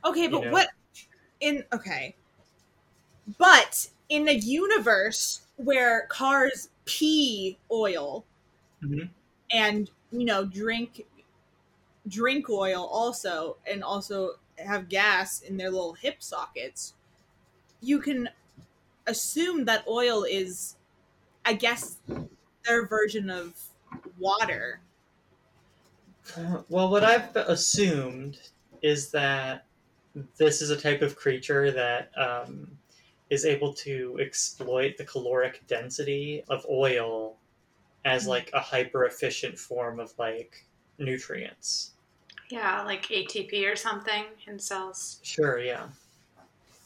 Okay, 0.04 0.28
but 0.28 0.40
You 0.40 0.46
know. 0.46 0.52
what 0.52 0.68
in 1.40 1.64
okay. 1.72 2.16
But 3.38 3.88
in 4.08 4.28
a 4.28 4.32
universe 4.32 5.42
where 5.56 6.06
cars 6.06 6.70
pee 6.84 7.58
oil 7.70 8.24
Mhm. 8.82 9.08
and 9.52 9.90
you 10.10 10.24
know 10.24 10.44
drink 10.44 11.06
drink 12.08 12.48
oil 12.50 12.84
also 12.84 13.56
and 13.66 13.82
also 13.82 14.38
have 14.58 14.88
gas 14.88 15.40
in 15.40 15.56
their 15.56 15.70
little 15.70 15.94
hip 15.94 16.22
sockets, 16.22 16.94
you 17.80 18.00
can 18.00 18.28
assume 19.06 19.64
that 19.66 19.84
oil 19.88 20.24
is, 20.24 20.76
I 21.44 21.54
guess, 21.54 21.96
their 22.64 22.86
version 22.86 23.30
of 23.30 23.54
water. 24.18 24.80
Well, 26.68 26.90
what 26.90 27.04
I've 27.04 27.34
assumed 27.36 28.38
is 28.82 29.10
that 29.10 29.66
this 30.36 30.62
is 30.62 30.70
a 30.70 30.76
type 30.76 31.02
of 31.02 31.16
creature 31.16 31.70
that 31.70 32.10
um, 32.16 32.70
is 33.30 33.44
able 33.44 33.72
to 33.72 34.18
exploit 34.20 34.96
the 34.96 35.04
caloric 35.04 35.66
density 35.66 36.44
of 36.48 36.64
oil 36.70 37.36
as 38.04 38.26
like 38.26 38.50
a 38.52 38.60
hyper 38.60 39.06
efficient 39.06 39.58
form 39.58 39.98
of 40.00 40.12
like 40.18 40.66
nutrients. 40.98 41.92
Yeah, 42.50 42.82
like 42.82 43.06
ATP 43.06 43.70
or 43.70 43.76
something 43.76 44.24
in 44.46 44.58
cells. 44.58 45.20
Sure, 45.22 45.58
yeah. 45.58 45.86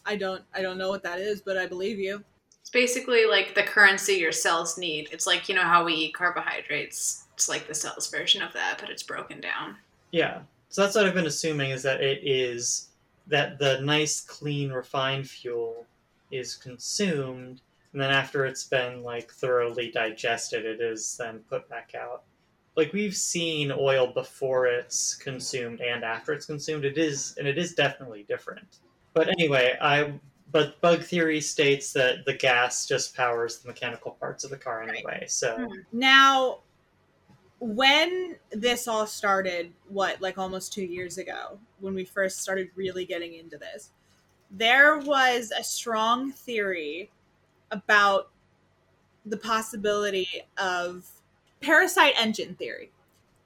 I 0.07 0.17
don't 0.17 0.43
I 0.55 0.63
don't 0.63 0.79
know 0.79 0.89
what 0.89 1.03
that 1.03 1.19
is, 1.19 1.41
but 1.41 1.57
I 1.57 1.67
believe 1.67 1.99
you. 1.99 2.23
It's 2.61 2.71
basically 2.71 3.27
like 3.27 3.55
the 3.55 3.63
currency 3.63 4.15
your 4.15 4.33
cells 4.33 4.77
need. 4.77 5.09
It's 5.13 5.27
like, 5.27 5.49
you 5.49 5.55
know, 5.55 5.63
how 5.63 5.85
we 5.85 5.95
eat 5.95 6.15
carbohydrates. 6.15 7.27
It's 7.35 7.49
like 7.49 7.69
the 7.69 7.75
cells 7.75 8.11
version 8.11 8.43
of 8.43 8.53
that, 8.55 8.79
but 8.81 8.91
it's 8.91 9.05
broken 9.05 9.41
down. 9.41 9.77
Yeah. 10.11 10.41
So 10.69 10.83
that's 10.83 10.97
what 10.97 11.07
I've 11.07 11.15
been 11.15 11.27
assuming 11.27 11.71
is 11.71 11.83
that 11.85 12.01
it 12.01 12.27
is 12.27 12.89
that 13.29 13.59
the 13.59 13.81
nice, 13.81 14.21
clean, 14.21 14.71
refined 14.73 15.29
fuel 15.29 15.87
is 16.31 16.55
consumed, 16.57 17.61
and 17.93 18.03
then 18.03 18.11
after 18.11 18.47
it's 18.47 18.65
been 18.65 19.03
like 19.03 19.31
thoroughly 19.31 19.91
digested, 19.91 20.65
it 20.65 20.81
is 20.81 21.17
then 21.17 21.41
put 21.49 21.69
back 21.69 21.93
out. 21.95 22.25
Like 22.77 22.93
we've 22.93 23.17
seen 23.17 23.73
oil 23.73 24.09
before 24.09 24.67
it's 24.67 25.15
consumed 25.15 25.81
and 25.81 26.05
after 26.05 26.33
it's 26.33 26.47
consumed. 26.47 26.85
It 26.85 26.99
is, 26.99 27.35
and 27.39 27.47
it 27.47 27.59
is 27.59 27.75
definitely 27.75 28.25
different. 28.29 28.79
But 29.17 29.31
anyway, 29.31 29.79
I 29.81 30.13
but 30.53 30.79
bug 30.83 31.03
theory 31.03 31.41
states 31.41 31.95
that 31.95 32.27
the 32.27 32.35
gas 32.35 32.87
just 32.87 33.17
powers 33.17 33.61
the 33.61 33.69
mechanical 33.69 34.11
parts 34.11 34.45
of 34.45 34.51
the 34.51 34.59
car 34.59 34.83
anyway. 34.83 35.25
So 35.27 35.57
Hmm. 35.57 35.81
Now, 35.91 36.59
when 37.59 38.37
this 38.51 38.87
all 38.87 39.07
started, 39.07 39.73
what, 39.89 40.21
like 40.21 40.37
almost 40.37 40.75
two 40.75 40.85
years 40.85 41.17
ago, 41.17 41.59
when 41.81 41.95
we 41.95 42.05
first 42.05 42.43
started 42.43 42.69
really 42.75 43.07
getting 43.07 43.33
into 43.33 43.57
this, 43.57 43.91
there 44.51 44.99
was 44.99 45.51
a 45.59 45.65
strong 45.65 46.31
theory 46.31 47.11
about 47.71 48.29
the 49.25 49.39
possibility 49.39 50.29
of 50.59 51.09
parasite 51.63 52.13
engine 52.19 52.55
theory, 52.55 52.91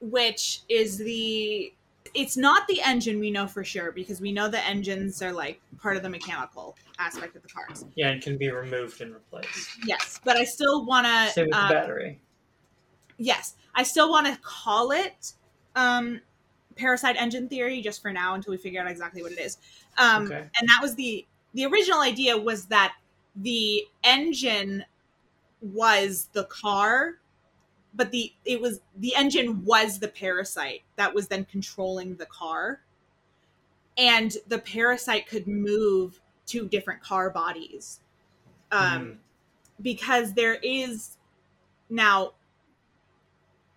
which 0.01 0.63
is 0.67 0.97
the. 0.97 1.73
It's 2.13 2.35
not 2.37 2.67
the 2.67 2.81
engine 2.81 3.19
we 3.19 3.31
know 3.31 3.47
for 3.47 3.63
sure 3.63 3.91
because 3.91 4.19
we 4.21 4.31
know 4.31 4.47
the 4.49 4.63
engines 4.65 5.21
are 5.21 5.31
like 5.31 5.61
part 5.81 5.95
of 5.97 6.03
the 6.03 6.09
mechanical 6.09 6.75
aspect 6.99 7.35
of 7.35 7.41
the 7.41 7.47
cars. 7.49 7.85
yeah, 7.95 8.09
and 8.09 8.21
can 8.21 8.37
be 8.37 8.49
removed 8.51 9.01
and 9.01 9.13
replaced. 9.13 9.69
Yes, 9.85 10.19
but 10.23 10.35
I 10.37 10.43
still 10.43 10.85
want 10.85 11.05
to 11.07 11.29
Same 11.33 11.45
with 11.47 11.55
to. 11.55 11.61
the 11.67 11.73
battery. 11.73 12.21
yes, 13.17 13.55
I 13.75 13.83
still 13.83 14.09
want 14.09 14.27
to 14.27 14.37
call 14.41 14.91
it 14.91 15.33
um, 15.75 16.19
parasite 16.75 17.15
engine 17.17 17.47
theory 17.47 17.81
just 17.81 18.01
for 18.01 18.11
now 18.11 18.33
until 18.35 18.51
we 18.51 18.57
figure 18.57 18.81
out 18.81 18.89
exactly 18.89 19.21
what 19.23 19.31
it 19.31 19.39
is. 19.39 19.57
Um, 19.97 20.25
Okay. 20.25 20.35
And 20.59 20.67
that 20.67 20.79
was 20.81 20.95
the 20.95 21.25
the 21.53 21.65
original 21.65 22.01
idea 22.01 22.37
was 22.37 22.65
that 22.67 22.95
the 23.35 23.85
engine 24.03 24.83
was 25.61 26.29
the 26.33 26.43
car, 26.45 27.19
but 27.93 28.11
the 28.11 28.33
it 28.45 28.61
was 28.61 28.81
the 28.95 29.15
engine 29.15 29.63
was 29.65 29.99
the 29.99 30.07
parasite 30.07 30.83
that 30.95 31.13
was 31.13 31.27
then 31.27 31.45
controlling 31.45 32.15
the 32.15 32.25
car, 32.25 32.81
and 33.97 34.37
the 34.47 34.59
parasite 34.59 35.27
could 35.27 35.47
move 35.47 36.19
to 36.47 36.67
different 36.67 37.01
car 37.01 37.29
bodies. 37.29 37.99
Um, 38.71 39.01
Mhm. 39.01 39.17
because 39.81 40.33
there 40.33 40.55
is 40.55 41.17
now 41.89 42.33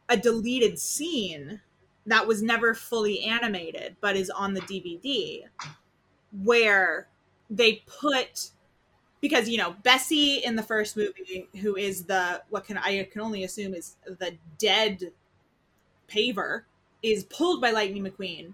a 0.08 0.16
deleted 0.16 0.78
scene 0.78 1.60
that 2.06 2.26
was 2.26 2.42
never 2.42 2.74
fully 2.74 3.20
animated 3.20 3.96
but 4.00 4.16
is 4.16 4.30
on 4.30 4.54
the 4.54 4.60
DVD 4.62 5.46
where 6.42 7.08
they 7.50 7.82
put 7.86 8.50
because 9.24 9.48
you 9.48 9.56
know 9.56 9.74
Bessie 9.82 10.44
in 10.44 10.54
the 10.54 10.62
first 10.62 10.98
movie 10.98 11.48
who 11.62 11.76
is 11.76 12.04
the 12.04 12.42
what 12.50 12.66
can 12.66 12.76
I 12.76 13.08
can 13.10 13.22
only 13.22 13.42
assume 13.44 13.72
is 13.72 13.96
the 14.04 14.36
dead 14.58 15.12
paver 16.08 16.64
is 17.02 17.24
pulled 17.24 17.62
by 17.62 17.70
Lightning 17.70 18.04
McQueen 18.04 18.52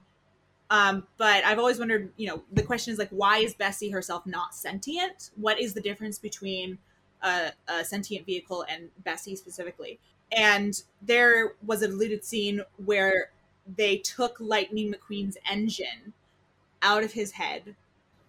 um, 0.70 1.08
but 1.18 1.44
I've 1.44 1.58
always 1.58 1.80
wondered, 1.80 2.12
you 2.16 2.28
know, 2.28 2.44
the 2.52 2.62
question 2.62 2.92
is 2.92 2.98
like, 3.00 3.10
why 3.10 3.38
is 3.38 3.54
Bessie 3.54 3.90
herself 3.90 4.24
not 4.24 4.54
sentient? 4.54 5.30
What 5.34 5.60
is 5.60 5.74
the 5.74 5.80
difference 5.80 6.16
between 6.16 6.78
a, 7.22 7.50
a 7.66 7.84
sentient 7.84 8.24
vehicle 8.24 8.64
and 8.68 8.88
Bessie 9.02 9.34
specifically? 9.34 9.98
And 10.30 10.80
there 11.02 11.54
was 11.66 11.82
a 11.82 11.88
deleted 11.88 12.24
scene 12.24 12.62
where 12.84 13.30
they 13.76 13.96
took 13.96 14.36
Lightning 14.38 14.94
McQueen's 14.94 15.36
engine 15.50 16.12
out 16.82 17.02
of 17.02 17.12
his 17.12 17.32
head, 17.32 17.74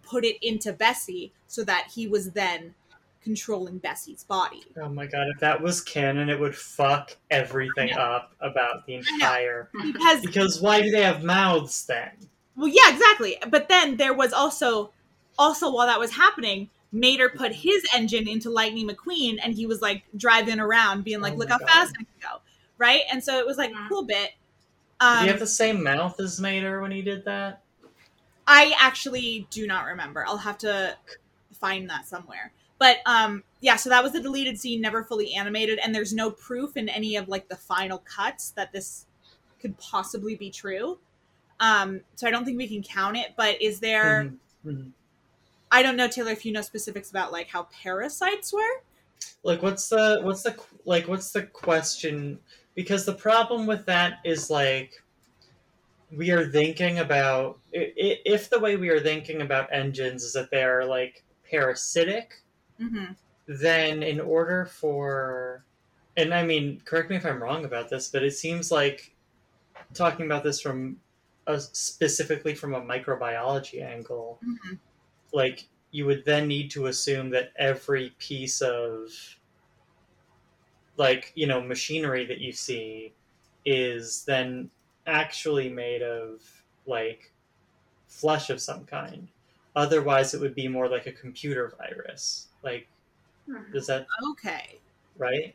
put 0.02 0.24
it 0.24 0.36
into 0.42 0.72
Bessie, 0.72 1.32
so 1.46 1.64
that 1.64 1.88
he 1.94 2.06
was 2.06 2.30
then 2.32 2.74
controlling 3.22 3.78
Bessie's 3.78 4.24
body. 4.24 4.64
Oh 4.76 4.88
my 4.88 5.06
god, 5.06 5.28
if 5.34 5.38
that 5.40 5.62
was 5.62 5.80
canon, 5.80 6.28
it 6.28 6.38
would 6.40 6.56
fuck 6.56 7.16
everything 7.30 7.92
up 7.92 8.32
about 8.40 8.84
the 8.86 8.94
entire. 8.94 9.68
Because 9.82 10.20
Because 10.22 10.60
why 10.60 10.82
do 10.82 10.90
they 10.90 11.02
have 11.02 11.22
mouths 11.22 11.86
then? 11.86 12.10
Well, 12.56 12.68
yeah, 12.68 12.90
exactly. 12.90 13.36
But 13.48 13.68
then 13.68 13.96
there 13.96 14.12
was 14.12 14.32
also, 14.32 14.90
also 15.38 15.72
while 15.72 15.86
that 15.86 16.00
was 16.00 16.10
happening, 16.12 16.68
Mater 16.90 17.30
put 17.30 17.52
his 17.52 17.82
engine 17.94 18.28
into 18.28 18.50
Lightning 18.50 18.88
McQueen, 18.88 19.38
and 19.42 19.54
he 19.54 19.66
was 19.66 19.80
like 19.80 20.02
driving 20.16 20.60
around, 20.60 21.04
being 21.04 21.20
like, 21.20 21.34
Oh 21.34 21.36
"Look 21.36 21.48
my 21.48 21.54
how 21.54 21.58
God. 21.60 21.68
fast 21.70 21.92
I 21.98 22.04
can 22.04 22.06
go!" 22.20 22.40
Right? 22.76 23.02
And 23.10 23.22
so 23.24 23.38
it 23.38 23.46
was 23.46 23.56
like 23.56 23.70
a 23.70 23.86
cool 23.88 24.02
bit. 24.02 24.32
Did 25.00 25.06
Um, 25.06 25.22
he 25.22 25.28
have 25.28 25.38
the 25.38 25.46
same 25.46 25.82
mouth 25.82 26.20
as 26.20 26.40
Mater 26.40 26.80
when 26.82 26.90
he 26.90 27.00
did 27.02 27.24
that? 27.24 27.61
I 28.52 28.74
actually 28.78 29.46
do 29.50 29.66
not 29.66 29.86
remember. 29.86 30.26
I'll 30.28 30.36
have 30.36 30.58
to 30.58 30.94
find 31.58 31.88
that 31.88 32.06
somewhere. 32.06 32.52
But 32.78 32.98
um, 33.06 33.44
yeah, 33.60 33.76
so 33.76 33.88
that 33.88 34.02
was 34.02 34.12
the 34.12 34.20
deleted 34.20 34.58
scene, 34.58 34.82
never 34.82 35.02
fully 35.04 35.32
animated, 35.32 35.78
and 35.78 35.94
there's 35.94 36.12
no 36.12 36.30
proof 36.30 36.76
in 36.76 36.90
any 36.90 37.16
of 37.16 37.28
like 37.28 37.48
the 37.48 37.56
final 37.56 37.98
cuts 37.98 38.50
that 38.50 38.70
this 38.72 39.06
could 39.58 39.78
possibly 39.78 40.34
be 40.34 40.50
true. 40.50 40.98
Um, 41.60 42.02
so 42.14 42.26
I 42.26 42.30
don't 42.30 42.44
think 42.44 42.58
we 42.58 42.68
can 42.68 42.82
count 42.82 43.16
it. 43.16 43.32
But 43.38 43.62
is 43.62 43.80
there? 43.80 44.24
Mhm, 44.24 44.36
mhm. 44.66 44.92
I 45.70 45.82
don't 45.82 45.96
know, 45.96 46.08
Taylor, 46.08 46.32
if 46.32 46.44
you 46.44 46.52
know 46.52 46.60
specifics 46.60 47.08
about 47.08 47.32
like 47.32 47.48
how 47.48 47.68
parasites 47.82 48.52
work. 48.52 48.84
Like, 49.42 49.62
what's 49.62 49.88
the 49.88 50.20
what's 50.22 50.42
the 50.42 50.60
like 50.84 51.08
what's 51.08 51.30
the 51.30 51.44
question? 51.44 52.38
Because 52.74 53.06
the 53.06 53.14
problem 53.14 53.66
with 53.66 53.86
that 53.86 54.18
is 54.24 54.50
like 54.50 55.01
we 56.16 56.30
are 56.30 56.46
thinking 56.50 56.98
about 56.98 57.60
if 57.72 58.50
the 58.50 58.60
way 58.60 58.76
we 58.76 58.90
are 58.90 59.00
thinking 59.00 59.42
about 59.42 59.72
engines 59.72 60.22
is 60.22 60.32
that 60.32 60.50
they 60.50 60.62
are 60.62 60.84
like 60.84 61.24
parasitic 61.50 62.34
Mm-hmm. 62.80 63.12
then 63.46 64.02
in 64.02 64.20
order 64.20 64.64
for 64.66 65.64
and 66.16 66.32
i 66.34 66.44
mean 66.44 66.80
correct 66.84 67.10
me 67.10 67.16
if 67.16 67.26
i'm 67.26 67.42
wrong 67.42 67.64
about 67.64 67.90
this 67.90 68.08
but 68.10 68.22
it 68.22 68.32
seems 68.32 68.70
like 68.70 69.14
talking 69.94 70.26
about 70.26 70.44
this 70.44 70.60
from 70.60 71.00
a, 71.46 71.60
specifically 71.60 72.54
from 72.54 72.74
a 72.74 72.80
microbiology 72.82 73.82
angle 73.82 74.42
Mhm. 74.42 74.80
like 75.32 75.68
you 75.92 76.06
would 76.06 76.24
then 76.24 76.48
need 76.48 76.70
to 76.72 76.86
assume 76.86 77.30
that 77.30 77.52
every 77.56 78.10
piece 78.18 78.62
of 78.62 79.10
like 80.96 81.32
you 81.34 81.46
know 81.46 81.60
machinery 81.60 82.24
that 82.26 82.38
you 82.38 82.52
see 82.52 83.14
is 83.64 84.24
then 84.24 84.70
actually 85.06 85.68
made 85.68 86.02
of 86.02 86.42
like 86.86 87.32
flesh 88.08 88.50
of 88.50 88.60
some 88.60 88.84
kind 88.86 89.28
otherwise 89.76 90.34
it 90.34 90.40
would 90.40 90.54
be 90.54 90.68
more 90.68 90.88
like 90.88 91.06
a 91.06 91.12
computer 91.12 91.72
virus 91.78 92.48
like 92.62 92.88
Mhm. 93.48 93.72
does 93.72 93.86
that 93.88 94.06
Okay. 94.32 94.78
right? 95.18 95.54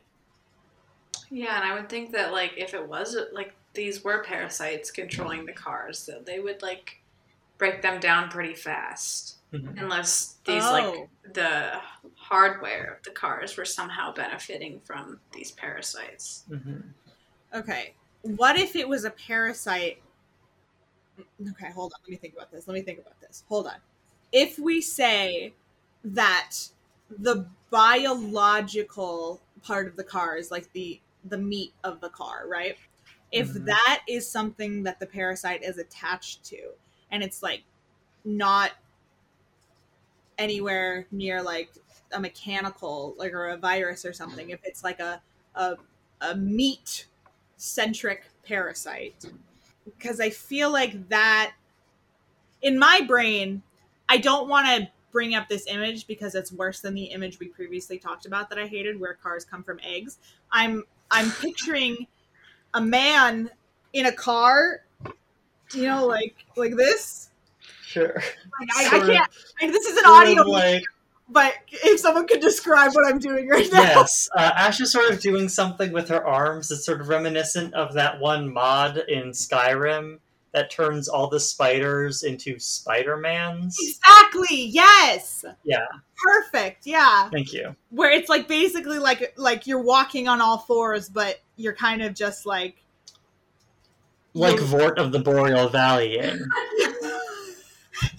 Yeah, 1.30 1.56
and 1.60 1.64
I 1.64 1.74
would 1.74 1.88
think 1.88 2.12
that 2.12 2.32
like 2.32 2.54
if 2.56 2.74
it 2.74 2.86
was 2.86 3.16
like 3.32 3.54
these 3.74 4.02
were 4.02 4.22
parasites 4.24 4.90
controlling 4.90 5.46
the 5.46 5.52
cars, 5.52 6.06
that 6.06 6.26
they 6.26 6.40
would 6.40 6.62
like 6.62 7.02
break 7.58 7.82
them 7.82 8.00
down 8.00 8.30
pretty 8.30 8.54
fast. 8.54 9.38
Mhm. 9.52 9.80
Unless 9.80 10.34
these 10.46 10.64
Oh. 10.64 10.72
like 10.72 11.08
the 11.34 11.80
hardware 12.16 12.94
of 12.94 13.02
the 13.04 13.10
cars 13.10 13.56
were 13.56 13.64
somehow 13.64 14.12
benefiting 14.12 14.80
from 14.80 15.20
these 15.32 15.52
parasites. 15.52 16.44
Mhm. 16.50 16.94
Okay. 17.54 17.94
What 18.22 18.58
if 18.58 18.76
it 18.76 18.88
was 18.88 19.04
a 19.04 19.10
parasite? 19.10 20.02
Okay, 21.40 21.70
hold 21.70 21.92
on. 21.94 22.00
Let 22.04 22.10
me 22.10 22.16
think 22.16 22.34
about 22.34 22.50
this. 22.50 22.66
Let 22.66 22.74
me 22.74 22.82
think 22.82 22.98
about 22.98 23.20
this. 23.20 23.44
Hold 23.48 23.66
on. 23.66 23.76
If 24.32 24.58
we 24.58 24.80
say 24.80 25.54
that 26.04 26.52
the 27.10 27.46
biological 27.70 29.40
part 29.62 29.86
of 29.86 29.96
the 29.96 30.04
car 30.04 30.36
is 30.36 30.50
like 30.50 30.72
the 30.72 31.00
the 31.24 31.38
meat 31.38 31.72
of 31.84 32.00
the 32.00 32.08
car, 32.08 32.44
right? 32.48 32.76
if 33.32 33.50
Mhm. 33.50 33.66
that 33.66 34.02
is 34.08 34.28
something 34.28 34.84
that 34.84 35.00
the 35.00 35.06
parasite 35.06 35.62
is 35.62 35.78
attached 35.78 36.42
to 36.44 36.72
and 37.10 37.22
it's 37.22 37.42
like 37.42 37.62
not 38.24 38.72
anywhere 40.36 41.06
near 41.10 41.42
like 41.42 41.70
a 42.12 42.20
mechanical 42.20 43.14
like 43.18 43.32
or 43.32 43.48
a 43.48 43.56
virus 43.56 44.04
or 44.04 44.12
something 44.12 44.50
if 44.50 44.60
it's 44.64 44.84
like 44.84 45.00
a 45.00 45.20
a, 45.56 45.76
a 46.20 46.36
meat 46.36 47.06
centric 47.58 48.24
parasite. 48.44 49.26
Because 49.84 50.20
i 50.20 50.30
feel 50.30 50.72
like 50.72 51.08
that 51.08 51.52
in 52.62 52.78
my 52.78 53.00
brain 53.06 53.62
i 54.08 54.16
don't 54.18 54.48
want 54.48 54.66
to 54.66 54.88
bring 55.10 55.34
up 55.34 55.48
this 55.48 55.66
image 55.66 56.06
because 56.06 56.34
it's 56.34 56.52
worse 56.52 56.80
than 56.80 56.94
the 56.94 57.04
image 57.04 57.38
we 57.40 57.48
previously 57.48 57.98
talked 57.98 58.26
about 58.26 58.50
that 58.50 58.58
i 58.58 58.66
hated 58.66 58.98
where 59.00 59.14
cars 59.14 59.44
come 59.44 59.62
from 59.62 59.80
eggs. 59.82 60.18
I'm 60.52 60.84
i'm 61.10 61.30
picturing 61.32 62.06
a 62.74 62.80
man 62.80 63.50
in 63.94 64.06
a 64.06 64.12
car 64.12 64.82
you 65.74 65.82
know 65.82 66.06
like 66.06 66.46
like 66.56 66.76
this. 66.76 67.30
Sure. 67.82 68.14
like, 68.14 68.68
I, 68.76 68.86
I 68.86 69.00
can't 69.00 69.30
I, 69.62 69.70
this 69.70 69.86
is 69.86 69.96
an 69.96 70.04
Sort 70.04 70.28
audio 70.28 70.42
like 70.42 70.84
but 71.28 71.54
if 71.70 72.00
someone 72.00 72.26
could 72.26 72.40
describe 72.40 72.92
what 72.94 73.06
i'm 73.06 73.18
doing 73.18 73.48
right 73.48 73.70
now. 73.72 73.82
Yes, 73.82 74.28
uh, 74.36 74.50
Ash 74.56 74.80
is 74.80 74.92
sort 74.92 75.10
of 75.10 75.20
doing 75.20 75.48
something 75.48 75.92
with 75.92 76.08
her 76.08 76.24
arms 76.26 76.68
that's 76.68 76.84
sort 76.84 77.00
of 77.00 77.08
reminiscent 77.08 77.74
of 77.74 77.94
that 77.94 78.20
one 78.20 78.52
mod 78.52 78.98
in 79.08 79.30
Skyrim 79.30 80.18
that 80.52 80.70
turns 80.70 81.08
all 81.08 81.28
the 81.28 81.38
spiders 81.38 82.22
into 82.22 82.58
Spider-Mans. 82.58 83.76
exactly 83.78 84.64
yes. 84.64 85.44
Yeah, 85.64 85.86
perfect 86.16 86.86
yeah. 86.86 87.28
Thank 87.30 87.52
you. 87.52 87.76
where 87.90 88.10
it's 88.10 88.28
like 88.28 88.48
basically 88.48 88.98
like 88.98 89.34
like 89.36 89.66
you're 89.66 89.82
walking 89.82 90.26
on 90.26 90.40
all 90.40 90.58
fours 90.58 91.08
but 91.08 91.40
you're 91.56 91.74
kind 91.74 92.02
of 92.02 92.14
just 92.14 92.46
like 92.46 92.82
Like 94.32 94.56
Vordt 94.56 94.96
of 94.96 95.12
the 95.12 95.18
Boreal 95.18 95.68
Valley 95.68 96.18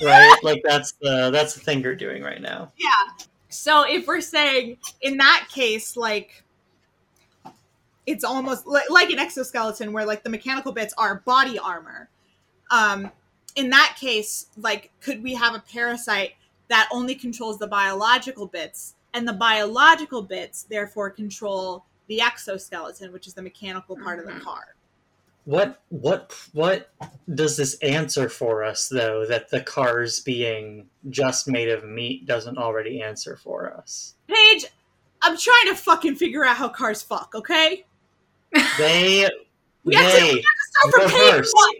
right? 0.01 0.35
like 0.43 0.61
that's 0.67 0.93
the 1.01 1.29
that's 1.31 1.53
the 1.53 1.59
thing 1.59 1.81
you're 1.81 1.95
doing 1.95 2.21
right 2.23 2.41
now. 2.41 2.71
yeah 2.77 2.89
so 3.49 3.83
if 3.87 4.07
we're 4.07 4.21
saying 4.21 4.77
in 5.01 5.17
that 5.17 5.47
case 5.51 5.97
like 5.97 6.43
it's 8.05 8.23
almost 8.23 8.65
like, 8.65 8.89
like 8.89 9.09
an 9.09 9.19
exoskeleton 9.19 9.91
where 9.93 10.05
like 10.05 10.23
the 10.23 10.29
mechanical 10.29 10.71
bits 10.71 10.93
are 10.97 11.21
body 11.25 11.57
armor 11.59 12.09
um 12.71 13.11
in 13.55 13.69
that 13.69 13.95
case 13.99 14.47
like 14.57 14.91
could 15.01 15.21
we 15.23 15.33
have 15.33 15.55
a 15.55 15.63
parasite 15.71 16.33
that 16.67 16.87
only 16.91 17.15
controls 17.15 17.57
the 17.57 17.67
biological 17.67 18.45
bits 18.45 18.95
and 19.13 19.27
the 19.27 19.33
biological 19.33 20.21
bits 20.21 20.63
therefore 20.63 21.09
control 21.09 21.83
the 22.07 22.21
exoskeleton 22.21 23.11
which 23.11 23.25
is 23.27 23.33
the 23.33 23.41
mechanical 23.41 23.95
part 23.97 24.19
of 24.19 24.25
the 24.25 24.31
Mhm. 24.33 24.41
car 24.41 24.75
What 25.45 25.81
what 25.89 26.35
what 26.53 26.91
does 27.33 27.57
this 27.57 27.75
answer 27.79 28.29
for 28.29 28.63
us 28.63 28.87
though 28.89 29.25
that 29.25 29.49
the 29.49 29.61
cars 29.61 30.19
being 30.19 30.85
just 31.09 31.47
made 31.47 31.69
of 31.69 31.83
meat 31.85 32.25
doesn't 32.27 32.57
already 32.57 33.01
answer 33.01 33.35
for 33.35 33.73
us? 33.73 34.13
paige 34.27 34.65
i'm 35.23 35.35
trying 35.37 35.67
to 35.69 35.75
fucking 35.75 36.15
figure 36.15 36.45
out 36.45 36.55
how 36.55 36.69
cars 36.69 37.01
fuck 37.01 37.33
okay 37.33 37.83
They 38.77 39.27
We 39.85 39.95
have 39.95 40.13
to- 40.13 40.19
they 40.35 40.41
start 40.41 40.93
from 40.93 41.09
page 41.09 41.31
reverse. 41.31 41.51
one. 41.53 41.73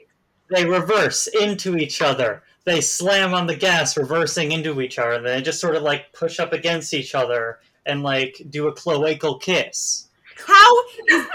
They 0.52 0.66
reverse 0.66 1.28
into 1.28 1.78
each 1.78 2.02
other. 2.02 2.42
They 2.66 2.82
slam 2.82 3.34
on 3.36 3.46
the 3.46 3.56
gas, 3.56 3.98
reversing 3.98 4.52
into 4.52 4.82
each 4.82 4.98
other. 4.98 5.22
They 5.22 5.42
just 5.42 5.60
sort 5.62 5.76
of 5.76 5.84
like 5.84 6.12
push 6.14 6.40
up 6.40 6.54
against 6.54 6.94
each 6.94 7.14
other 7.14 7.60
and 7.86 8.02
like 8.02 8.42
do 8.50 8.68
a 8.68 8.74
cloacal 8.74 9.40
kiss. 9.40 10.08
How 10.48 10.76
is 11.08 11.28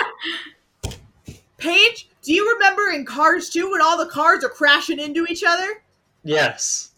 Paige? 1.59 2.09
Do 2.25 2.33
you 2.33 2.55
remember 2.55 2.91
in 2.91 3.05
Cars 3.05 3.51
2 3.51 3.71
when 3.71 3.83
all 3.83 3.99
the 3.99 4.11
cars 4.11 4.43
are 4.43 4.49
crashing 4.49 4.99
into 4.99 5.27
each 5.27 5.45
other? 5.47 5.83
Yes, 6.25 6.93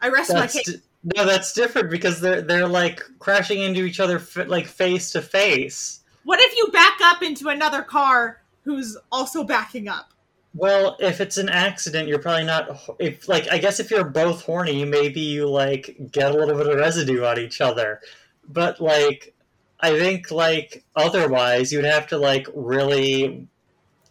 I 0.00 0.08
rest 0.08 0.30
that's 0.30 0.54
my 0.54 0.60
case. 0.60 0.74
di- 0.74 0.82
no, 1.16 1.26
that's 1.26 1.52
different 1.52 1.90
because 1.90 2.20
they're 2.20 2.42
they're 2.42 2.68
like 2.68 3.02
crashing 3.18 3.60
into 3.60 3.84
each 3.84 3.98
other 4.00 4.16
f- 4.16 4.48
like 4.48 4.66
face 4.66 5.10
to 5.12 5.22
face. 5.22 6.00
What 6.24 6.40
if 6.40 6.56
you 6.56 6.68
back 6.72 6.98
up 7.02 7.22
into 7.22 7.48
another 7.48 7.82
car 7.82 8.40
who's 8.64 8.96
also 9.10 9.42
backing 9.44 9.88
up? 9.88 10.12
Well, 10.54 10.96
if 11.00 11.20
it's 11.20 11.38
an 11.38 11.48
accident, 11.48 12.08
you're 12.08 12.18
probably 12.18 12.44
not. 12.44 12.80
If 12.98 13.28
like, 13.28 13.50
I 13.50 13.58
guess 13.58 13.80
if 13.80 13.90
you're 13.90 14.04
both 14.04 14.42
horny, 14.42 14.84
maybe 14.84 15.20
you 15.20 15.48
like 15.48 15.96
get 16.10 16.30
a 16.30 16.34
little 16.34 16.56
bit 16.56 16.66
of 16.66 16.78
residue 16.78 17.24
on 17.24 17.38
each 17.38 17.60
other. 17.60 18.00
But 18.48 18.80
like, 18.80 19.34
I 19.80 19.98
think 19.98 20.30
like 20.30 20.84
otherwise, 20.96 21.72
you'd 21.72 21.84
have 21.84 22.06
to 22.08 22.18
like 22.18 22.46
really. 22.54 23.46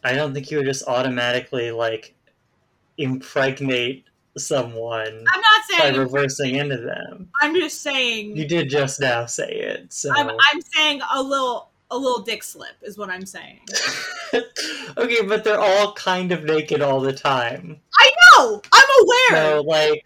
I 0.03 0.13
don't 0.13 0.33
think 0.33 0.51
you 0.51 0.57
would 0.57 0.65
just 0.65 0.87
automatically 0.87 1.71
like 1.71 2.15
impregnate 2.97 4.05
someone 4.37 5.07
I'm 5.07 5.41
not 5.41 5.65
saying 5.67 5.79
by 5.79 5.89
saying. 5.89 5.99
reversing 5.99 6.55
into 6.55 6.77
them. 6.77 7.29
I'm 7.41 7.55
just 7.55 7.81
saying. 7.81 8.35
You 8.35 8.47
did 8.47 8.69
just 8.69 8.99
now 8.99 9.25
say 9.25 9.49
it, 9.49 9.91
so. 9.91 10.11
I'm, 10.15 10.29
I'm 10.29 10.61
saying 10.61 11.01
a 11.13 11.21
little 11.21 11.69
a 11.89 11.97
little 11.97 12.21
dick 12.21 12.43
slip 12.43 12.75
is 12.81 12.97
what 12.97 13.09
I'm 13.09 13.25
saying. 13.25 13.59
okay, 14.97 15.21
but 15.25 15.43
they're 15.43 15.59
all 15.59 15.93
kind 15.93 16.31
of 16.31 16.43
naked 16.43 16.81
all 16.81 16.99
the 16.99 17.13
time. 17.13 17.79
I 17.97 18.11
know. 18.37 18.61
I'm 18.73 18.89
aware. 19.03 19.51
So 19.51 19.61
like 19.61 20.03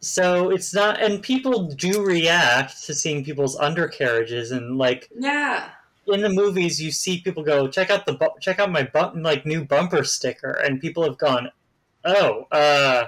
so 0.00 0.50
it's 0.50 0.74
not 0.74 1.00
and 1.00 1.22
people 1.22 1.68
do 1.68 2.04
react 2.04 2.84
to 2.84 2.94
seeing 2.94 3.24
people's 3.24 3.58
undercarriages 3.58 4.52
and 4.52 4.78
like 4.78 5.08
Yeah. 5.18 5.70
In 6.14 6.22
the 6.22 6.28
movies 6.28 6.80
you 6.80 6.90
see 6.90 7.20
people 7.20 7.42
go 7.42 7.68
check 7.68 7.90
out 7.90 8.06
the 8.06 8.14
bu- 8.14 8.38
check 8.40 8.58
out 8.58 8.70
my 8.70 8.82
bu- 8.82 9.20
like 9.20 9.44
new 9.44 9.64
bumper 9.64 10.04
sticker 10.04 10.52
and 10.52 10.80
people 10.80 11.04
have 11.04 11.18
gone 11.18 11.50
oh 12.04 12.46
uh 12.50 13.06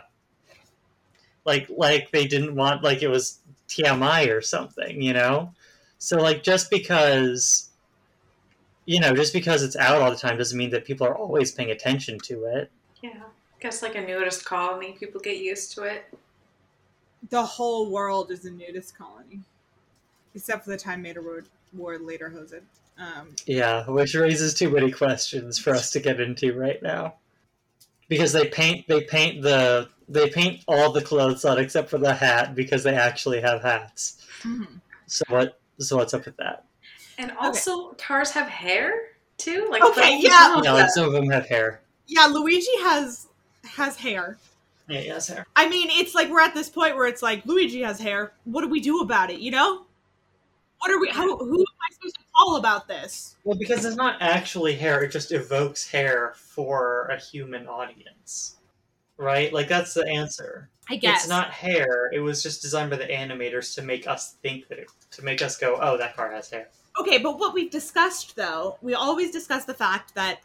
like 1.44 1.68
like 1.74 2.10
they 2.10 2.26
didn't 2.26 2.54
want 2.54 2.82
like 2.82 3.02
it 3.02 3.08
was 3.08 3.38
TMI 3.68 4.28
or 4.28 4.42
something 4.42 5.00
you 5.00 5.12
know 5.12 5.52
so 5.98 6.18
like 6.18 6.42
just 6.42 6.70
because 6.70 7.70
you 8.84 9.00
know 9.00 9.14
just 9.14 9.32
because 9.32 9.62
it's 9.62 9.76
out 9.76 10.02
all 10.02 10.10
the 10.10 10.16
time 10.16 10.36
doesn't 10.36 10.58
mean 10.58 10.70
that 10.70 10.84
people 10.84 11.06
are 11.06 11.16
always 11.16 11.52
paying 11.52 11.70
attention 11.70 12.18
to 12.20 12.44
it 12.44 12.70
Yeah. 13.02 13.22
Guess 13.60 13.82
like 13.82 13.94
a 13.94 14.00
nudist 14.00 14.44
colony, 14.44 14.92
people 14.98 15.20
get 15.20 15.36
used 15.36 15.72
to 15.74 15.82
it. 15.82 16.12
The 17.28 17.42
whole 17.42 17.90
world 17.90 18.30
is 18.30 18.46
a 18.46 18.50
nudist 18.50 18.96
colony, 18.96 19.40
except 20.34 20.64
for 20.64 20.70
the 20.70 20.78
time 20.78 21.02
Mater 21.02 21.20
wore, 21.20 21.44
wore 21.74 21.98
lederhosen. 21.98 22.62
Um, 23.00 23.34
Yeah, 23.46 23.88
which 23.88 24.14
raises 24.14 24.52
too 24.54 24.68
many 24.70 24.90
questions 24.90 25.58
for 25.58 25.70
us 25.74 25.90
to 25.92 26.00
get 26.00 26.20
into 26.20 26.52
right 26.58 26.82
now. 26.82 27.14
Because 28.08 28.32
they 28.32 28.48
paint 28.48 28.86
they 28.88 29.02
paint 29.02 29.42
the 29.42 29.88
they 30.08 30.28
paint 30.28 30.62
all 30.66 30.92
the 30.92 31.00
clothes 31.00 31.44
on 31.44 31.58
except 31.58 31.88
for 31.88 31.98
the 31.98 32.12
hat 32.12 32.54
because 32.54 32.82
they 32.82 32.94
actually 32.94 33.40
have 33.40 33.62
hats. 33.62 34.26
So 35.06 35.24
what 35.28 35.60
so 35.78 35.96
what's 35.96 36.12
up 36.12 36.24
with 36.26 36.36
that? 36.38 36.64
And 37.18 37.32
also, 37.38 37.92
cars 37.92 38.30
have 38.32 38.48
hair 38.48 38.92
too. 39.38 39.68
Like 39.70 39.82
Okay, 39.84 40.20
the- 40.20 40.28
yeah. 40.28 40.56
You 40.62 40.62
like 40.72 40.90
some 40.90 41.04
of 41.06 41.12
them 41.12 41.30
have 41.30 41.46
hair. 41.48 41.80
yeah, 42.08 42.26
Luigi 42.26 42.66
has 42.82 43.28
has 43.64 43.96
hair. 43.96 44.36
Yeah, 44.88 45.00
yes, 45.00 45.28
hair. 45.28 45.46
I 45.54 45.68
mean, 45.68 45.88
it's 45.92 46.14
like 46.16 46.28
we're 46.30 46.40
at 46.40 46.52
this 46.54 46.68
point 46.68 46.96
where 46.96 47.06
it's 47.06 47.22
like 47.22 47.46
Luigi 47.46 47.82
has 47.82 48.00
hair. 48.00 48.32
What 48.44 48.62
do 48.62 48.68
we 48.68 48.80
do 48.80 49.00
about 49.00 49.30
it? 49.30 49.38
You 49.38 49.52
know? 49.52 49.82
What 50.80 50.90
are 50.90 50.98
we? 50.98 51.08
How, 51.10 51.36
who 51.36 51.64
am 52.36 52.40
I 52.42 52.44
supposed 52.44 52.44
to 52.44 52.44
call 52.44 52.56
about 52.56 52.88
this? 52.88 53.36
Well, 53.44 53.58
because 53.58 53.84
it's 53.84 53.96
not 53.96 54.20
actually 54.20 54.74
hair; 54.74 55.02
it 55.02 55.12
just 55.12 55.32
evokes 55.32 55.88
hair 55.90 56.32
for 56.36 57.06
a 57.06 57.18
human 57.18 57.66
audience, 57.66 58.56
right? 59.16 59.52
Like 59.52 59.68
that's 59.68 59.94
the 59.94 60.06
answer. 60.06 60.68
I 60.88 60.96
guess 60.96 61.20
It's 61.20 61.28
not 61.28 61.52
hair. 61.52 62.10
It 62.12 62.20
was 62.20 62.42
just 62.42 62.62
designed 62.62 62.90
by 62.90 62.96
the 62.96 63.06
animators 63.06 63.74
to 63.76 63.82
make 63.82 64.08
us 64.08 64.32
think 64.42 64.66
that 64.68 64.78
it, 64.78 64.90
to 65.12 65.22
make 65.22 65.40
us 65.42 65.56
go, 65.56 65.78
"Oh, 65.80 65.96
that 65.96 66.16
car 66.16 66.32
has 66.32 66.50
hair." 66.50 66.68
Okay, 67.00 67.18
but 67.18 67.38
what 67.38 67.54
we've 67.54 67.70
discussed 67.70 68.36
though, 68.36 68.76
we 68.82 68.94
always 68.94 69.30
discuss 69.30 69.64
the 69.64 69.74
fact 69.74 70.14
that 70.14 70.40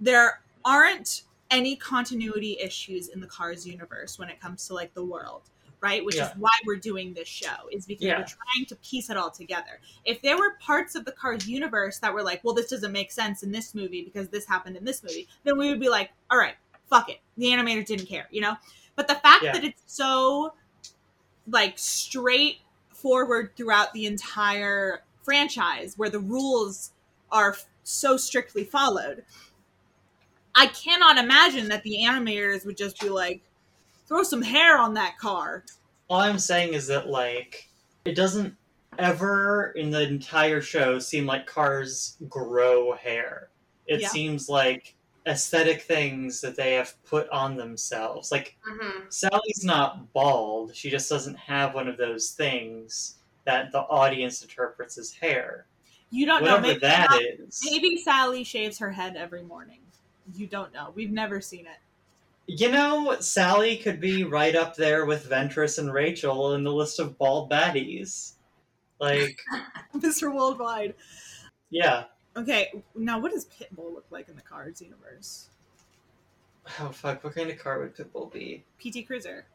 there 0.00 0.40
aren't 0.64 1.22
any 1.50 1.76
continuity 1.76 2.58
issues 2.60 3.08
in 3.08 3.20
the 3.20 3.26
Cars 3.26 3.66
universe 3.66 4.18
when 4.18 4.28
it 4.28 4.40
comes 4.40 4.66
to 4.66 4.74
like 4.74 4.94
the 4.94 5.04
world, 5.04 5.42
right? 5.84 6.02
Which 6.04 6.16
Yeah. 6.16 6.30
is 6.30 6.36
why 6.38 6.50
we're 6.66 6.76
doing 6.76 7.12
this 7.12 7.28
show, 7.28 7.68
is 7.70 7.84
because 7.84 8.04
Yeah. 8.06 8.18
we're 8.18 8.24
trying 8.26 8.64
to 8.68 8.76
piece 8.76 9.10
it 9.10 9.16
all 9.18 9.30
together. 9.30 9.80
If 10.06 10.22
there 10.22 10.38
were 10.38 10.52
parts 10.60 10.94
of 10.94 11.04
the 11.04 11.12
Cars 11.12 11.46
universe 11.46 11.98
that 11.98 12.14
were 12.14 12.22
like, 12.22 12.42
well, 12.42 12.54
this 12.54 12.70
doesn't 12.70 12.90
make 12.92 13.12
sense 13.12 13.42
in 13.42 13.52
this 13.52 13.74
movie 13.74 14.02
because 14.02 14.28
this 14.30 14.46
happened 14.46 14.76
in 14.78 14.84
this 14.84 15.02
movie, 15.02 15.28
then 15.44 15.58
we 15.58 15.68
would 15.68 15.78
be 15.80 15.90
like, 15.90 16.10
all 16.30 16.38
right, 16.38 16.54
fuck 16.88 17.10
it. 17.10 17.20
The 17.36 17.46
animator 17.46 17.84
didn't 17.84 18.06
care, 18.06 18.26
you 18.30 18.40
know? 18.40 18.56
But 18.96 19.08
the 19.08 19.14
fact 19.16 19.44
Yeah. 19.44 19.52
that 19.52 19.64
it's 19.64 19.82
so 19.86 20.54
like 21.46 21.78
straight 21.78 22.58
forward 22.88 23.52
throughout 23.56 23.92
the 23.92 24.06
entire 24.06 25.04
franchise 25.22 25.98
where 25.98 26.08
the 26.10 26.18
rules 26.20 26.92
are 27.30 27.50
f- 27.52 27.66
so 27.82 28.16
strictly 28.16 28.64
followed 28.64 29.24
i 30.54 30.66
cannot 30.68 31.18
imagine 31.18 31.68
that 31.68 31.82
the 31.82 31.98
animators 32.00 32.64
would 32.64 32.76
just 32.78 32.98
be 33.00 33.08
like 33.10 33.42
throw 34.06 34.22
some 34.22 34.42
hair 34.42 34.78
on 34.78 34.94
that 34.94 35.18
car 35.18 35.64
All 36.08 36.20
I'm 36.20 36.38
saying 36.38 36.74
is 36.74 36.86
that 36.88 37.08
like 37.08 37.68
it 38.04 38.14
doesn't 38.14 38.54
ever 38.98 39.72
in 39.76 39.90
the 39.90 40.02
entire 40.06 40.60
show 40.60 40.98
seem 40.98 41.26
like 41.26 41.46
cars 41.46 42.16
grow 42.28 42.92
hair. 42.94 43.48
It 43.86 44.00
Yeah. 44.02 44.08
seems 44.08 44.48
like 44.48 44.94
aesthetic 45.26 45.82
things 45.82 46.40
that 46.42 46.54
they 46.54 46.74
have 46.74 46.92
put 47.04 47.28
on 47.30 47.56
themselves. 47.56 48.30
Like 48.30 48.56
hmm 48.64 49.08
Sally's 49.08 49.64
not 49.64 50.12
bald; 50.12 50.76
she 50.76 50.90
just 50.90 51.08
doesn't 51.08 51.36
have 51.36 51.74
one 51.74 51.88
of 51.88 51.96
those 51.96 52.30
things 52.32 53.16
that 53.46 53.72
the 53.72 53.80
audience 53.80 54.42
interprets 54.42 54.96
as 54.98 55.12
hair. 55.12 55.66
You 56.10 56.26
don't 56.26 56.44
know. 56.44 56.50
Whatever 56.56 56.66
Maybe, 56.68 56.78
that 56.80 57.10
not- 57.10 57.22
is. 57.22 57.60
maybe 57.64 57.96
Sally 57.96 58.44
shaves 58.44 58.78
her 58.78 58.92
head 58.92 59.16
every 59.16 59.42
morning. 59.42 59.80
You 60.34 60.46
don't 60.46 60.72
know. 60.72 60.92
We've 60.94 61.10
never 61.10 61.40
seen 61.40 61.66
it. 61.66 61.78
You 62.46 62.70
know, 62.70 63.16
Sally 63.20 63.76
could 63.78 64.00
be 64.00 64.24
right 64.24 64.54
up 64.54 64.76
there 64.76 65.06
with 65.06 65.28
Ventress 65.28 65.78
and 65.78 65.92
Rachel 65.92 66.54
in 66.54 66.62
the 66.62 66.72
list 66.72 66.98
of 67.00 67.16
bald 67.16 67.50
baddies. 67.50 68.32
Like, 69.00 69.40
Mr. 69.96 70.34
Worldwide. 70.34 70.94
yeah. 71.70 72.04
Okay, 72.36 72.82
now 72.96 73.20
what 73.20 73.30
does 73.30 73.46
Pitbull 73.46 73.94
look 73.94 74.06
like 74.10 74.28
in 74.28 74.34
the 74.34 74.42
Cars 74.42 74.82
universe? 74.82 75.50
Oh 76.80 76.88
fuck! 76.88 77.22
What 77.22 77.34
kind 77.36 77.48
of 77.48 77.58
car 77.58 77.78
would 77.78 77.94
Pitbull 77.96 78.32
be? 78.32 78.64
PT 78.80 79.06
Cruiser. 79.06 79.46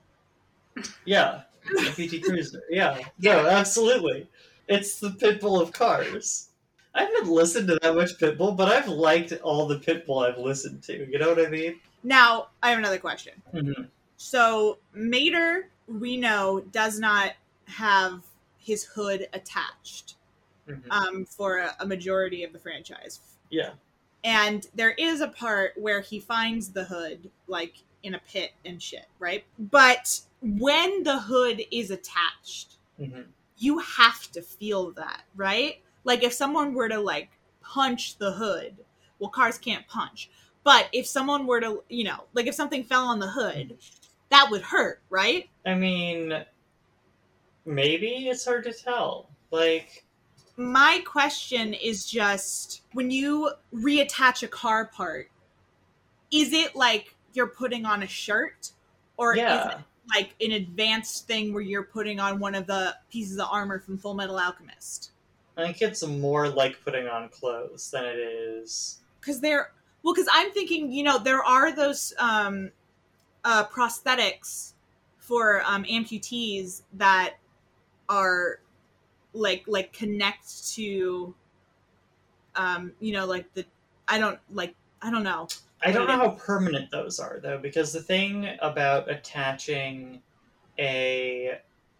Yeah, 1.04 1.42
PT 1.78 2.24
Cruiser. 2.24 2.62
Yeah, 2.70 3.00
no, 3.20 3.48
absolutely. 3.48 4.30
It's 4.70 5.00
the 5.00 5.10
Pitbull 5.10 5.62
of 5.62 5.74
cars. 5.74 6.52
I 6.96 7.04
haven't 7.04 7.28
listened 7.28 7.68
to 7.68 7.80
that 7.82 7.96
much 7.96 8.18
Pitbull, 8.18 8.56
but 8.56 8.70
I've 8.72 8.88
liked 8.88 9.34
all 9.44 9.68
the 9.68 9.80
Pitbull 9.80 10.26
I've 10.26 10.38
listened 10.38 10.82
to. 10.84 11.06
You 11.12 11.20
know 11.20 11.30
what 11.34 11.46
I 11.46 11.50
mean? 11.50 11.80
Now, 12.04 12.50
I 12.64 12.70
have 12.70 12.80
another 12.80 13.00
question. 13.00 13.41
Mhm. 13.54 13.89
So, 14.18 14.80
Mater, 14.93 15.70
we 15.88 16.18
know, 16.18 16.62
does 16.72 17.00
not 17.00 17.34
have 17.66 18.24
his 18.58 18.84
hood 18.84 19.28
attached 19.34 20.16
Mhm. 20.68 20.84
um, 20.91 21.26
for 21.26 21.58
a, 21.58 21.76
a 21.80 21.86
majority 21.86 22.43
of 22.43 22.54
the 22.54 22.60
franchise. 22.60 23.20
Yeah. 23.50 23.74
And 24.24 24.68
there 24.76 24.91
is 24.91 25.22
a 25.22 25.28
part 25.28 25.74
where 25.78 26.02
he 26.02 26.20
finds 26.20 26.72
the 26.72 26.84
hood, 26.84 27.32
like 27.47 27.78
in 28.04 28.14
a 28.16 28.20
pit 28.20 28.54
and 28.66 28.82
shit, 28.82 29.08
right? 29.18 29.45
But 29.58 30.22
when 30.41 31.04
the 31.04 31.20
hood 31.20 31.64
is 31.72 31.89
attached, 31.91 32.78
Mhm. 33.00 33.28
you 33.58 33.80
have 33.80 34.32
to 34.32 34.41
feel 34.41 34.91
that, 34.91 35.24
right? 35.36 35.82
Like 36.04 36.24
if 36.24 36.34
someone 36.34 36.74
were 36.74 36.89
to 36.89 37.00
like 37.00 37.30
punch 37.62 38.18
the 38.18 38.34
hood, 38.34 38.86
well, 39.20 39.30
cars 39.30 39.58
can't 39.58 39.88
punch. 39.88 40.30
But 40.64 40.89
if 40.91 41.07
someone 41.07 41.47
were 41.47 41.62
to, 41.62 41.84
you 41.89 42.03
know, 42.03 42.26
like 42.34 42.47
if 42.47 42.55
something 42.55 42.84
fell 42.84 43.05
on 43.05 43.20
the 43.20 43.30
hood, 43.30 43.78
that 44.30 44.47
would 44.51 44.62
hurt, 44.62 45.01
right? 45.10 45.49
I 45.66 45.76
mean, 45.76 46.45
maybe 47.66 48.28
it's 48.28 48.45
hard 48.45 48.66
to 48.66 48.74
tell. 48.74 49.30
Like, 49.51 50.05
My 50.57 51.01
question 51.05 51.74
is 51.74 52.05
just 52.05 52.84
when 52.93 53.10
you 53.10 53.51
reattach 53.74 54.43
a 54.43 54.47
car 54.47 54.86
part, 54.86 55.30
is 56.32 56.53
it 56.53 56.76
like 56.76 57.16
you're 57.34 57.47
putting 57.47 57.86
on 57.86 58.03
a 58.03 58.07
shirt 58.07 58.72
or 59.18 59.34
is 59.34 59.39
yeah. 59.39 59.70
it 59.70 59.78
like 60.14 60.36
an 60.41 60.51
advanced 60.51 61.28
thing 61.28 61.53
where 61.53 61.62
you're 61.62 61.84
putting 61.84 62.20
on 62.20 62.39
one 62.39 62.55
of 62.55 62.68
the 62.68 62.95
pieces 63.12 63.39
of 63.39 63.47
armor 63.51 63.80
from 63.80 63.97
Full 63.97 64.14
Metal 64.14 64.39
Alchemist? 64.39 65.12
I 65.57 65.64
think 65.64 65.82
it's 65.82 66.05
more 66.05 66.47
like 66.47 66.84
putting 66.84 67.07
on 67.07 67.30
clothes 67.30 67.89
than 67.91 68.05
it 68.05 68.18
is. 68.18 68.99
because 69.20 69.41
they're 69.41 69.72
well 70.10 70.16
because 70.16 70.30
i'm 70.34 70.51
thinking 70.51 70.91
you 70.91 71.03
know 71.03 71.20
there 71.20 71.43
are 71.43 71.72
those 71.76 72.14
um 72.18 72.72
uh 73.43 73.64
prosthetics 73.68 74.74
for 75.20 75.62
um 75.66 75.84
amputees 75.84 76.82
that 76.93 77.36
are 78.10 78.60
like 79.34 79.64
like 79.68 79.93
connect 79.93 80.68
to 80.74 81.36
um 82.55 82.91
you 82.99 83.14
know 83.14 83.28
like 83.28 83.53
the 83.53 83.64
i 84.07 84.18
don't 84.18 84.39
like 84.49 84.74
i 85.01 85.12
don't 85.12 85.24
know 85.24 85.47
I 85.82 85.93
don't 85.93 86.07
know 86.07 86.18
how 86.18 86.32
permanent 86.32 86.91
those 86.91 87.20
are 87.22 87.39
though, 87.41 87.57
because 87.57 87.93
the 87.93 88.01
thing 88.01 88.49
about 88.62 89.10
attaching 89.10 90.22
a 90.78 91.57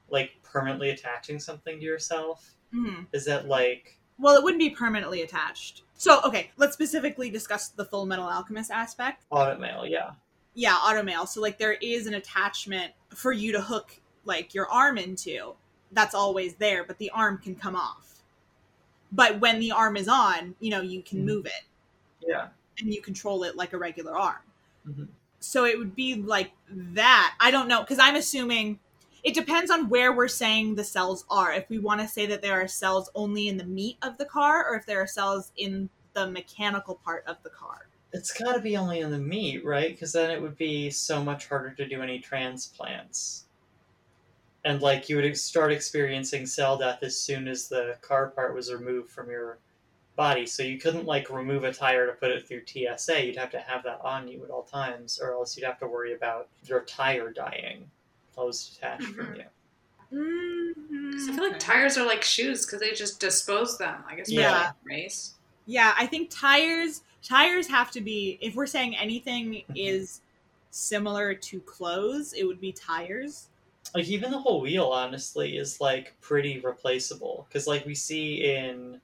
like 0.10 0.32
permanently 0.43 0.89
attaching 0.89 1.39
something 1.39 1.80
to 1.80 1.86
yourself 1.86 2.55
Mhm. 2.74 3.07
is 3.14 3.24
that 3.24 3.47
like 3.47 3.99
well 4.20 4.36
it 4.36 4.44
wouldn't 4.44 4.60
be 4.60 4.70
permanently 4.70 5.22
attached 5.22 5.84
so 5.96 6.22
okay 6.24 6.52
let's 6.58 6.74
specifically 6.74 7.30
discuss 7.30 7.70
the 7.70 7.86
full 7.86 8.06
metal 8.06 8.26
alchemist 8.28 8.72
aspect 8.72 9.26
automail, 9.32 9.90
yeah. 9.90 10.12
yeah 10.54 10.76
automail 10.76 11.28
so 11.28 11.42
like 11.42 11.58
there 11.58 11.74
is 11.82 12.08
an 12.08 12.14
attachment 12.16 12.92
for 13.16 13.32
you 13.32 13.52
to 13.52 13.62
hook 13.62 14.00
like 14.26 14.54
your 14.54 14.68
arm 14.70 14.98
into 14.98 15.54
that's 15.92 16.14
always 16.14 16.56
there 16.56 16.84
but 16.84 16.98
the 16.98 17.10
arm 17.12 17.38
can 17.38 17.56
come 17.56 17.76
off 17.76 18.22
but 19.12 19.40
when 19.40 19.60
the 19.60 19.72
arm 19.72 19.98
is 19.98 20.08
on 20.08 20.56
you 20.60 20.70
know 20.70 20.82
you 20.82 21.02
can 21.02 21.20
Mhm. 21.20 21.26
move 21.26 21.46
it 21.46 21.64
Yeah. 22.28 22.48
and 22.80 22.94
you 22.94 23.02
control 23.02 23.44
it 23.44 23.56
like 23.56 23.74
a 23.74 23.78
regular 23.78 24.16
arm 24.16 24.42
Mhm. 24.88 25.08
so 25.40 25.66
it 25.66 25.78
would 25.78 25.96
be 25.96 26.16
like 26.16 26.52
that 26.70 27.36
i 27.40 27.50
don't 27.52 27.68
know 27.68 27.82
because 27.82 28.00
i'm 28.00 28.16
assuming 28.16 28.80
it 29.24 29.34
depends 29.34 29.70
on 29.70 29.90
where 29.90 30.14
we're 30.14 30.28
saying 30.28 30.76
the 30.76 30.84
cells 30.84 31.26
are 31.30 31.52
if 31.52 31.70
we 31.70 31.80
want 31.80 32.02
to 32.02 32.08
say 32.08 32.26
that 32.26 32.42
there 32.42 32.62
are 32.62 32.68
cells 32.68 33.10
only 33.16 33.48
in 33.48 33.58
the 33.58 33.66
meat 33.66 33.98
of 34.02 34.18
the 34.18 34.26
car 34.26 34.66
or 34.68 34.76
if 34.76 34.86
there 34.86 35.02
are 35.02 35.08
cells 35.08 35.52
in 35.58 35.90
the 36.14 36.30
mechanical 36.30 36.96
part 37.04 37.24
of 37.28 37.38
the 37.44 37.50
car 37.50 37.88
It's 38.12 38.32
got 38.32 38.54
to 38.54 38.60
be 38.60 38.76
only 38.76 39.02
in 39.02 39.12
the 39.12 39.20
meat, 39.20 39.64
right? 39.64 39.92
Because 39.92 40.14
then 40.14 40.32
it 40.32 40.42
would 40.42 40.58
be 40.58 40.90
so 40.90 41.24
much 41.24 41.48
harder 41.48 41.72
to 41.72 41.88
do 41.88 42.02
any 42.02 42.20
transplants. 42.20 43.46
And 44.66 44.82
like 44.82 45.08
you 45.10 45.16
would 45.16 45.38
start 45.38 45.72
experiencing 45.72 46.46
cell 46.46 46.78
death 46.78 47.00
as 47.04 47.20
soon 47.20 47.48
as 47.48 47.68
the 47.68 47.98
car 48.02 48.30
part 48.30 48.56
was 48.56 48.74
removed 48.74 49.10
from 49.10 49.30
your 49.30 49.60
body. 50.16 50.46
So 50.46 50.64
you 50.64 50.78
couldn't 50.78 51.06
like 51.06 51.30
remove 51.30 51.64
a 51.64 51.74
tire 51.74 52.08
to 52.08 52.14
put 52.14 52.32
it 52.32 52.48
through 52.48 52.64
TSA. 52.66 53.26
You'd 53.26 53.38
have 53.38 53.52
to 53.52 53.60
have 53.60 53.84
that 53.84 54.02
on 54.02 54.28
you 54.28 54.44
at 54.44 54.50
all 54.50 54.64
times, 54.64 55.20
or 55.22 55.32
else 55.32 55.56
you'd 55.56 55.66
have 55.66 55.80
to 55.80 55.88
worry 55.88 56.14
about 56.14 56.50
your 56.66 56.82
tire 56.82 57.32
dying 57.32 57.90
while 58.40 58.46
it 58.46 58.48
was 58.48 58.70
detached 58.70 59.04
from 59.08 59.36
you. 59.36 59.44
mm-hmm. 60.14 61.12
'Cause 61.12 61.30
I 61.30 61.34
feel 61.34 61.44
like 61.50 61.60
tires 61.60 61.98
are 61.98 62.06
like 62.06 62.24
shoes 62.24 62.66
because 62.66 62.80
they 62.80 62.94
just 62.94 63.20
dispose 63.20 63.78
them. 63.78 64.04
I 64.08 64.16
guess 64.16 64.32
Yeah. 64.32 64.72
race. 64.86 65.34
Yeah, 65.66 65.94
I 65.98 66.08
think 66.08 66.30
tires 66.32 67.04
tires 67.22 67.68
have 67.68 67.92
to 67.92 68.02
be 68.02 68.38
if 68.42 68.56
we're 68.56 68.66
saying 68.66 68.96
anything 68.96 69.64
is 69.76 70.22
similar 70.72 71.34
to 71.34 71.60
clothes, 71.62 72.34
it 72.34 72.46
would 72.46 72.62
be 72.62 72.72
tires. 72.72 73.50
like 73.96 74.08
even 74.08 74.30
the 74.32 74.38
whole 74.40 74.62
wheel 74.62 74.86
honestly 74.86 75.58
is 75.58 75.82
like 75.82 76.16
pretty 76.22 76.60
replaceable 76.60 77.46
because 77.50 77.66
like 77.68 77.86
we 77.86 77.96
see 77.96 78.46
in 78.56 79.02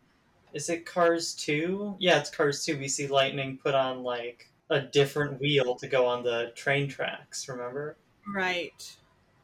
is 0.54 0.70
it 0.70 0.86
cars 0.86 1.34
2 1.36 1.96
yeah 2.00 2.20
it's 2.20 2.30
cars 2.30 2.64
2 2.64 2.78
we 2.78 2.88
see 2.88 3.08
lightning 3.08 3.58
put 3.58 3.74
on 3.74 4.04
like 4.04 4.50
a 4.70 4.80
different 4.82 5.42
wheel 5.42 5.76
to 5.76 5.88
go 5.88 6.06
on 6.06 6.24
the 6.24 6.52
train 6.56 6.88
tracks 6.88 7.50
remember 7.50 7.98
Right. 8.28 8.96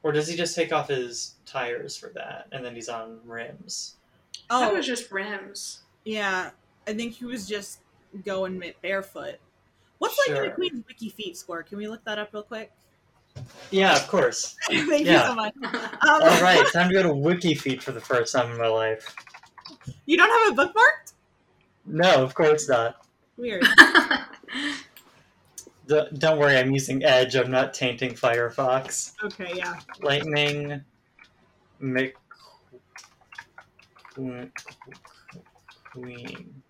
Or 0.03 0.11
does 0.11 0.27
he 0.27 0.35
just 0.35 0.55
take 0.55 0.71
off 0.73 0.87
his 0.87 1.35
tires 1.45 1.95
for 1.97 2.09
that 2.15 2.47
and 2.51 2.63
then 2.65 2.73
he's 2.75 2.89
on 2.89 3.19
rims 3.25 3.95
That 4.49 4.71
Oh, 4.71 4.75
was 4.75 4.85
just 4.85 5.11
rims. 5.11 5.81
yeah. 6.05 6.49
I 6.87 6.93
think 6.93 7.13
he 7.13 7.25
was 7.25 7.47
just 7.47 7.79
going 8.25 8.61
barefoot. 8.81 9.35
What's 9.99 10.17
like 10.27 10.35
Sure. 10.35 10.47
the 10.49 10.55
Queen's 10.55 10.83
Wiki 10.87 11.09
feet 11.09 11.37
score? 11.37 11.61
Can 11.63 11.77
we 11.77 11.87
look 11.87 12.03
that 12.05 12.17
up 12.19 12.33
real 12.33 12.43
quick? 12.43 12.71
yeah 13.69 13.95
of 13.95 14.05
course 14.09 14.57
Thank 14.67 15.05
you 15.07 15.17
so 15.17 15.33
much. 15.35 15.53
Um, 15.63 15.99
all 16.01 16.41
right 16.41 16.65
time 16.73 16.89
to 16.89 16.93
go 16.95 17.03
to 17.03 17.13
wiki 17.13 17.55
wikifeet 17.55 17.81
for 17.81 17.93
the 17.93 18.01
first 18.01 18.33
time 18.33 18.51
in 18.51 18.57
my 18.57 18.67
life 18.67 19.15
You 20.05 20.17
don't 20.17 20.29
have 20.29 20.51
it 20.51 20.59
bookmarked? 20.75 21.13
no 21.85 22.23
of 22.23 22.33
course 22.35 22.67
not 22.67 23.05
Weird. 23.37 23.63
D- 25.91 26.17
don't 26.17 26.39
worry 26.39 26.57
i'm 26.57 26.71
using 26.71 27.03
edge 27.03 27.35
i'm 27.35 27.51
not 27.51 27.73
tainting 27.73 28.13
firefox 28.13 29.13
Okay, 29.23 29.51
yeah. 29.55 29.79
Lightning 30.01 30.81
Mc 31.79 32.15
Queen. 35.91 36.61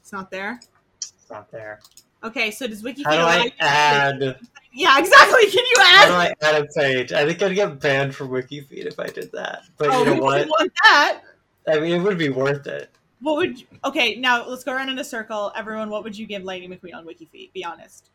It's 0.00 0.12
not 0.12 0.30
there. 0.30 0.60
It's 0.98 1.30
not 1.30 1.50
there. 1.50 1.80
Okay, 2.24 2.50
so 2.50 2.66
does 2.66 2.82
Wiki 2.82 3.02
How 3.02 3.12
do 3.12 3.22
I 3.22 3.52
add? 3.60 4.38
Yeah, 4.72 4.98
exactly. 4.98 5.46
Can 5.46 5.64
you 5.64 5.76
add? 5.80 6.08
How 6.08 6.08
do? 6.08 6.14
I 6.14 6.34
add 6.42 6.62
a 6.62 6.66
page? 6.66 7.12
I 7.12 7.24
think 7.24 7.42
I'd 7.42 7.54
get 7.54 7.80
banned 7.80 8.14
from 8.14 8.28
WikiFeet 8.28 8.86
if 8.86 8.98
I 8.98 9.06
did 9.06 9.30
that. 9.32 9.62
But 9.78 9.90
oh, 9.90 10.04
you 10.04 10.14
know 10.14 10.22
what? 10.22 10.46
want 10.48 10.72
that. 10.82 11.22
I 11.68 11.80
mean, 11.80 12.00
it 12.00 12.02
would 12.04 12.18
be 12.18 12.30
worth 12.30 12.66
it. 12.66 12.90
What 13.20 13.36
would? 13.36 13.60
You, 13.60 13.66
okay, 13.84 14.16
now 14.16 14.46
let's 14.46 14.64
go 14.64 14.72
around 14.72 14.90
in 14.90 14.98
a 14.98 15.04
circle. 15.04 15.52
Everyone, 15.56 15.88
what 15.88 16.04
would 16.04 16.16
you 16.16 16.26
give 16.26 16.44
Lightning 16.44 16.70
McQueen 16.70 16.94
on 16.94 17.06
WikiFeet? 17.06 17.52
Be 17.52 17.64
honest. 17.64 18.10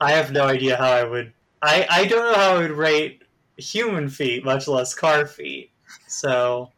I 0.00 0.12
have 0.12 0.32
no 0.32 0.44
idea 0.44 0.76
how 0.76 0.90
I 0.90 1.04
would. 1.04 1.32
I 1.62 1.86
I 1.90 2.06
don't 2.06 2.32
know 2.32 2.38
how 2.38 2.56
I 2.56 2.58
would 2.58 2.70
rate 2.70 3.22
human 3.56 4.08
feet, 4.08 4.44
much 4.44 4.68
less 4.68 4.94
car 4.94 5.26
feet. 5.26 5.70
So, 6.06 6.70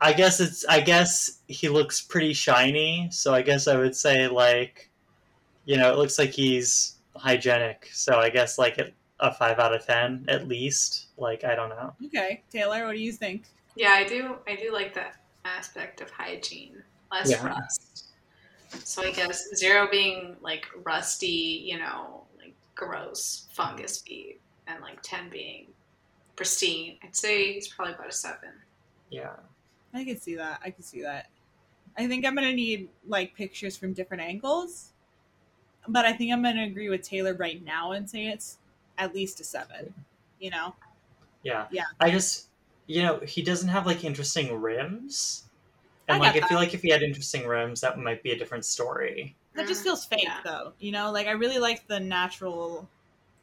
I 0.00 0.12
guess 0.12 0.40
it's. 0.40 0.64
I 0.66 0.80
guess 0.80 1.38
he 1.48 1.68
looks 1.68 2.00
pretty 2.00 2.34
shiny. 2.34 3.08
So 3.10 3.34
I 3.34 3.42
guess 3.42 3.66
I 3.66 3.76
would 3.76 3.96
say 3.96 4.28
like, 4.28 4.90
you 5.64 5.76
know, 5.76 5.92
it 5.92 5.96
looks 5.96 6.18
like 6.18 6.30
he's 6.30 6.96
hygienic. 7.16 7.88
So 7.92 8.18
I 8.18 8.28
guess 8.28 8.58
like 8.58 8.78
a, 8.78 8.90
a 9.20 9.32
five 9.32 9.58
out 9.58 9.74
of 9.74 9.84
ten 9.86 10.26
at 10.28 10.46
least. 10.46 11.06
Like 11.16 11.44
I 11.44 11.54
don't 11.54 11.70
know. 11.70 11.94
Okay, 12.06 12.42
Taylor, 12.50 12.84
what 12.84 12.92
do 12.92 13.00
you 13.00 13.12
think? 13.12 13.44
yeah, 13.76 13.90
I 13.90 14.04
do. 14.04 14.36
I 14.46 14.56
do 14.56 14.72
like 14.72 14.94
that 14.94 15.16
aspect 15.44 16.00
of 16.00 16.10
hygiene. 16.10 16.82
less 17.12 17.30
Yeah. 17.30 17.46
rust. 17.46 18.06
So 18.82 19.02
I 19.02 19.12
guess 19.12 19.54
zero 19.54 19.88
being 19.88 20.36
like 20.40 20.66
rusty, 20.84 21.62
you 21.64 21.78
know, 21.78 22.26
like 22.36 22.54
gross 22.74 23.46
fungus 23.52 24.00
feet, 24.02 24.40
and 24.66 24.80
like 24.82 25.00
ten 25.02 25.28
being 25.30 25.68
pristine. 26.34 26.98
I'd 27.04 27.14
say 27.14 27.52
he's 27.52 27.68
probably 27.68 27.94
about 27.94 28.08
a 28.08 28.12
seven. 28.12 28.50
Yeah. 29.10 29.36
I 29.92 30.04
can 30.04 30.18
see 30.18 30.34
that. 30.34 30.60
I 30.64 30.70
can 30.70 30.82
see 30.82 31.02
that. 31.02 31.30
I 31.96 32.08
think 32.08 32.26
I'm 32.26 32.34
gonna 32.34 32.52
need 32.52 32.88
like 33.06 33.36
pictures 33.36 33.76
from 33.76 33.92
different 33.92 34.22
angles, 34.24 34.90
but 35.86 36.04
I 36.04 36.12
think 36.12 36.32
I'm 36.32 36.42
gonna 36.42 36.64
agree 36.64 36.88
with 36.88 37.02
Taylor 37.02 37.34
right 37.34 37.62
now 37.64 37.92
and 37.92 38.10
say 38.10 38.26
it's 38.26 38.58
at 38.98 39.14
least 39.14 39.38
a 39.38 39.44
seven. 39.44 39.94
You 40.40 40.50
know? 40.50 40.74
Yeah. 41.44 41.68
Yeah. 41.70 41.84
I 42.00 42.10
just, 42.10 42.48
you 42.86 43.02
know, 43.02 43.18
he 43.20 43.42
doesn't 43.42 43.68
have 43.68 43.86
like 43.86 44.04
interesting 44.04 44.60
rims. 44.60 45.44
And 46.08 46.16
I 46.16 46.20
like, 46.20 46.34
get 46.34 46.44
I 46.44 46.48
feel 46.48 46.58
like 46.58 46.74
if 46.74 46.82
he 46.82 46.90
had 46.90 47.02
interesting 47.02 47.46
rims, 47.46 47.80
that 47.80 47.98
might 47.98 48.22
be 48.22 48.32
a 48.32 48.38
different 48.38 48.64
story. 48.64 49.36
That 49.54 49.66
just 49.66 49.82
feels 49.82 50.04
fake, 50.04 50.24
yeah. 50.24 50.40
though. 50.44 50.72
You 50.78 50.92
know, 50.92 51.10
like 51.10 51.26
I 51.26 51.32
really 51.32 51.58
like 51.58 51.86
the 51.86 51.98
natural. 51.98 52.88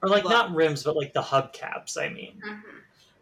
Or 0.03 0.09
like, 0.09 0.23
Look. 0.23 0.31
not 0.33 0.53
rims, 0.53 0.83
but 0.83 0.95
like 0.95 1.13
the 1.13 1.21
hubcaps, 1.21 1.97
I 1.97 2.09
mean. 2.09 2.41
Mhm. 2.45 2.61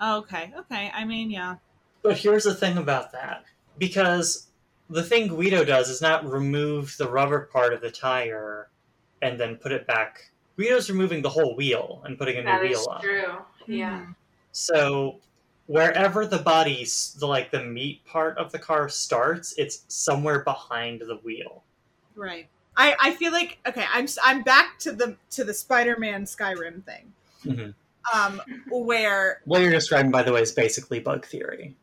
Oh, 0.02 0.18
okay, 0.20 0.52
okay. 0.58 0.92
I 0.94 1.06
mean, 1.06 1.30
yeah. 1.30 1.56
But 2.02 2.18
here's 2.18 2.46
the 2.46 2.54
thing 2.56 2.78
about 2.78 3.12
that. 3.12 3.46
Because 3.78 4.48
the 4.90 5.04
thing 5.04 5.28
Guido 5.28 5.64
does 5.64 5.90
is 5.90 6.02
not 6.02 6.30
remove 6.30 6.96
the 6.98 7.08
rubber 7.10 7.50
part 7.52 7.74
of 7.74 7.82
the 7.82 7.92
tire 7.92 8.70
and 9.22 9.40
then 9.40 9.58
put 9.58 9.72
it 9.72 9.86
back. 9.88 10.32
Guido's 10.58 10.90
removing 10.90 11.22
the 11.22 11.30
whole 11.30 11.56
wheel 11.56 12.02
and 12.06 12.18
putting 12.18 12.38
a 12.38 12.42
new 12.42 12.46
That 12.46 12.64
is 12.66 12.78
wheel 12.78 12.88
on. 12.90 13.02
true. 13.02 13.38
Yeah. 13.68 14.00
Mhm. 14.00 14.16
So 14.52 15.20
wherever 15.70 16.26
the 16.26 16.40
body, 16.40 16.84
the 17.20 17.28
like 17.28 17.52
the 17.52 17.64
meat 17.64 18.04
part 18.04 18.36
of 18.40 18.52
the 18.52 18.58
car 18.58 18.90
starts, 18.90 19.54
it's 19.56 19.86
somewhere 19.88 20.44
behind 20.44 21.00
the 21.02 21.18
wheel. 21.18 21.64
Right. 22.16 22.48
I, 22.76 22.96
I 23.00 23.12
feel 23.14 23.32
like 23.32 23.60
okay. 23.68 23.86
I'm 23.94 24.08
I'm 24.24 24.42
back 24.42 24.80
to 24.80 24.92
the 24.92 25.16
to 25.32 25.44
the 25.44 25.54
Spider-Man 25.54 26.24
Skyrim 26.24 26.84
thing, 26.86 27.14
Mhm. 27.46 27.74
um, 28.14 28.42
where 28.70 29.42
What 29.46 29.62
you're 29.62 29.72
describing, 29.72 30.10
by 30.12 30.24
the 30.24 30.32
way, 30.34 30.42
is 30.42 30.52
basically 30.52 31.00
bug 31.00 31.26
theory. 31.26 31.76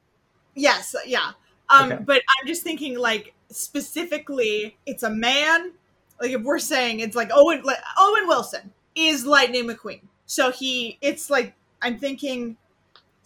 yes, 0.55 0.95
yeah. 1.07 1.33
Um, 1.69 1.93
Okay. 1.93 2.03
but 2.05 2.23
I'm 2.41 2.47
just 2.47 2.63
thinking 2.65 2.99
like 2.99 3.35
specifically, 3.51 4.77
it's 4.87 5.05
a 5.05 5.11
man. 5.11 5.73
Like 6.21 6.33
if 6.33 6.43
we're 6.43 6.59
saying 6.59 7.01
it's 7.01 7.15
like 7.15 7.31
Owen 7.33 7.63
like, 7.63 7.79
Owen 7.99 8.27
Wilson 8.27 8.73
is 8.97 9.25
Lightning 9.27 9.69
McQueen, 9.69 10.01
so 10.27 10.51
he 10.51 10.99
it's 11.03 11.31
like 11.31 11.55
I'm 11.83 11.99
thinking. 11.99 12.57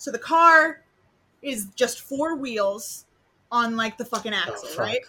So 0.01 0.11
the 0.11 0.19
car 0.19 0.81
is 1.43 1.67
just 1.77 2.01
four 2.01 2.35
wheels 2.37 3.05
on 3.53 3.77
like 3.77 3.99
the 3.99 4.05
fucking 4.07 4.33
axle, 4.33 4.55
Oh, 4.63 4.69
fuck. 4.69 4.79
right? 4.79 5.01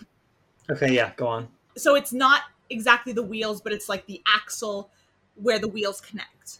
Okay, 0.69 0.93
yeah, 0.93 1.11
go 1.15 1.27
on. 1.27 1.47
so 1.77 1.95
it's 1.95 2.11
not 2.11 2.41
exactly 2.69 3.13
the 3.13 3.23
wheels, 3.23 3.61
but 3.61 3.71
it's 3.71 3.87
like 3.87 4.05
the 4.05 4.21
axle 4.27 4.89
where 5.35 5.59
the 5.59 5.67
wheels 5.69 6.01
connect. 6.01 6.59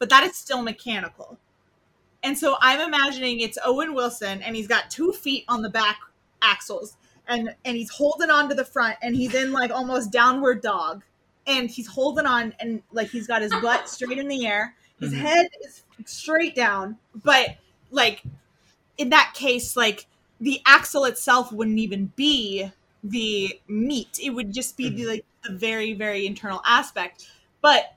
But 0.00 0.10
that 0.10 0.24
is 0.24 0.36
still 0.36 0.60
mechanical. 0.60 1.38
And 2.24 2.36
so 2.36 2.56
I'm 2.60 2.80
imagining 2.80 3.38
it's 3.38 3.58
Owen 3.64 3.94
Wilson 3.94 4.42
and 4.42 4.56
he's 4.56 4.66
got 4.66 4.90
two 4.90 5.12
feet 5.12 5.44
on 5.46 5.62
the 5.62 5.70
back 5.70 5.98
axles 6.42 6.96
and 7.28 7.54
and 7.64 7.76
he's 7.76 7.90
holding 7.90 8.28
on 8.30 8.48
to 8.48 8.56
the 8.56 8.64
front 8.64 8.96
and 9.02 9.14
he's 9.14 9.34
in 9.34 9.52
like 9.52 9.70
almost 9.70 10.10
downward 10.10 10.62
dog 10.62 11.04
and 11.46 11.70
he's 11.70 11.86
holding 11.86 12.26
on 12.26 12.52
and 12.58 12.82
like 12.90 13.08
he's 13.08 13.28
got 13.28 13.40
his 13.40 13.52
butt 13.62 13.88
straight 13.96 14.18
in 14.18 14.26
the 14.26 14.46
air. 14.48 14.74
His 15.00 15.12
Mhm. 15.14 15.18
head 15.18 15.48
is 15.64 15.84
straight 16.06 16.56
down, 16.56 16.96
but 17.22 17.56
like 17.90 18.22
in 18.96 19.10
that 19.10 19.32
case 19.34 19.76
like 19.76 20.06
the 20.40 20.60
axle 20.66 21.04
itself 21.04 21.52
wouldn't 21.52 21.78
even 21.78 22.12
be 22.16 22.70
the 23.02 23.58
meat. 23.68 24.18
It 24.22 24.30
would 24.30 24.52
just 24.52 24.76
be 24.76 24.88
the 24.88 25.02
mm-hmm. 25.02 25.10
like 25.10 25.24
the 25.44 25.52
very 25.52 25.94
very 25.94 26.26
internal 26.26 26.60
aspect. 26.64 27.28
But 27.60 27.94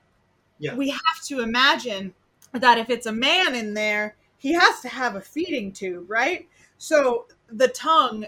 Yeah. 0.60 0.76
we 0.76 0.90
have 0.90 1.22
to 1.26 1.42
imagine 1.42 2.14
that 2.54 2.78
if 2.78 2.90
it's 2.90 3.06
a 3.06 3.12
man 3.12 3.56
in 3.56 3.74
there, 3.74 4.16
he 4.38 4.54
has 4.54 4.82
to 4.82 4.90
have 4.90 5.16
a 5.16 5.22
feeding 5.22 5.72
tube, 5.72 6.10
right? 6.10 6.48
So 6.78 7.28
the 7.48 7.68
tongue 7.68 8.26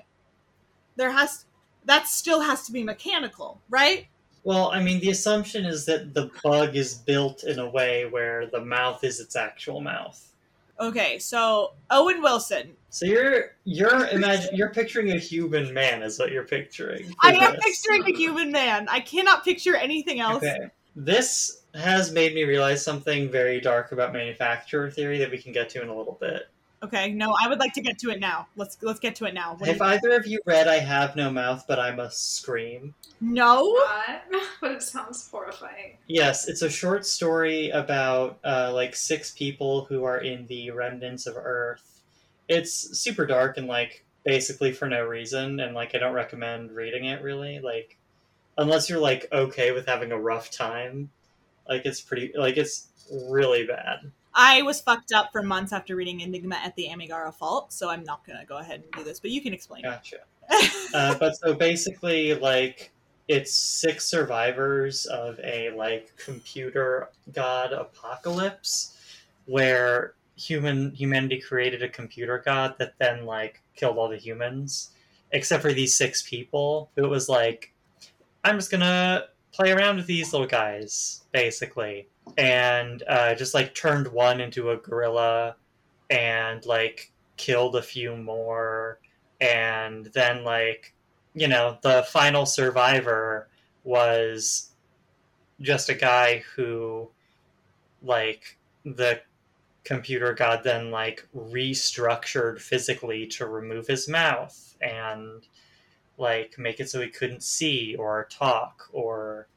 there 0.96 1.12
has 1.12 1.46
that 1.86 2.08
still 2.08 2.42
has 2.42 2.66
to 2.66 2.72
be 2.72 2.84
mechanical, 2.84 3.62
right? 3.70 4.08
Well, 4.44 4.72
I 4.72 4.82
mean, 4.84 5.00
the 5.00 5.10
assumption 5.10 5.66
is 5.66 5.86
that 5.86 6.14
the 6.14 6.30
bug 6.44 6.76
is 6.76 6.96
built 6.96 7.44
in 7.44 7.60
a 7.60 7.70
way 7.70 8.06
where 8.06 8.46
the 8.48 8.64
mouth 8.64 9.04
is 9.04 9.20
its 9.20 9.36
actual 9.36 9.80
mouth. 9.80 10.33
Okay, 10.80 11.20
so 11.20 11.74
Owen 11.92 12.22
Wilson. 12.22 12.74
So 12.90 13.06
you're 13.06 13.56
you're 13.64 14.08
imagine 14.08 14.56
you're 14.56 14.72
picturing 14.72 15.12
a 15.12 15.18
human 15.20 15.74
man, 15.74 16.02
is 16.04 16.20
what 16.20 16.32
you're 16.32 16.44
picturing. 16.44 17.14
I 17.22 17.34
am 17.34 17.54
this. 17.54 17.82
picturing 17.82 18.14
a 18.14 18.18
human 18.18 18.52
man. 18.52 18.88
I 18.90 19.00
cannot 19.00 19.44
picture 19.44 19.76
anything 19.76 20.20
else. 20.20 20.44
Okay. 20.44 20.70
This 20.96 21.64
has 21.74 22.12
made 22.12 22.36
me 22.36 22.44
realize 22.44 22.84
something 22.84 23.32
very 23.32 23.60
dark 23.60 23.92
about 23.92 24.14
manufacturer 24.14 24.92
theory 24.92 25.18
that 25.20 25.32
we 25.32 25.40
can 25.40 25.52
get 25.52 25.70
to 25.70 25.82
in 25.82 25.90
a 25.90 25.96
little 25.96 26.18
bit. 26.20 26.44
Okay, 26.84 27.14
no, 27.14 27.34
I 27.42 27.48
would 27.48 27.60
like 27.60 27.74
to 27.76 27.82
get 27.82 27.98
to 28.00 28.10
it 28.10 28.20
now. 28.20 28.48
Let's 28.58 28.78
let's 28.82 29.00
get 29.00 29.16
to 29.16 29.26
it 29.26 29.34
now. 29.34 29.52
What 29.52 29.60
do 29.60 29.66
Have 29.72 29.78
you- 29.78 29.84
either 29.86 30.12
of 30.18 30.28
you 30.28 30.40
read 30.46 30.68
I 30.68 30.80
Have 30.80 31.16
No 31.16 31.32
Mouth 31.32 31.64
But 31.68 31.80
I 31.80 31.92
Must 31.96 32.36
Scream? 32.36 32.94
no. 33.22 33.64
What? 33.70 34.24
But 34.62 34.72
it 34.72 34.84
sounds 34.84 35.30
horrifying. 35.30 35.98
Yes, 36.08 36.48
it's 36.48 36.62
a 36.62 36.70
short 36.70 37.06
story 37.06 37.70
about 37.70 38.40
uh, 38.46 38.72
like 38.74 38.96
six 38.96 39.32
people 39.32 39.86
who 39.86 40.04
are 40.06 40.18
in 40.20 40.46
the 40.48 40.72
remnants 40.72 41.26
of 41.28 41.36
Earth. 41.38 42.02
It's 42.48 42.98
super 43.00 43.26
dark 43.26 43.58
and 43.58 43.68
like 43.68 44.06
basically 44.24 44.72
for 44.72 44.88
no 44.88 45.04
reason, 45.06 45.60
and 45.60 45.74
like 45.76 45.96
I 45.96 46.00
don't 46.00 46.14
recommend 46.14 46.72
reading 46.72 47.06
it 47.06 47.22
really. 47.22 47.60
Like, 47.60 47.98
unless 48.58 48.90
you're 48.90 49.00
like 49.00 49.28
okay 49.32 49.72
with 49.72 49.86
having 49.86 50.12
a 50.12 50.20
rough 50.20 50.50
time, 50.52 51.10
like 51.68 51.86
it's 51.86 52.00
pretty 52.02 52.32
like 52.38 52.56
it's 52.58 52.88
really 53.12 53.66
bad. 53.66 54.12
I 54.36 54.62
was 54.64 54.82
fucked 54.82 55.12
up 55.12 55.32
for 55.32 55.44
months 55.44 55.72
after 55.72 55.96
reading 55.96 56.22
Enigma 56.22 56.56
at 56.56 56.76
the 56.76 56.88
Amigara 56.88 57.32
Fault, 57.32 57.72
so 57.72 57.90
I'm 57.90 58.04
not 58.04 58.26
gonna 58.26 58.46
go 58.46 58.58
ahead 58.58 58.82
and 58.82 58.92
do 58.92 59.04
this. 59.04 59.20
But 59.20 59.32
you 59.32 59.42
can 59.42 59.54
explain. 59.54 59.84
Gotcha. 59.84 60.18
Uh, 60.94 61.18
but 61.18 61.36
so 61.36 61.56
basically, 61.56 62.36
like 62.36 62.92
it's 63.28 63.52
six 63.52 64.06
survivors 64.06 65.08
of 65.08 65.40
a 65.40 65.72
like 65.72 66.16
computer 66.18 67.10
god 67.32 67.72
apocalypse, 67.72 68.98
where 69.46 70.14
human 70.36 70.92
humanity 70.92 71.40
created 71.40 71.82
a 71.82 71.90
computer 71.90 72.42
god 72.46 72.76
that 72.78 72.94
then 73.00 73.26
like 73.26 73.62
killed 73.76 73.98
all 73.98 74.08
the 74.08 74.18
humans, 74.18 74.92
except 75.32 75.64
for 75.64 75.74
these 75.74 75.96
six 75.98 76.22
people. 76.22 76.92
Who 76.96 77.06
it 77.06 77.10
was 77.10 77.28
like, 77.28 77.74
I'm 78.44 78.58
just 78.58 78.70
gonna 78.70 79.26
play 79.52 79.72
around 79.72 79.98
with 79.98 80.06
these 80.06 80.34
little 80.34 80.48
guys, 80.48 81.24
basically, 81.32 82.08
and 82.38 83.04
uh, 83.08 83.36
just 83.36 83.54
like 83.54 83.76
turned 83.76 84.08
one 84.08 84.42
into 84.42 84.72
a 84.72 84.78
gorilla, 84.78 85.56
and 86.10 86.66
like 86.66 87.12
killed 87.38 87.76
a 87.76 87.82
few 87.82 88.16
more. 88.16 89.00
And 89.42 90.06
then 90.08 90.44
like 90.44 90.94
you 91.34 91.48
know 91.48 91.78
the 91.82 92.04
final 92.10 92.46
survivor 92.46 93.50
was 93.84 94.72
just 95.62 95.90
a 95.90 95.94
guy 95.94 96.44
who 96.56 97.10
like 98.02 98.58
the 98.86 99.20
computer 99.84 100.34
god 100.34 100.62
then 100.64 100.92
like 100.92 101.28
restructured 101.36 102.60
physically 102.60 103.28
to 103.28 103.48
remove 103.48 103.88
his 103.88 104.08
mouth 104.08 104.76
and 104.82 105.48
like 106.18 106.56
make 106.58 106.80
it 106.80 106.90
so 106.90 107.02
he 107.02 107.10
couldn't 107.10 107.44
see 107.44 107.96
or 107.98 108.28
talk 108.30 108.88
or 108.94 109.48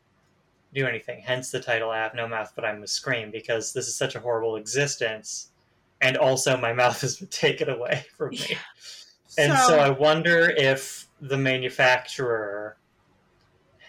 do 0.74 0.86
anything. 0.86 1.20
Hence 1.20 1.50
the 1.50 1.60
title 1.60 1.90
i 1.90 1.98
have 1.98 2.14
no 2.14 2.28
mouth 2.28 2.52
but 2.54 2.64
i'm 2.64 2.82
a 2.82 2.86
scream 2.86 3.30
because 3.30 3.72
this 3.72 3.88
is 3.88 3.94
such 3.94 4.14
a 4.14 4.20
horrible 4.20 4.56
existence 4.56 5.50
and 6.00 6.16
also 6.16 6.56
my 6.56 6.72
mouth 6.82 7.00
has 7.00 7.18
been 7.18 7.28
taken 7.28 7.68
away 7.68 8.04
from 8.16 8.30
me. 8.30 8.56
And 9.38 9.56
so, 9.58 9.78
I 9.78 9.90
wonder 9.90 10.50
if 10.56 11.08
the 11.20 11.36
manufacturer 11.36 12.76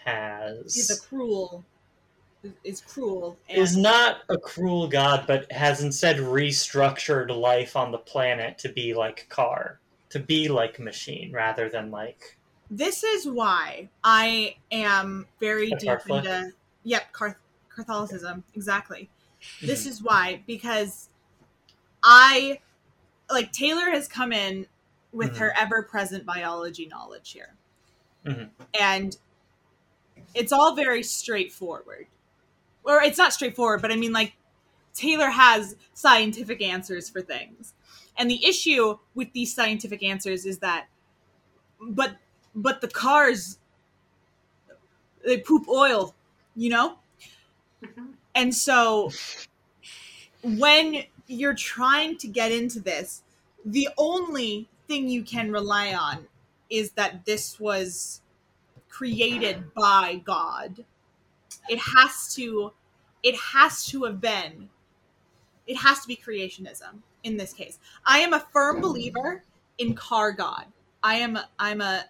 has 0.04 0.76
is 0.76 0.90
a 0.90 1.00
cruel 1.00 1.64
is 2.64 2.80
cruel 2.80 3.36
and 3.48 3.58
is 3.58 3.76
not 3.76 4.18
a 4.28 4.38
cruel 4.38 4.88
god, 4.88 5.24
but 5.26 5.50
has 5.50 5.82
instead 5.82 6.16
restructured 6.16 7.34
life 7.34 7.76
on 7.76 7.92
the 7.92 7.98
planet 7.98 8.58
to 8.58 8.68
be 8.68 8.94
like 8.94 9.26
car, 9.28 9.80
to 10.10 10.18
be 10.18 10.48
like 10.48 10.78
machine, 10.78 11.32
rather 11.32 11.68
than 11.68 11.90
like 11.90 12.36
this 12.70 13.02
is 13.02 13.26
why 13.26 13.88
I 14.04 14.56
am 14.70 15.26
very 15.40 15.70
deep 15.70 16.00
into 16.08 16.52
yep 16.88 17.12
Car- 17.12 17.38
Catholicism 17.68 18.42
exactly. 18.54 19.08
This 19.60 19.80
Mm-hmm. 19.82 19.88
is 19.90 20.02
why 20.02 20.42
because 20.46 21.10
I 22.02 22.60
like 23.30 23.52
Taylor 23.52 23.90
has 23.90 24.08
come 24.08 24.32
in 24.32 24.66
with 25.12 25.34
Mhm. 25.34 25.38
her 25.38 25.54
ever-present 25.58 26.24
biology 26.24 26.86
knowledge 26.86 27.32
here, 27.32 27.54
Mhm. 28.24 28.50
and 28.78 29.16
it's 30.34 30.52
all 30.52 30.74
very 30.74 31.02
straightforward. 31.02 32.06
Or 32.84 33.02
it's 33.02 33.18
not 33.18 33.32
straightforward, 33.32 33.82
but 33.82 33.92
I 33.92 33.96
mean 33.96 34.12
like 34.12 34.34
Taylor 34.94 35.30
has 35.30 35.76
scientific 35.94 36.62
answers 36.62 37.08
for 37.08 37.20
things. 37.22 37.74
And 38.16 38.30
the 38.30 38.44
issue 38.44 38.98
with 39.14 39.32
these 39.32 39.54
scientific 39.54 40.02
answers 40.02 40.46
is 40.46 40.58
that 40.58 40.88
but 41.80 42.16
but 42.54 42.80
the 42.80 42.88
cars 42.88 43.58
they 45.24 45.38
poop 45.38 45.68
oil, 45.68 46.14
you 46.58 46.68
know? 46.70 46.98
Mhm. 47.82 48.14
And 48.34 48.54
so 48.54 49.10
when 50.42 51.04
you're 51.26 51.54
trying 51.54 52.16
to 52.18 52.28
get 52.28 52.52
into 52.52 52.80
this, 52.80 53.22
the 53.64 53.88
only 53.96 54.68
thing 54.86 55.08
you 55.08 55.22
can 55.22 55.52
rely 55.52 55.92
on 55.94 56.26
is 56.70 56.92
that 56.92 57.24
this 57.24 57.60
was 57.60 58.22
created 58.88 59.74
by 59.74 60.16
God. 60.24 60.84
It 61.68 61.78
has 61.96 62.34
to 62.34 62.72
it 63.22 63.36
has 63.36 63.84
to 63.86 64.04
have 64.04 64.20
been 64.20 64.70
it 65.66 65.76
has 65.78 66.00
to 66.00 66.08
be 66.08 66.16
creationism 66.16 67.02
in 67.22 67.36
this 67.36 67.52
case. 67.52 67.78
I 68.06 68.20
am 68.20 68.32
a 68.32 68.40
firm 68.40 68.80
believer 68.80 69.44
in 69.78 69.94
car 69.94 70.32
god. 70.32 70.66
I 71.02 71.16
am 71.16 71.38
I'm 71.58 71.80
a 71.80 72.06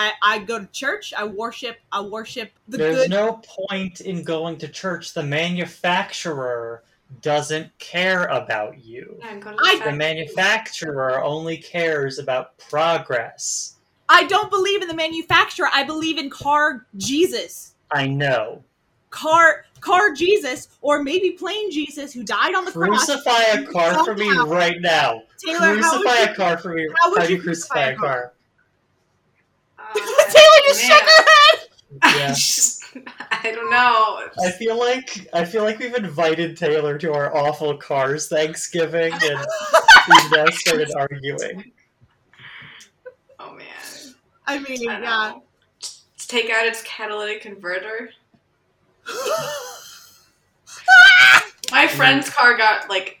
I, 0.00 0.12
I 0.22 0.38
go 0.38 0.60
to 0.60 0.66
church. 0.66 1.12
I 1.16 1.24
worship. 1.24 1.78
I 1.90 2.00
worship 2.00 2.52
the 2.68 2.78
good. 2.78 2.94
There's 2.94 3.08
good. 3.08 3.10
no 3.10 3.40
point 3.44 4.00
in 4.00 4.22
going 4.22 4.56
to 4.58 4.68
church. 4.68 5.12
The 5.12 5.24
manufacturer 5.24 6.84
doesn't 7.22 7.76
care 7.78 8.24
about 8.26 8.78
you. 8.84 9.16
Yeah, 9.18 9.36
go 9.36 9.50
to 9.52 9.56
I- 9.60 9.72
The 9.74 9.78
factory. 9.80 9.96
manufacturer 9.96 11.22
only 11.24 11.56
cares 11.56 12.18
about 12.18 12.56
progress. 12.58 13.74
I 14.08 14.24
don't 14.24 14.50
believe 14.50 14.82
in 14.82 14.88
the 14.88 14.94
manufacturer. 14.94 15.68
I 15.72 15.82
believe 15.84 16.16
in 16.16 16.30
car 16.30 16.86
Jesus, 16.96 17.74
I 17.92 18.06
know. 18.06 18.62
car 19.10 19.64
car 19.80 20.12
Jesus, 20.12 20.68
or 20.80 21.02
maybe 21.02 21.32
plain 21.32 21.70
Jesus 21.70 22.12
who 22.12 22.22
died 22.24 22.54
on 22.54 22.64
the 22.64 22.72
cross. 22.72 23.04
Crucify 23.06 23.42
a 23.60 23.64
car 23.66 24.04
for 24.04 24.14
me 24.14 24.28
Somehow. 24.28 24.46
right 24.52 24.80
now. 24.80 25.22
Taylor, 25.44 25.58
how 25.58 25.98
would 25.98 26.06
Crucify 26.06 26.22
you, 26.24 26.30
a 26.30 26.34
car 26.34 26.58
for 26.58 26.74
me. 26.74 26.88
how 27.02 27.10
would 27.10 27.22
do 27.22 27.30
you 27.32 27.36
you 27.36 27.42
crucify 27.42 27.80
a 27.90 27.96
car? 27.96 28.26
Uh, 28.26 28.28
Taylor 29.94 30.62
just 30.68 30.82
shook 30.82 31.02
her 31.02 31.24
head. 31.24 31.68
I 32.02 32.28
just, 32.28 32.84
I 33.30 33.52
don't 33.52 33.70
know. 33.70 34.28
I 34.44 34.50
feel 34.50 34.78
like 34.78 35.28
I 35.32 35.44
feel 35.44 35.62
like 35.62 35.78
we've 35.78 35.94
invited 35.94 36.56
Taylor 36.56 36.98
to 36.98 37.12
our 37.12 37.34
awful 37.34 37.76
cars 37.76 38.28
Thanksgiving, 38.28 39.12
and 39.12 39.46
we've 40.08 40.32
now 40.32 40.46
started 40.50 40.90
arguing. 40.96 41.72
Oh 43.38 43.54
man. 43.54 43.66
I 44.46 44.58
mean, 44.58 44.88
I 44.88 44.92
yeah. 44.92 44.98
know. 45.00 45.42
Take 46.18 46.50
out 46.50 46.66
its 46.66 46.82
catalytic 46.82 47.40
converter. 47.40 48.10
My 51.72 51.86
friend's 51.86 52.28
car 52.28 52.56
got 52.56 52.90
like 52.90 53.20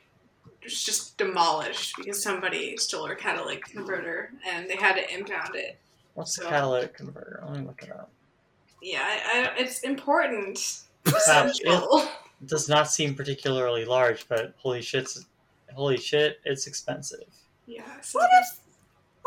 just 0.66 1.16
demolished 1.16 1.94
because 1.96 2.22
somebody 2.22 2.76
stole 2.76 3.06
her 3.06 3.14
catalytic 3.14 3.64
converter 3.64 4.30
and 4.46 4.68
they 4.68 4.76
had 4.76 4.94
to 4.96 5.14
impound 5.14 5.54
it. 5.54 5.78
What's 6.18 6.34
the 6.36 6.42
So- 6.42 6.48
catalytic 6.48 6.94
converter? 6.96 7.44
Let 7.46 7.60
me 7.60 7.64
look 7.66 7.80
it 7.84 7.92
up. 7.92 8.10
Yeah, 8.82 9.02
I, 9.04 9.40
I, 9.40 9.52
it's 9.56 9.80
important. 9.80 10.82
Um, 11.32 11.52
It 12.40 12.46
does 12.46 12.68
not 12.68 12.88
seem 12.90 13.14
particularly 13.16 13.84
large, 13.84 14.28
but 14.28 14.54
holy 14.58 14.80
shit's 14.82 15.26
holy 15.74 15.96
shit, 15.96 16.38
it's 16.44 16.66
expensive. 16.68 17.24
yeah. 17.66 17.82
What 18.12 18.28
if? 18.40 18.60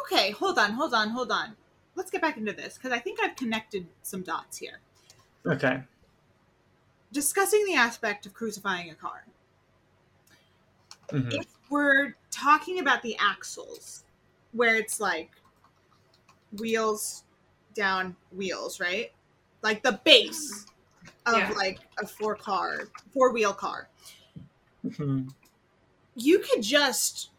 Okay, 0.02 0.32
hold 0.32 0.58
on, 0.60 0.72
hold 0.72 0.94
on, 0.94 1.10
hold 1.10 1.30
on. 1.32 1.56
Let's 1.96 2.10
get 2.12 2.22
back 2.22 2.36
into 2.38 2.52
this 2.54 2.76
because 2.78 2.92
I 2.94 3.00
think 3.00 3.20
I've 3.22 3.36
connected 3.38 3.86
some 4.02 4.22
dots 4.22 4.58
here. 4.58 4.80
Okay. 5.46 5.82
Discussing 7.14 7.66
the 7.66 7.76
aspect 7.76 8.26
of 8.26 8.34
crucifying 8.34 8.90
a 8.92 8.96
car. 8.96 9.26
Mhm. 11.10 11.34
if 11.42 11.48
we're 11.70 12.16
talking 12.32 12.80
about 12.80 13.02
the 13.02 13.18
axles 13.18 14.04
where 14.54 14.76
it's 14.76 15.00
like 15.02 15.32
wheels 16.60 17.24
down 17.74 18.16
wheels 18.32 18.80
right 18.80 19.12
like 19.62 19.82
the 19.84 20.00
base 20.04 20.66
of 21.26 21.38
Yeah. 21.38 21.52
like 21.52 21.80
a 22.02 22.08
four 22.08 22.36
car 22.36 22.90
four 23.14 23.32
wheel 23.32 23.54
car 23.54 23.88
Mhm. 24.86 25.34
you 26.16 26.40
could 26.40 26.62
just 26.62 27.30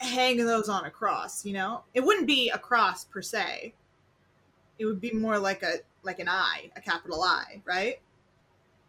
hang 0.00 0.38
those 0.38 0.68
on 0.68 0.84
a 0.86 0.90
cross 0.90 1.44
you 1.44 1.52
know 1.52 1.84
it 1.92 2.00
wouldn't 2.00 2.26
be 2.26 2.48
a 2.50 2.58
cross 2.58 3.04
per 3.04 3.20
se 3.20 3.74
it 4.78 4.86
would 4.86 5.00
be 5.00 5.12
more 5.12 5.38
like 5.38 5.62
a 5.62 5.80
like 6.02 6.18
an 6.20 6.28
i 6.28 6.70
a 6.76 6.80
capital 6.80 7.22
i 7.22 7.60
right 7.66 8.00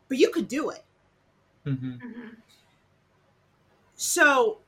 but 0.07 0.17
you 0.17 0.29
could 0.29 0.47
do 0.47 0.69
it 0.69 0.85
Mhm. 1.65 1.99
Mhm. 2.01 2.37
So, 3.95 4.61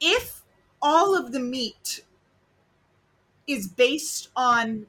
if 0.00 0.41
all 0.82 1.16
of 1.16 1.32
the 1.32 1.40
meat 1.40 2.04
is 3.46 3.68
based 3.68 4.28
on 4.36 4.86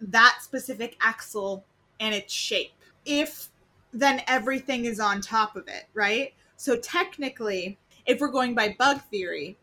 that 0.00 0.38
specific 0.42 0.96
axle 1.00 1.64
and 1.98 2.14
its 2.14 2.32
shape, 2.32 2.72
if 3.04 3.48
then 3.92 4.22
everything 4.26 4.84
is 4.84 5.00
on 5.00 5.20
top 5.20 5.56
of 5.56 5.66
it, 5.68 5.86
right? 5.94 6.32
So, 6.56 6.76
technically, 6.76 7.78
if 8.06 8.20
we're 8.20 8.28
going 8.28 8.54
by 8.54 8.76
bug 8.78 9.00
theory, 9.10 9.56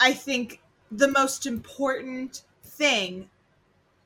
I 0.00 0.12
think 0.12 0.60
the 0.90 1.08
most 1.08 1.46
important 1.46 2.42
thing 2.62 3.28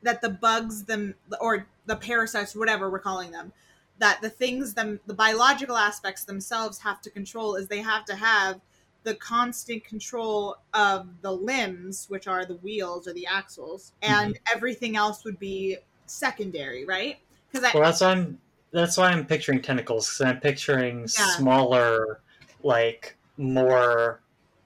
that 0.02 0.22
the 0.22 0.30
bugs 0.30 0.84
them 0.84 1.14
or 1.40 1.66
the 1.86 1.96
parasites 1.96 2.54
whatever 2.56 2.90
we're 2.90 2.98
calling 2.98 3.30
them 3.32 3.52
that 3.98 4.20
the 4.22 4.30
things 4.30 4.74
them 4.74 5.00
the 5.06 5.14
biological 5.14 5.76
aspects 5.76 6.24
themselves 6.24 6.78
have 6.78 7.00
to 7.02 7.10
control 7.10 7.54
is 7.54 7.68
they 7.68 7.82
have 7.82 8.04
to 8.04 8.14
have 8.14 8.60
the 9.02 9.14
constant 9.14 9.84
control 9.84 10.56
of 10.74 11.08
the 11.22 11.32
limbs 11.32 12.06
which 12.08 12.26
are 12.26 12.44
the 12.44 12.56
wheels 12.56 13.08
or 13.08 13.12
the 13.14 13.26
axles 13.26 13.92
and 14.02 14.38
everything 14.54 14.96
else 14.96 15.24
would 15.24 15.38
be 15.38 15.76
secondary 16.06 16.84
right 16.84 17.18
because 17.50 17.72
Well, 17.74 17.82
that's 17.82 18.00
why 18.00 18.12
I'm. 18.12 18.38
That's 18.72 18.96
why 18.96 19.08
I'm 19.08 19.26
picturing 19.26 19.62
tentacles. 19.62 20.06
Because 20.06 20.20
I'm 20.32 20.40
picturing 20.40 21.00
Yeah. 21.00 21.26
smaller, 21.36 22.20
like 22.62 23.16
more 23.36 24.22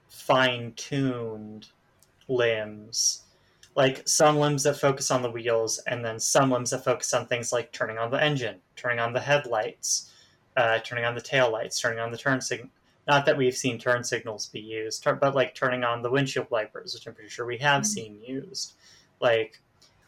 fine-tuned 0.09 1.69
limbs, 2.29 3.23
like 3.75 4.07
some 4.07 4.37
limbs 4.37 4.63
that 4.65 4.79
focus 4.79 5.11
on 5.11 5.23
the 5.23 5.31
wheels, 5.31 5.79
and 5.87 6.05
then 6.05 6.21
some 6.21 6.51
limbs 6.51 6.71
that 6.71 6.85
focus 6.85 7.15
on 7.15 7.27
things 7.27 7.53
like 7.53 7.73
turning 7.73 7.97
on 7.99 8.11
the 8.11 8.23
engine, 8.23 8.61
turning 8.77 8.99
on 8.99 9.13
the 9.15 9.21
headlights, 9.21 10.13
uh, 10.57 10.79
turning 10.81 11.05
on 11.07 11.15
the 11.15 11.21
tail 11.21 11.51
lights, 11.51 11.81
turning 11.81 11.99
on 11.99 12.11
the 12.11 12.19
turn 12.19 12.41
signal. 12.41 12.69
Not 13.07 13.27
that 13.27 13.37
we've 13.37 13.57
seen 13.57 13.79
turn 13.79 14.03
signals 14.03 14.47
be 14.47 14.61
used, 14.61 15.05
but 15.05 15.35
like 15.35 15.55
turning 15.55 15.85
on 15.85 16.03
the 16.03 16.11
windshield 16.11 16.51
wipers, 16.51 16.95
which 16.95 17.07
I'm 17.07 17.15
pretty 17.15 17.29
sure 17.31 17.45
we 17.47 17.59
have 17.59 17.83
Mhm. 17.83 17.87
seen 17.87 18.21
used. 18.23 18.75
Like, 19.21 19.61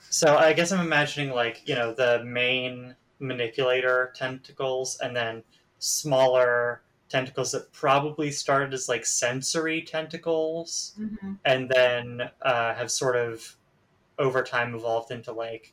so 0.09 0.37
I 0.37 0.53
guess 0.53 0.73
I'm 0.73 0.81
imagining 0.81 1.31
like 1.35 1.69
you 1.69 1.75
know 1.75 1.93
the 1.93 2.23
main 2.25 2.97
manipulator 3.19 4.13
tentacles 4.15 4.99
and 5.01 5.17
then 5.17 5.43
smaller 5.79 6.83
tentacles 7.09 7.53
that 7.53 7.73
probably 7.73 8.31
started 8.31 8.75
as 8.75 8.89
like 8.89 9.07
sensory 9.07 9.83
tentacles 9.83 10.95
Mhm. 10.99 11.39
and 11.45 11.69
then 11.69 12.31
uh, 12.43 12.75
have 12.75 12.91
sort 12.91 13.17
of 13.17 13.57
over 14.19 14.43
time 14.43 14.75
evolved 14.75 15.11
into 15.11 15.33
like 15.33 15.73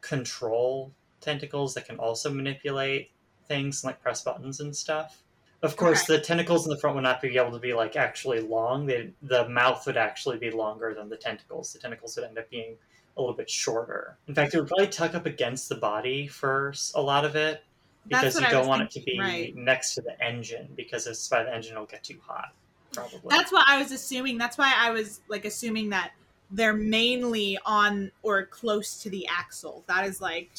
control 0.00 0.92
tentacles 1.20 1.74
that 1.74 1.86
can 1.86 1.98
also 1.98 2.30
manipulate 2.32 3.10
things 3.46 3.82
and 3.82 3.90
like 3.90 4.02
press 4.02 4.22
buttons 4.22 4.60
and 4.60 4.74
stuff. 4.76 5.22
Of 5.66 5.76
course, 5.76 6.06
the 6.06 6.20
tentacles 6.20 6.66
in 6.66 6.70
the 6.70 6.78
front 6.78 6.94
would 6.96 7.02
not 7.02 7.20
be 7.20 7.36
able 7.36 7.52
to 7.52 7.58
be 7.58 7.74
like 7.74 7.96
actually 7.96 8.40
long. 8.40 8.86
They, 8.86 9.12
the 9.22 9.48
mouth 9.48 9.86
would 9.86 9.96
actually 9.96 10.38
be 10.38 10.50
longer 10.50 10.94
than 10.94 11.08
the 11.08 11.16
tentacles. 11.16 11.72
The 11.72 11.78
tentacles 11.78 12.16
would 12.16 12.24
end 12.24 12.38
up 12.38 12.48
being 12.50 12.76
a 13.16 13.20
little 13.20 13.34
bit 13.36 13.50
shorter. 13.50 14.18
In 14.28 14.34
fact, 14.34 14.54
it 14.54 14.58
would 14.58 14.68
probably 14.68 14.88
tuck 14.88 15.14
up 15.14 15.26
against 15.26 15.68
the 15.68 15.74
body 15.76 16.26
for 16.26 16.74
a 16.94 17.02
lot 17.02 17.24
of 17.24 17.36
it 17.36 17.64
because 18.06 18.40
you 18.40 18.46
don't 18.48 18.60
was 18.60 18.68
want 18.68 18.82
it 18.82 18.90
to 18.92 19.00
be 19.00 19.18
right. 19.18 19.56
next 19.56 19.94
to 19.94 20.02
the 20.02 20.20
engine 20.22 20.68
because 20.76 21.06
if 21.06 21.12
it's 21.12 21.28
by 21.28 21.42
the 21.42 21.54
engine, 21.54 21.72
it'll 21.72 21.86
get 21.86 22.04
too 22.04 22.20
hot. 22.24 22.54
Probably. 22.92 23.20
that's 23.28 23.52
what 23.52 23.68
i 23.68 23.76
was 23.78 23.92
assuming 23.92 24.38
that's 24.38 24.56
why 24.56 24.72
i 24.74 24.90
was 24.90 25.20
like 25.28 25.44
assuming 25.44 25.90
that 25.90 26.12
they're 26.50 26.72
mainly 26.72 27.58
on 27.66 28.10
or 28.22 28.46
close 28.46 29.02
to 29.02 29.10
the 29.10 29.26
axle 29.28 29.84
that 29.86 30.06
is 30.06 30.18
like 30.20 30.50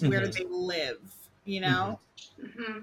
where 0.00 0.26
Mhm. 0.26 0.34
they 0.34 0.44
live 0.44 1.00
you 1.46 1.60
know 1.62 1.98
hmm 2.56 2.80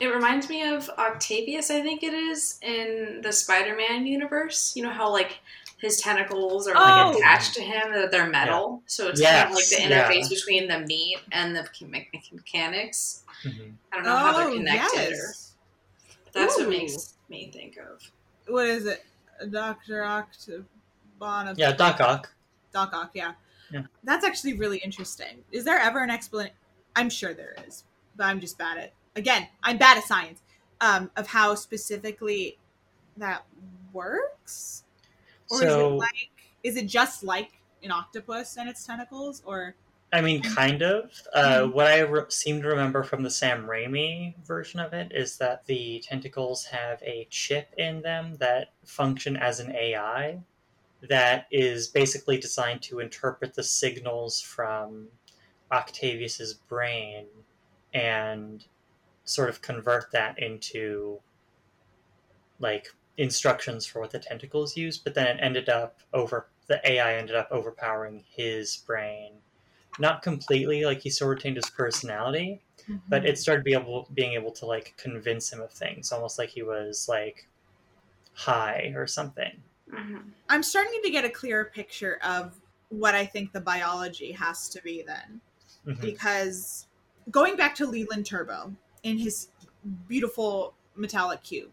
It 0.00 0.06
reminds 0.08 0.48
me 0.48 0.62
of 0.62 0.90
Octavius, 0.98 1.70
I 1.70 1.80
think 1.82 2.02
it 2.02 2.12
is, 2.12 2.58
in 2.62 3.20
the 3.22 3.32
Spider-Man 3.32 4.06
universe. 4.06 4.74
You 4.76 4.82
know 4.82 4.90
how 4.90 5.10
like 5.10 5.38
his 5.78 5.98
tentacles 6.00 6.68
are 6.68 6.74
like 6.74 7.14
Oh. 7.14 7.18
attached 7.18 7.54
to 7.54 7.62
him; 7.62 7.92
that 7.94 8.10
they're 8.10 8.28
metal, 8.28 8.82
so 8.86 9.08
it's 9.08 9.20
kind 9.20 9.48
of 9.48 9.54
like 9.54 9.64
the 9.68 9.76
Yes, 9.78 9.88
yeah. 9.90 10.10
interface 10.10 10.28
between 10.28 10.68
the 10.68 10.80
meat 10.80 11.18
and 11.32 11.56
the 11.56 11.66
me- 11.86 12.10
mechanics. 12.32 13.24
Mhm. 13.42 13.74
I 13.92 13.96
don't 13.96 14.04
know 14.04 14.16
how 14.16 14.32
they're 14.32 14.48
oh 14.48 14.54
connected. 14.54 15.12
Or, 15.12 15.16
yes 15.16 15.42
that's 16.32 16.58
Ooh. 16.58 16.62
what 16.62 16.68
makes 16.68 17.14
me 17.30 17.50
think 17.50 17.78
of. 17.78 18.10
what 18.46 18.66
is 18.66 18.84
it 18.84 19.02
dr 19.50 19.92
octobon 21.20 21.54
Yeah, 21.56 21.72
Doc 21.72 21.98
Ock. 22.00 22.30
Doc 22.72 22.92
Ock, 22.92 23.10
yeah. 23.14 23.32
Yeah. 23.70 23.82
That's 24.04 24.24
actually 24.24 24.52
really 24.54 24.78
interesting. 24.78 25.42
Is 25.50 25.64
there 25.64 25.78
ever 25.78 26.02
an 26.02 26.10
explanation? 26.10 26.54
I'm 26.94 27.08
sure 27.10 27.32
there 27.34 27.56
is, 27.66 27.84
but 28.16 28.24
I'm 28.24 28.38
just 28.40 28.58
bad 28.58 28.76
at. 28.78 28.92
Again, 29.16 29.48
I'm 29.62 29.78
bad 29.78 29.98
at 29.98 30.04
science. 30.04 30.42
Um, 30.80 31.10
of 31.16 31.26
how 31.26 31.54
specifically 31.54 32.58
that 33.16 33.46
works. 33.92 34.84
Or 35.50 35.64
is 35.64 35.72
it 35.74 35.82
like 35.82 36.30
is 36.62 36.76
it 36.76 36.86
just 36.86 37.24
like 37.24 37.52
an 37.82 37.90
octopus 37.90 38.58
and 38.58 38.68
its 38.68 38.84
tentacles 38.84 39.42
or 39.46 39.74
I 40.12 40.20
mean, 40.20 40.42
kind 40.42 40.82
of. 40.82 41.10
Uh, 41.32 41.62
Mhm. 41.62 41.72
what 41.72 41.86
I 41.86 42.00
re- 42.00 42.24
seem 42.28 42.62
to 42.62 42.68
remember 42.68 43.02
from 43.02 43.22
the 43.22 43.30
Sam 43.30 43.66
Raimi 43.66 44.36
version 44.44 44.78
of 44.80 44.92
it 44.92 45.10
is 45.12 45.36
that 45.38 45.64
the 45.66 46.00
tentacles 46.00 46.66
have 46.66 47.02
a 47.02 47.26
chip 47.30 47.74
in 47.76 48.02
them 48.02 48.36
that 48.36 48.72
function 48.84 49.36
as 49.36 49.58
an 49.60 49.74
AI 49.74 50.40
that 51.00 51.46
is 51.50 51.88
basically 51.88 52.38
designed 52.38 52.82
to 52.82 53.00
interpret 53.00 53.54
the 53.54 53.62
signals 53.62 54.40
from 54.40 55.08
Octavius's 55.72 56.54
brain 56.54 57.26
and 57.92 58.64
sort 59.26 59.50
of 59.50 59.60
convert 59.60 60.10
that 60.12 60.38
into 60.38 61.20
like 62.58 62.88
instructions 63.18 63.84
for 63.86 64.00
what 64.00 64.10
the 64.10 64.18
tentacles 64.18 64.76
use. 64.76 64.98
But 64.98 65.14
then 65.14 65.26
it 65.26 65.40
ended 65.40 65.68
up 65.68 66.00
over 66.14 66.48
the 66.66 66.80
AI 66.90 67.14
ended 67.14 67.36
up 67.36 67.48
overpowering 67.50 68.24
his 68.28 68.76
brain 68.78 69.34
not 69.98 70.22
completely 70.22 70.84
like 70.84 71.00
he 71.00 71.10
still 71.10 71.28
retained 71.28 71.56
his 71.56 71.70
personality 71.70 72.60
but 73.08 73.24
Mm-hmm. 73.24 73.26
it 73.26 73.38
started 73.38 73.64
being 73.64 73.80
able 73.80 74.08
being 74.14 74.32
able 74.34 74.52
to 74.52 74.66
like 74.66 74.94
convince 74.96 75.52
him 75.52 75.60
of 75.60 75.72
things 75.72 76.12
almost 76.12 76.38
like 76.38 76.50
he 76.50 76.62
was 76.62 77.08
like 77.08 77.48
high 78.34 78.92
or 78.96 79.06
something 79.06 79.62
Mhm. 79.90 80.32
I'm 80.48 80.62
starting 80.62 81.00
to 81.02 81.10
get 81.10 81.24
a 81.24 81.30
clearer 81.30 81.66
picture 81.66 82.18
of 82.22 82.60
what 82.88 83.14
I 83.14 83.24
think 83.24 83.52
the 83.52 83.60
biology 83.60 84.32
has 84.32 84.68
to 84.70 84.82
be 84.82 85.02
then. 85.02 85.40
Mhm. 85.86 86.00
Because 86.00 86.86
going 87.30 87.56
back 87.56 87.74
to 87.76 87.86
Leland 87.86 88.26
Turbo 88.26 88.74
in 89.02 89.18
his 89.18 89.48
beautiful 90.08 90.74
metallic 90.94 91.42
cube, 91.42 91.70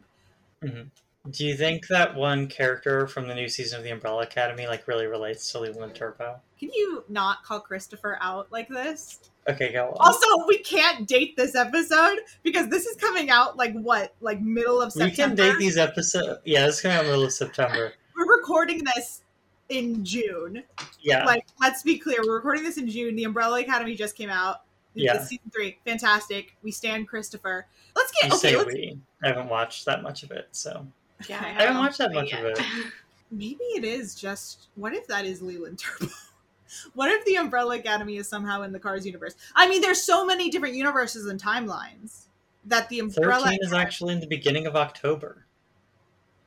mm-hmm. 0.64 0.84
do 1.32 1.46
you 1.46 1.56
think 1.56 1.88
that 1.88 2.16
one 2.16 2.48
character 2.48 3.08
from 3.08 3.28
the 3.28 3.36
new 3.36 3.48
season 3.48 3.78
of 3.80 3.84
the 3.84 3.90
umbrella 3.90 4.24
academy 4.24 4.68
like 4.68 4.88
really 4.88 5.08
relates 5.08 5.52
to 5.52 5.60
leland 5.60 5.96
turbo 5.96 6.40
can 6.60 6.70
you 6.74 7.04
not 7.10 7.44
call 7.44 7.60
Christopher 7.60 8.18
out 8.22 8.50
like 8.52 8.70
this? 8.70 9.20
okay 9.50 9.74
go 9.74 9.88
on 9.88 9.98
Also, 10.00 10.26
we 10.48 10.60
can't 10.60 11.06
date 11.06 11.36
this 11.36 11.56
episode 11.56 12.20
because 12.44 12.70
this 12.70 12.86
is 12.86 12.96
coming 12.96 13.30
out 13.30 13.58
like 13.58 13.74
what, 13.74 14.14
like 14.22 14.40
middle 14.40 14.82
of 14.82 14.94
September. 14.94 15.12
we 15.12 15.16
can 15.16 15.36
date 15.36 15.60
these 15.60 15.78
episodes 15.78 16.40
yeah 16.46 16.66
this 16.66 16.76
is 16.76 16.82
coming 16.82 16.98
out 16.98 17.06
middle 17.06 17.24
of 17.24 17.34
september 17.34 17.94
We're 18.16 18.38
recording 18.38 18.84
this 18.96 19.24
in 19.70 20.06
June. 20.06 20.64
yeah 21.02 21.26
Like, 21.26 21.46
let's 21.60 21.84
be 21.84 21.98
clear, 21.98 22.20
we're 22.26 22.36
recording 22.36 22.64
this 22.64 22.78
in 22.78 22.88
June. 22.88 23.16
The 23.16 23.24
Umbrella 23.24 23.60
Academy 23.62 23.96
just 23.96 24.16
came 24.16 24.30
out. 24.30 24.62
Yeah. 24.96 25.16
It's 25.16 25.28
season 25.28 25.50
three, 25.54 25.78
fantastic. 25.86 26.56
We 26.64 26.72
stand 26.72 27.08
Christopher. 27.08 27.66
Let's 27.96 28.12
get 28.12 28.30
you 28.32 28.38
okay. 28.38 28.58
let's, 28.58 28.74
we 28.74 28.98
i 29.24 29.28
haven't 29.28 29.50
watched 29.50 29.86
that 29.86 30.04
much 30.04 30.24
of 30.24 30.32
it 30.32 30.48
so 30.52 30.86
Yeah, 31.28 31.38
Okay. 31.38 31.46
I 31.46 31.62
haven't 31.64 31.78
watched 31.78 31.98
that 32.00 32.12
seen 32.12 32.16
much 32.22 32.34
of 32.34 32.46
it. 32.46 32.60
Maybe 33.32 33.64
it 33.76 33.84
is 33.84 34.14
just. 34.16 34.68
What 34.76 34.94
if 34.94 35.08
that 35.08 35.26
is 35.26 35.41
Leland 35.41 35.80
Turbo? 35.80 36.12
what 36.94 37.10
if 37.12 37.26
the 37.26 37.36
Umbrella 37.36 37.78
Academy 37.78 38.18
is 38.18 38.28
somehow 38.28 38.62
in 38.62 38.72
the 38.72 38.80
Cars 38.80 39.06
universe? 39.06 39.36
I 39.56 39.68
mean, 39.68 39.82
there's 39.82 40.02
so 40.02 40.26
many 40.26 40.50
different 40.52 40.76
universes 40.76 41.26
and 41.26 41.41
timelines 41.41 42.26
that 42.66 42.89
the 42.89 43.00
Umbrella. 43.00 43.44
13 43.46 43.60
is 43.62 43.74
actually 43.74 44.14
in 44.14 44.20
the 44.20 44.28
beginning 44.28 44.68
of 44.68 44.76
october 44.76 45.46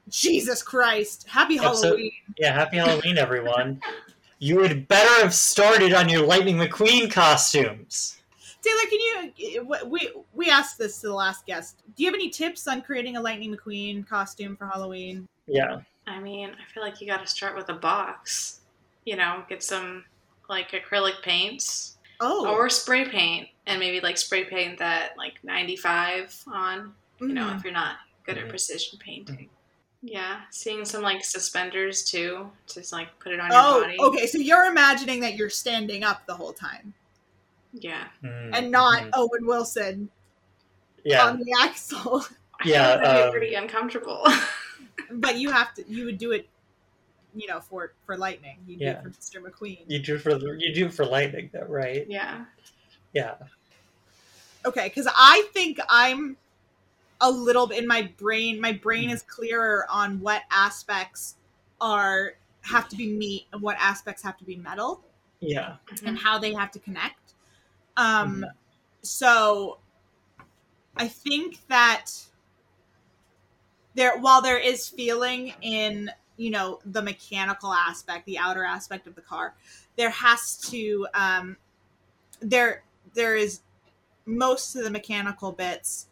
Jesus 0.08 0.62
Christ! 0.62 1.26
Happy 1.28 1.58
Episode- 1.58 1.84
Halloween. 1.84 2.12
yeah 2.38 2.52
happy 2.54 2.76
halloween 2.76 3.18
everyone 3.18 3.80
you 4.38 4.56
would 4.56 4.86
better 4.88 5.22
have 5.22 5.34
started 5.34 5.92
on 5.92 6.08
your 6.08 6.24
lightning 6.24 6.56
mcqueen 6.56 7.10
costumes 7.10 8.18
Taylor, 8.66 8.90
can 8.90 9.00
you? 9.00 9.60
Eh, 9.60 9.84
we 9.86 10.10
we 10.32 10.50
asked 10.50 10.78
this 10.78 11.00
to 11.00 11.08
the 11.08 11.14
last 11.14 11.46
guest. 11.46 11.82
Do 11.96 12.02
you 12.02 12.08
have 12.08 12.14
any 12.14 12.30
tips 12.30 12.66
on 12.66 12.82
creating 12.82 13.16
a 13.16 13.20
Lightning 13.20 13.56
McQueen 13.56 14.06
costume 14.06 14.56
for 14.56 14.66
Halloween? 14.66 15.28
yeah 15.46 15.80
I 16.08 16.20
mean, 16.20 16.50
I 16.50 16.72
feel 16.72 16.82
like 16.82 17.00
you 17.00 17.06
got 17.06 17.20
to 17.20 17.26
start 17.26 17.56
with 17.56 17.68
a 17.68 17.74
box. 17.74 18.60
You 19.04 19.16
know, 19.16 19.44
get 19.48 19.62
some 19.62 20.04
like 20.48 20.70
acrylic 20.72 21.22
paints 21.22 21.98
Oh, 22.20 22.48
or 22.48 22.70
spray 22.70 23.04
paint, 23.04 23.48
and 23.66 23.78
maybe 23.78 24.00
like 24.00 24.16
spray 24.16 24.44
paint 24.44 24.78
that 24.78 25.16
like 25.18 25.34
95 25.42 26.44
on. 26.52 26.92
You 27.20 27.28
know, 27.28 27.42
mhm. 27.42 27.46
if 27.46 27.52
mm-hmm. 27.56 27.66
you're 27.66 27.74
not 27.74 27.96
good 28.24 28.36
at 28.36 28.42
mm-hmm. 28.42 28.50
precision 28.50 28.98
painting. 28.98 29.34
Mm-hmm. 29.36 30.08
Yeah, 30.08 30.40
seeing 30.50 30.84
some 30.84 31.02
like 31.02 31.24
suspenders 31.24 32.04
too, 32.04 32.50
just 32.72 32.92
like 32.92 33.08
put 33.18 33.32
it 33.32 33.40
on 33.40 33.50
your 33.50 33.60
Oh, 33.60 33.80
body. 33.82 33.96
okay. 33.98 34.26
So 34.26 34.38
you're 34.38 34.66
imagining 34.66 35.20
that 35.20 35.36
you're 35.36 35.50
standing 35.50 36.04
up 36.04 36.26
the 36.26 36.34
whole 36.34 36.52
time 36.52 36.94
Yeah, 37.80 38.04
Mm, 38.22 38.50
and 38.54 38.70
not 38.70 39.02
mhm. 39.02 39.10
Owen 39.14 39.46
Wilson 39.46 40.08
yeah 41.04 41.26
on 41.26 41.38
the 41.38 41.52
axle. 41.60 42.24
Yeah, 42.64 42.94
like 42.94 43.02
that'd 43.02 43.26
be 43.32 43.38
pretty 43.38 43.54
uncomfortable. 43.54 44.26
but 45.12 45.36
you 45.36 45.50
have 45.50 45.74
to. 45.74 45.84
You 45.86 46.06
would 46.06 46.16
do 46.16 46.32
it. 46.32 46.48
You 47.34 47.46
know, 47.48 47.60
for 47.60 47.92
for 48.06 48.16
Lightning, 48.16 48.56
you 48.66 48.78
do 48.78 48.84
Yeah. 48.84 48.90
it 48.92 49.02
for 49.02 49.10
Mr. 49.10 49.42
McQueen. 49.42 49.80
you 49.88 49.98
do 49.98 50.16
for 50.18 50.38
you 50.56 50.74
do 50.74 50.88
for 50.88 51.04
lightning 51.04 51.50
though 51.52 51.66
right 51.68 52.06
yeah, 52.08 52.46
yeah 53.12 53.34
Okay, 54.64 54.88
because 54.88 55.06
I 55.14 55.46
think 55.52 55.78
I'm 55.90 56.38
a 57.20 57.30
little 57.30 57.66
bit 57.66 57.78
in 57.78 57.86
my 57.86 58.10
brain. 58.16 58.58
My 58.60 58.72
brain 58.72 59.10
is 59.10 59.20
clearer 59.22 59.84
on 59.90 60.18
what 60.20 60.42
aspects 60.50 61.34
are 61.80 62.36
have 62.62 62.88
to 62.88 62.96
be 62.96 63.12
meat 63.12 63.46
and 63.52 63.60
what 63.60 63.76
aspects 63.78 64.22
have 64.22 64.38
to 64.38 64.44
be 64.44 64.56
metal. 64.56 65.04
yeah 65.40 65.76
and 66.06 66.18
how 66.18 66.38
they 66.38 66.54
have 66.54 66.70
to 66.70 66.78
connect. 66.78 67.25
Um, 67.96 68.42
Mhm. 68.42 68.52
so 69.02 69.78
I 70.96 71.08
think 71.08 71.66
that 71.68 72.10
there, 73.94 74.18
while 74.18 74.42
there 74.42 74.58
is 74.58 74.88
feeling 74.88 75.54
in 75.62 76.10
you 76.36 76.50
know 76.50 76.80
the 76.84 77.02
mechanical 77.02 77.72
aspect, 77.72 78.26
the 78.26 78.38
outer 78.38 78.64
aspect 78.64 79.06
of 79.06 79.14
the 79.14 79.22
car, 79.22 79.54
there 79.96 80.10
has 80.10 80.56
to 80.70 81.06
um, 81.14 81.56
there 82.40 82.84
there 83.14 83.36
is 83.36 83.60
most 84.26 84.76
of 84.76 84.84
the 84.84 84.90
mechanical 84.90 85.52
bits 85.52 86.08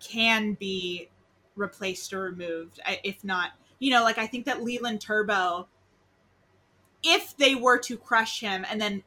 can 0.00 0.54
be 0.54 1.08
replaced 1.56 2.12
or 2.12 2.22
removed, 2.22 2.80
if 3.04 3.24
not, 3.24 3.52
you 3.78 3.90
know, 3.90 4.02
like 4.02 4.18
I 4.18 4.26
think 4.26 4.46
that 4.46 4.62
Leland 4.62 5.00
Turbo, 5.00 5.68
if 7.02 7.36
they 7.36 7.54
were 7.54 7.78
to 7.78 7.96
crush 7.96 8.40
him 8.40 8.64
and 8.68 8.80
then 8.80 9.02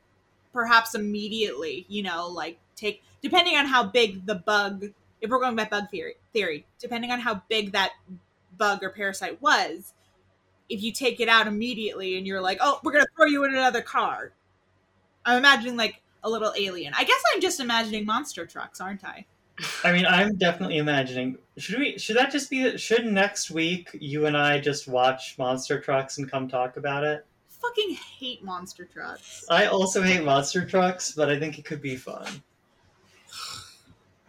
perhaps 0.58 0.96
immediately, 0.96 1.86
you 1.88 2.02
know, 2.02 2.28
like 2.28 2.58
take 2.76 3.04
depending 3.22 3.56
on 3.56 3.68
how 3.68 3.84
big 3.84 4.26
the 4.26 4.34
bug, 4.34 4.86
if 5.22 5.30
we're 5.30 5.40
going 5.40 5.56
by 5.56 5.66
bug 5.66 5.88
theory, 5.92 6.16
theory, 6.34 6.66
depending 6.80 7.12
on 7.12 7.20
how 7.20 7.44
big 7.48 7.74
that 7.74 7.92
bug 8.58 8.82
or 8.82 8.90
parasite 8.90 9.40
was, 9.40 9.94
if 10.68 10.82
you 10.82 10.92
take 10.92 11.20
it 11.20 11.30
out 11.30 11.46
immediately 11.46 12.18
and 12.18 12.26
you're 12.26 12.42
like, 12.42 12.58
oh, 12.60 12.80
we're 12.84 12.92
gonna 12.92 13.06
throw 13.16 13.28
you 13.28 13.44
in 13.44 13.54
another 13.54 13.84
car. 13.84 14.32
I'm 15.28 15.38
imagining 15.38 15.78
like 15.78 16.02
a 16.24 16.30
little 16.30 16.52
alien. 16.58 16.96
I 16.96 17.04
guess 17.04 17.22
I'm 17.32 17.40
just 17.40 17.60
imagining 17.60 18.04
monster 18.08 18.48
trucks, 18.48 18.82
aren't 18.82 19.06
I? 19.06 19.28
i 19.84 19.92
mean 19.92 20.06
i'm 20.06 20.36
definitely 20.36 20.78
imagining 20.78 21.36
should 21.58 21.80
we 21.80 21.98
should 21.98 22.16
that 22.16 22.32
just 22.32 22.48
be 22.48 22.78
should 22.78 23.08
next 23.08 23.50
week 23.50 23.90
you 24.00 24.28
and 24.28 24.38
i 24.38 24.60
just 24.60 24.88
watch 24.88 25.36
monster 25.40 25.80
trucks 25.80 26.20
and 26.20 26.30
come 26.30 26.48
talk 26.48 26.78
about 26.78 27.04
it 27.04 27.26
Fucking 27.62 27.96
hate 28.20 28.44
monster 28.44 28.86
trucks. 28.86 29.46
i 29.50 29.66
also 29.66 30.02
hate 30.02 30.24
monster 30.24 30.66
trucks 30.66 31.12
but 31.12 31.30
i 31.30 31.40
think 31.40 31.58
it 31.60 31.66
could 31.66 31.82
be 31.82 31.96
fun 31.96 32.26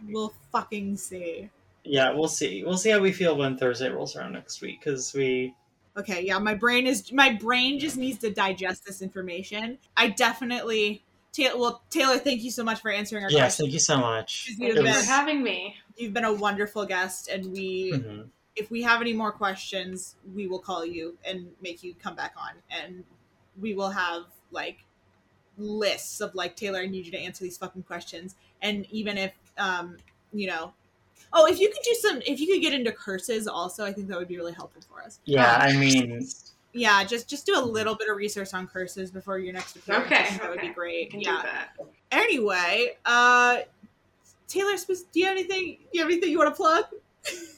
We'll 0.08 0.32
fucking 0.52 0.96
see. 0.96 1.50
yeah 1.84 2.12
we'll 2.12 2.28
see 2.28 2.62
we'll 2.64 2.76
see 2.78 2.90
how 2.90 3.00
we 3.00 3.12
feel 3.12 3.36
when 3.36 3.56
thursday 3.56 3.88
rolls 3.90 4.16
around 4.16 4.32
next 4.32 4.60
week 4.60 4.80
because 4.80 5.12
we 5.14 5.54
Okay, 5.96 6.24
yeah, 6.24 6.38
my 6.38 6.54
brain 6.54 6.86
is 6.86 7.10
my 7.12 7.32
brain 7.32 7.80
just 7.80 7.96
needs 7.96 8.18
to 8.18 8.30
digest 8.30 8.86
this 8.86 9.02
information. 9.02 9.78
I 9.96 10.10
definitely 10.10 11.02
Taylor. 11.32 11.58
Well, 11.58 11.82
Taylor, 11.90 12.18
thank 12.18 12.42
you 12.44 12.52
so 12.52 12.62
much 12.62 12.80
for 12.80 12.88
answering 12.92 13.24
our 13.24 13.30
yes 13.32 13.56
questions. 13.56 13.64
thank 13.66 13.72
you 13.72 13.78
so 13.80 13.98
much 13.98 14.50
thank 14.60 14.74
you 14.76 14.82
was- 14.84 14.96
for 14.96 15.04
having 15.10 15.42
me. 15.42 15.74
You've 15.96 16.12
been 16.14 16.24
a 16.24 16.32
wonderful 16.32 16.86
guest, 16.86 17.26
and 17.26 17.50
we, 17.50 17.90
Mhm. 17.94 18.28
if 18.54 18.70
we 18.70 18.80
have 18.82 19.00
any 19.00 19.12
more 19.12 19.32
questions, 19.32 20.14
we 20.36 20.46
will 20.46 20.60
call 20.60 20.86
you 20.86 21.18
and 21.24 21.50
make 21.60 21.82
you 21.82 21.94
come 21.96 22.14
back 22.14 22.34
on, 22.36 22.52
and 22.70 23.02
we 23.60 23.74
will 23.74 23.90
have 23.90 24.24
like 24.50 24.78
lists 25.56 26.20
of 26.20 26.34
like 26.34 26.56
Taylor, 26.56 26.80
I 26.80 26.86
need 26.86 27.04
you 27.06 27.12
to 27.12 27.18
answer 27.18 27.44
these 27.44 27.58
fucking 27.58 27.82
questions, 27.84 28.34
and 28.62 28.86
even 28.90 29.18
if 29.18 29.32
um 29.58 29.96
you 30.32 30.46
know. 30.46 30.72
Oh, 31.30 31.46
if 31.46 31.60
you 31.60 31.68
could 31.68 31.82
do 31.84 31.94
some, 32.00 32.22
if 32.26 32.40
you 32.40 32.46
could 32.46 32.62
get 32.62 32.72
into 32.72 32.90
curses 32.90 33.46
also, 33.46 33.84
I 33.84 33.92
think 33.92 34.08
that 34.08 34.18
would 34.18 34.28
be 34.28 34.38
really 34.38 34.54
helpful 34.54 34.80
for 34.90 35.02
us. 35.02 35.18
yeah 35.26 35.56
Um, 35.56 35.62
i 35.62 35.72
mean 35.76 36.26
Yeah, 36.72 37.04
just 37.04 37.28
just 37.28 37.44
do 37.44 37.58
a 37.58 37.60
little 37.60 37.94
bit 37.96 38.08
of 38.08 38.16
research 38.16 38.54
on 38.54 38.66
curses 38.66 39.10
before 39.10 39.38
your 39.38 39.52
next 39.52 39.76
appearance. 39.76 40.06
Okay, 40.06 40.16
I 40.16 40.22
think 40.24 40.40
that 40.40 40.50
would 40.50 40.60
be 40.60 40.68
great. 40.68 41.12
Yeah. 41.14 41.64
Anyway, 42.10 42.96
uh, 43.04 43.58
Taylor, 44.46 44.76
spe- 44.78 45.10
do 45.12 45.20
you 45.20 45.26
have 45.26 45.36
anything? 45.36 45.76
Do 45.92 45.98
you 45.98 46.00
have 46.00 46.10
anything 46.10 46.30
you 46.30 46.38
want 46.38 46.54
to 46.54 46.56
plug? 46.56 46.84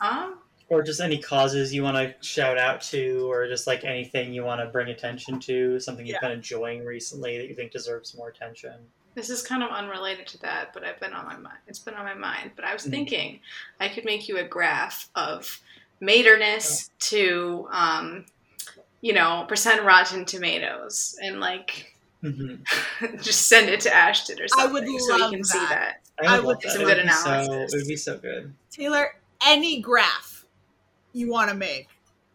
Um, 0.00 0.38
or 0.70 0.82
just 0.82 1.00
any 1.00 1.18
causes 1.18 1.74
you 1.74 1.82
want 1.82 1.96
to 1.96 2.14
shout 2.26 2.56
out 2.56 2.80
to 2.80 3.30
or 3.30 3.46
just 3.48 3.66
like 3.66 3.84
anything 3.84 4.32
you 4.32 4.42
want 4.44 4.60
to 4.60 4.66
bring 4.68 4.88
attention 4.88 5.38
to 5.40 5.78
something 5.80 6.06
you've 6.06 6.14
Yeah. 6.14 6.28
been 6.28 6.38
enjoying 6.38 6.84
recently 6.84 7.36
that 7.38 7.48
you 7.48 7.54
think 7.54 7.72
deserves 7.72 8.16
more 8.16 8.28
attention 8.28 8.74
This 9.16 9.28
is 9.28 9.42
kind 9.42 9.64
of 9.64 9.70
unrelated 9.70 10.28
to 10.28 10.38
that, 10.42 10.72
but 10.72 10.84
I've 10.84 11.00
been 11.00 11.12
on 11.12 11.26
my 11.26 11.36
mind. 11.36 11.58
It's 11.66 11.80
been 11.80 11.94
on 11.94 12.04
my 12.04 12.14
mind. 12.14 12.52
But 12.54 12.64
I 12.64 12.72
was 12.72 12.86
Mhm. 12.86 12.90
thinking 12.90 13.40
I 13.80 13.88
could 13.88 14.04
make 14.04 14.28
you 14.28 14.38
a 14.38 14.44
graph 14.44 15.08
of 15.16 15.60
materness 15.98 16.90
to 17.10 17.68
um, 17.72 18.24
you 19.00 19.12
know, 19.12 19.44
percent 19.48 19.82
Rotten 19.82 20.24
Tomatoes 20.24 21.18
and 21.22 21.40
like 21.40 21.94
hmm 22.20 22.56
just 23.22 23.48
send 23.48 23.68
it 23.68 23.80
to 23.80 23.92
Ashton 23.94 24.40
or 24.40 24.46
something. 24.46 24.76
I 24.76 24.78
something 24.78 24.92
would 24.92 25.02
so 25.02 25.16
love 25.16 25.30
you 25.32 25.36
can 25.38 25.44
see 25.44 25.58
that. 25.58 25.96
that. 26.18 26.26
I 26.28 26.34
I 26.34 26.36
would 26.38 26.46
would 26.46 26.52
love 26.54 26.62
that. 26.62 26.72
some 26.72 26.84
good 26.84 26.96
would 26.98 27.02
be 27.06 27.10
so- 27.12 27.30
analysis. 27.30 27.74
It 27.74 27.76
would 27.78 27.88
be 27.88 27.96
so 27.96 28.18
good. 28.18 28.54
Taylor, 28.70 29.16
any 29.44 29.80
graph 29.80 30.29
you 31.12 31.30
want 31.30 31.50
to 31.50 31.56
make, 31.56 31.88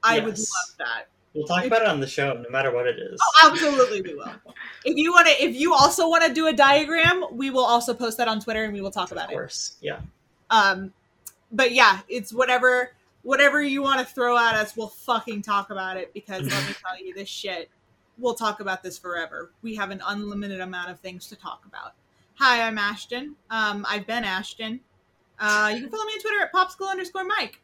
I 0.03 0.19
would 0.19 0.38
love 0.38 0.76
that. 0.80 1.07
We'll 1.34 1.45
talk 1.45 1.65
about 1.65 1.82
it 1.82 1.88
on 1.88 1.99
the 1.99 2.07
show, 2.07 2.34
no 2.34 2.49
matter 2.49 2.71
what 2.71 2.88
it 2.88 2.97
is. 2.97 3.19
Oh, 3.21 3.49
absolutely, 3.51 4.01
we 4.01 4.13
will. 4.15 4.32
If 4.86 4.95
you 4.97 5.11
want 5.11 5.28
to, 5.28 5.43
if 5.43 5.55
you 5.55 5.73
also 5.73 6.07
want 6.07 6.23
to 6.26 6.32
do 6.32 6.45
a 6.45 6.53
diagram, 6.53 7.26
we 7.32 7.49
will 7.49 7.65
also 7.65 7.95
post 7.95 8.19
that 8.19 8.28
on 8.28 8.39
Twitter 8.39 8.65
and 8.65 8.71
we 8.73 8.82
will 8.82 8.91
talk 8.91 9.07
of 9.07 9.13
about 9.13 9.32
it. 9.32 9.34
Of 9.34 9.39
course, 9.39 9.78
yeah. 9.82 9.99
Um, 10.51 10.93
but 11.51 11.71
yeah, 11.71 12.01
it's 12.07 12.32
whatever, 12.32 12.91
whatever 13.23 13.63
you 13.63 13.82
want 13.82 13.99
to 13.99 14.05
throw 14.05 14.38
at 14.38 14.53
us, 14.53 14.78
we'll 14.78 14.89
fucking 14.89 15.41
talk 15.41 15.71
about 15.71 15.97
it 15.97 16.13
because 16.13 16.43
let 16.43 16.67
me 16.67 16.76
tell 16.86 17.03
you, 17.03 17.15
this 17.15 17.28
shit, 17.28 17.69
we'll 18.19 18.36
talk 18.36 18.59
about 18.59 18.84
this 18.84 18.97
forever. 18.99 19.49
We 19.63 19.73
have 19.76 19.89
an 19.89 20.03
unlimited 20.05 20.61
amount 20.61 20.91
of 20.91 20.99
things 20.99 21.28
to 21.30 21.36
talk 21.36 21.63
about. 21.65 21.93
Hi, 22.36 22.61
I'm 22.61 22.78
Ashton. 22.78 23.36
Um, 23.49 23.86
I've 23.89 24.05
been 24.05 24.23
Ashton. 24.23 24.82
Uh, 25.39 25.71
you 25.73 25.82
can 25.82 25.89
follow 25.89 26.05
me 26.05 26.13
on 26.13 26.19
Twitter 26.19 26.41
at 26.41 26.53
popsicle 26.53 26.89
underscore 26.89 27.23
Mike. 27.23 27.59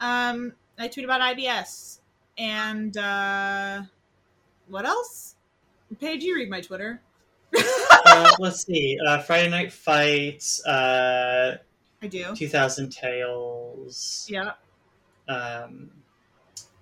Um, 0.00 0.52
I 0.78 0.88
tweet 0.88 1.04
about 1.04 1.20
IBS 1.20 2.00
and 2.38 2.96
uh, 2.96 3.82
what 4.68 4.84
else? 4.84 5.36
Paige, 6.00 6.22
you 6.24 6.34
read 6.34 6.50
my 6.50 6.60
Twitter. 6.60 7.00
uh, 8.06 8.30
let's 8.38 8.66
see. 8.66 8.98
Uh, 9.06 9.22
Friday 9.22 9.48
Night 9.48 9.72
Fights, 9.72 10.64
uh, 10.66 11.58
I 12.02 12.06
do. 12.06 12.34
2000 12.34 12.90
Tales, 12.90 14.26
Yeah. 14.28 14.52
um, 15.28 15.90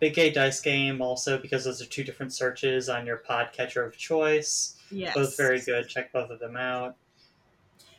Big 0.00 0.14
Gay 0.14 0.30
Dice 0.30 0.60
Game, 0.60 1.00
also 1.00 1.38
because 1.38 1.64
those 1.64 1.80
are 1.80 1.86
two 1.86 2.02
different 2.02 2.32
searches 2.32 2.88
on 2.88 3.06
your 3.06 3.22
podcatcher 3.28 3.86
of 3.86 3.96
choice. 3.96 4.76
Yes. 4.90 5.14
Both 5.14 5.36
very 5.36 5.60
good. 5.60 5.88
Check 5.88 6.12
both 6.12 6.30
of 6.30 6.40
them 6.40 6.56
out. 6.56 6.96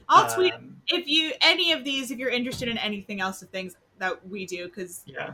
I'll 0.07 0.34
tweet 0.34 0.53
Um, 0.53 0.78
if 0.88 1.07
you 1.07 1.32
any 1.41 1.72
of 1.72 1.84
these 1.84 2.11
if 2.11 2.20
you're 2.20 2.30
interested 2.30 2.68
in 2.68 2.78
anything 2.78 3.22
else 3.22 3.41
of 3.41 3.49
things 3.49 3.76
that 3.99 4.27
we 4.27 4.45
do 4.45 4.65
because 4.65 5.03
yeah. 5.05 5.33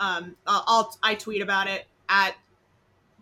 um 0.00 0.36
I'll, 0.46 0.64
I'll 0.66 0.98
i 1.02 1.14
tweet 1.14 1.42
about 1.42 1.66
it 1.66 1.86
at 2.08 2.34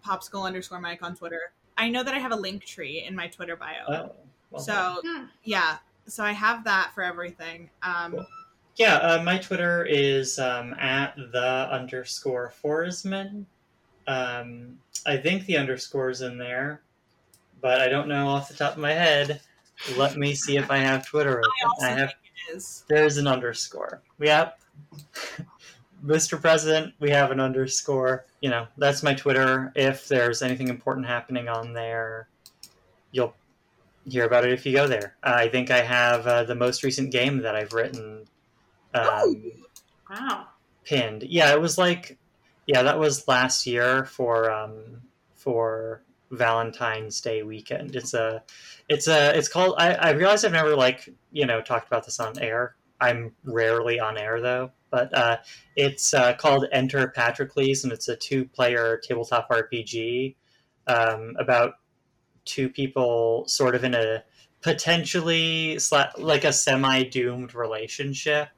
popsicle 0.06 0.44
underscore 0.44 0.80
mike 0.80 1.02
on 1.02 1.14
twitter 1.14 1.52
i 1.78 1.88
know 1.88 2.02
that 2.02 2.14
i 2.14 2.18
have 2.18 2.32
a 2.32 2.36
link 2.36 2.64
tree 2.64 3.04
in 3.06 3.14
my 3.14 3.28
twitter 3.28 3.56
bio 3.56 3.84
Oh. 3.88 4.12
well 4.50 4.62
so 4.62 5.00
Hmm. 5.04 5.24
yeah 5.44 5.76
so 6.06 6.24
i 6.24 6.32
have 6.32 6.64
that 6.64 6.92
for 6.94 7.02
everything 7.02 7.70
um 7.82 8.12
Cool. 8.12 8.26
Yeah, 8.76 8.94
uh, 8.96 9.22
my 9.22 9.36
Twitter 9.36 9.84
is 9.84 10.38
um, 10.38 10.72
at 10.74 11.14
the 11.16 11.68
underscore 11.70 12.50
Forsman. 12.64 13.44
Um, 14.06 14.78
I 15.04 15.18
think 15.18 15.44
the 15.44 15.58
underscore's 15.58 16.22
in 16.22 16.38
there, 16.38 16.80
but 17.60 17.82
I 17.82 17.88
don't 17.88 18.08
know 18.08 18.28
off 18.28 18.48
the 18.48 18.54
top 18.54 18.72
of 18.72 18.78
my 18.78 18.92
head. 18.92 19.40
Let 19.98 20.16
me 20.16 20.34
see 20.34 20.56
if 20.56 20.70
I 20.70 20.78
have 20.78 21.04
Twitter 21.06 21.40
open. 21.40 21.50
i 21.62 21.66
also 21.66 21.86
I 21.86 21.88
have. 21.90 21.98
think 22.08 22.32
it 22.48 22.56
is 22.56 22.84
There's 22.88 23.18
an 23.18 23.26
underscore. 23.26 24.00
Yep. 24.18 24.58
Mr. 26.04 26.40
President, 26.40 26.94
we 26.98 27.10
have 27.10 27.30
an 27.30 27.40
underscore. 27.40 28.24
You 28.40 28.50
know, 28.50 28.66
that's 28.78 29.02
my 29.02 29.14
Twitter. 29.14 29.72
If 29.74 30.08
there's 30.08 30.42
anything 30.42 30.68
important 30.68 31.06
happening 31.06 31.48
on 31.48 31.72
there, 31.72 32.28
you'll 33.12 33.34
hear 34.08 34.24
about 34.24 34.44
it 34.44 34.52
if 34.52 34.64
you 34.64 34.72
go 34.72 34.86
there. 34.86 35.16
I 35.22 35.48
think 35.48 35.70
I 35.70 35.82
have 35.82 36.26
uh, 36.26 36.44
the 36.44 36.54
most 36.54 36.82
recent 36.82 37.12
game 37.12 37.38
that 37.42 37.54
I've 37.54 37.72
written 37.72 38.24
um, 38.94 39.52
Wow. 40.08 40.46
pinned. 40.84 41.22
Yeah, 41.24 41.52
it 41.52 41.60
was 41.60 41.78
like, 41.78 42.18
yeah, 42.66 42.82
that 42.82 42.98
was 42.98 43.28
last 43.28 43.66
year 43.66 44.04
for 44.04 44.50
um, 44.50 45.02
for 45.34 46.02
Valentine's 46.30 47.20
Day 47.20 47.42
weekend. 47.42 47.94
It's 47.94 48.14
a, 48.14 48.42
it's 48.88 49.06
a, 49.06 49.36
it's 49.36 49.48
called. 49.48 49.74
I, 49.78 49.94
I 49.94 50.10
realize 50.10 50.44
I've 50.44 50.52
never 50.52 50.74
like 50.74 51.08
you 51.30 51.46
know 51.46 51.60
talked 51.60 51.86
about 51.86 52.04
this 52.04 52.20
on 52.20 52.38
air. 52.38 52.74
I'm 53.00 53.32
rarely 53.44 53.98
on 54.00 54.18
air 54.18 54.40
though, 54.40 54.70
but 54.90 55.14
uh, 55.16 55.38
it's 55.76 56.14
uh, 56.14 56.34
called 56.34 56.66
Enter 56.72 57.08
Patrocles, 57.08 57.84
and 57.84 57.92
it's 57.92 58.08
a 58.08 58.16
two-player 58.16 59.00
tabletop 59.02 59.48
RPG 59.50 60.36
um, 60.86 61.34
about 61.38 61.74
two 62.44 62.68
people 62.68 63.44
sort 63.46 63.74
of 63.74 63.84
in 63.84 63.94
a 63.94 64.22
potentially 64.60 65.76
sla- 65.76 66.12
like 66.18 66.44
a 66.44 66.52
semi-doomed 66.52 67.54
relationship 67.54 68.48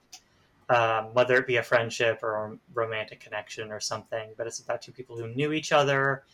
um, 0.72 1.12
whether 1.12 1.36
it 1.36 1.46
be 1.46 1.56
a 1.56 1.62
friendship 1.62 2.20
or 2.22 2.34
a 2.34 2.58
romantic 2.72 3.20
connection 3.20 3.70
or 3.70 3.80
something. 3.80 4.30
But 4.36 4.46
it's 4.46 4.60
about 4.60 4.80
two 4.82 4.92
people 4.92 5.16
who 5.16 5.28
knew 5.28 5.52
each 5.52 5.72
other 5.72 6.24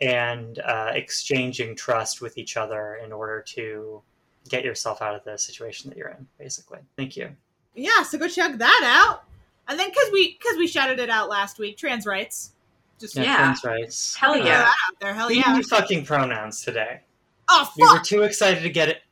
and 0.00 0.58
uh, 0.60 0.92
exchanging 0.94 1.74
trust 1.74 2.20
with 2.20 2.38
each 2.38 2.56
other 2.56 3.00
in 3.04 3.12
order 3.12 3.42
to 3.48 4.00
get 4.48 4.64
yourself 4.64 5.02
out 5.02 5.14
of 5.14 5.24
the 5.24 5.36
situation 5.36 5.90
that 5.90 5.98
you're 5.98 6.10
in. 6.10 6.26
Basically, 6.38 6.78
thank 6.96 7.16
you. 7.16 7.30
Yeah 7.78 8.02
so 8.02 8.18
go 8.18 8.28
check 8.28 8.58
that 8.58 8.82
out 8.84 9.24
and 9.68 9.78
then 9.78 9.88
because 9.88 10.10
we 10.12 10.36
because 10.38 10.56
we 10.58 10.66
shouted 10.66 10.98
it 10.98 11.10
out 11.10 11.28
last 11.28 11.58
week 11.58 11.76
trans 11.76 12.06
rights 12.06 12.52
just 13.00 13.14
Yeah, 13.14 13.22
Yeah. 13.24 13.36
trans 13.36 13.64
rights. 13.64 14.14
Hell 14.16 14.36
yeah. 14.36 14.44
that 14.44 14.76
out 14.88 15.00
there 15.00 15.14
hell 15.14 15.28
We 15.28 15.36
yeah 15.40 15.54
need 15.56 15.66
fucking 15.66 16.04
pronouns 16.04 16.62
today. 16.62 17.00
oh 17.48 17.70
We 17.76 17.86
were 17.86 18.00
too 18.00 18.22
excited 18.22 18.62
to 18.62 18.70
get 18.70 18.88
it. 18.88 19.02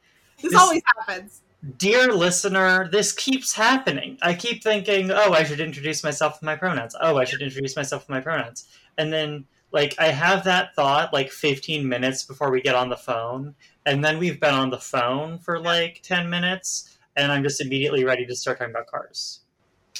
this 0.42 0.50
this- 0.52 0.60
always 0.60 0.82
happens 0.98 1.42
Dear 1.78 2.12
listener, 2.12 2.88
this 2.92 3.10
keeps 3.10 3.52
happening. 3.52 4.18
I 4.22 4.34
keep 4.34 4.62
thinking, 4.62 5.10
oh, 5.10 5.32
I 5.32 5.42
should 5.42 5.58
introduce 5.58 6.04
myself 6.04 6.34
with 6.34 6.42
my 6.44 6.54
pronouns. 6.54 6.94
Oh, 7.00 7.16
I 7.16 7.24
should 7.24 7.42
introduce 7.42 7.74
myself 7.74 8.02
with 8.02 8.10
my 8.10 8.20
pronouns. 8.20 8.68
And 8.98 9.12
then, 9.12 9.46
like, 9.72 9.96
I 9.98 10.08
have 10.08 10.44
that 10.44 10.76
thought 10.76 11.12
like 11.12 11.32
15 11.32 11.88
minutes 11.88 12.22
before 12.22 12.52
we 12.52 12.60
get 12.60 12.76
on 12.76 12.88
the 12.88 12.96
phone. 12.96 13.56
And 13.84 14.04
then 14.04 14.18
we've 14.18 14.38
been 14.38 14.54
on 14.54 14.70
the 14.70 14.78
phone 14.78 15.40
for 15.40 15.58
like 15.58 16.02
10 16.04 16.30
minutes. 16.30 16.95
And 17.16 17.32
I'm 17.32 17.42
just 17.42 17.60
immediately 17.60 18.04
ready 18.04 18.26
to 18.26 18.36
start 18.36 18.58
talking 18.58 18.72
about 18.72 18.86
cars. 18.86 19.40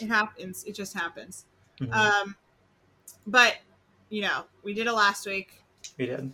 it 0.01 0.09
happens 0.09 0.63
it 0.65 0.75
just 0.75 0.93
happens 0.93 1.47
Mhm. 1.81 1.93
Um, 1.95 2.37
but 3.27 3.57
you 4.11 4.23
know, 4.23 4.45
we 4.63 4.73
did 4.75 4.87
it 4.87 4.93
last 4.93 5.27
week, 5.27 5.63
we 5.99 6.07
did. 6.07 6.33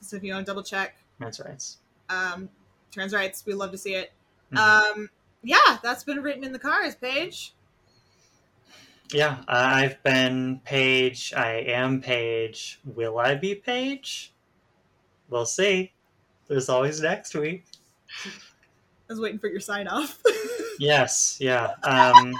so 0.00 0.16
if 0.16 0.22
you 0.22 0.32
want 0.32 0.46
to 0.46 0.50
double 0.50 0.62
check, 0.62 0.96
trans 1.18 1.40
rights. 1.40 1.78
um, 2.08 2.48
trans 2.92 3.12
rights, 3.12 3.44
we 3.46 3.54
love 3.54 3.70
to 3.72 3.78
see 3.78 3.94
it. 3.94 4.12
Mhm. 4.52 4.58
Um, 4.58 5.10
yeah, 5.42 5.78
that's 5.82 6.04
been 6.04 6.22
written 6.22 6.42
in 6.44 6.52
the 6.52 6.58
cars 6.58 6.94
page. 6.94 7.52
yeah, 9.12 9.42
I've 9.48 10.02
been 10.02 10.60
Paige. 10.64 11.32
I 11.34 11.52
am 11.60 12.00
Paige. 12.00 12.80
Will 12.84 13.18
I 13.18 13.34
be 13.34 13.54
Paige? 13.54 14.32
We'll 15.28 15.46
see. 15.46 15.92
There's 16.48 16.68
always 16.68 17.00
next 17.00 17.34
week. 17.34 17.64
I 19.08 19.12
was 19.12 19.20
waiting 19.20 19.38
for 19.38 19.48
your 19.48 19.60
sign 19.60 19.88
off. 19.88 20.20
Yes, 20.78 21.38
yeah. 21.40 21.74
Um, 21.84 22.34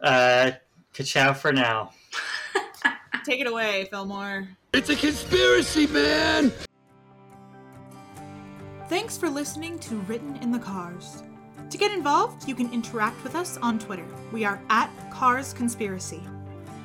uh, 0.00 0.52
ka-chow 0.92 1.32
for 1.32 1.52
now. 1.52 1.90
Take 3.24 3.40
it 3.40 3.48
away, 3.48 3.88
Fillmore. 3.90 4.46
It's 4.72 4.88
a 4.88 4.94
conspiracy, 4.94 5.88
man! 5.88 6.52
Thanks 8.88 9.18
for 9.18 9.28
listening 9.28 9.80
to 9.80 9.96
Written 10.02 10.36
in 10.36 10.52
the 10.52 10.60
Cars. 10.60 11.24
To 11.70 11.76
get 11.76 11.90
involved, 11.90 12.46
you 12.48 12.54
can 12.54 12.72
interact 12.72 13.24
with 13.24 13.34
us 13.34 13.56
on 13.56 13.80
Twitter. 13.80 14.06
We 14.30 14.44
are 14.44 14.62
at 14.70 14.90
Cars 15.10 15.52
Conspiracy. 15.52 16.22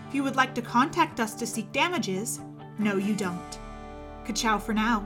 If 0.08 0.16
you 0.16 0.24
would 0.24 0.36
like 0.36 0.56
to 0.56 0.64
contact 0.64 1.20
us 1.20 1.36
to 1.36 1.46
seek 1.46 1.72
damages, 1.72 2.40
no, 2.80 2.96
you 2.96 3.14
don't. 3.14 3.60
Ka-chow 4.26 4.58
for 4.58 4.74
now. 4.74 5.06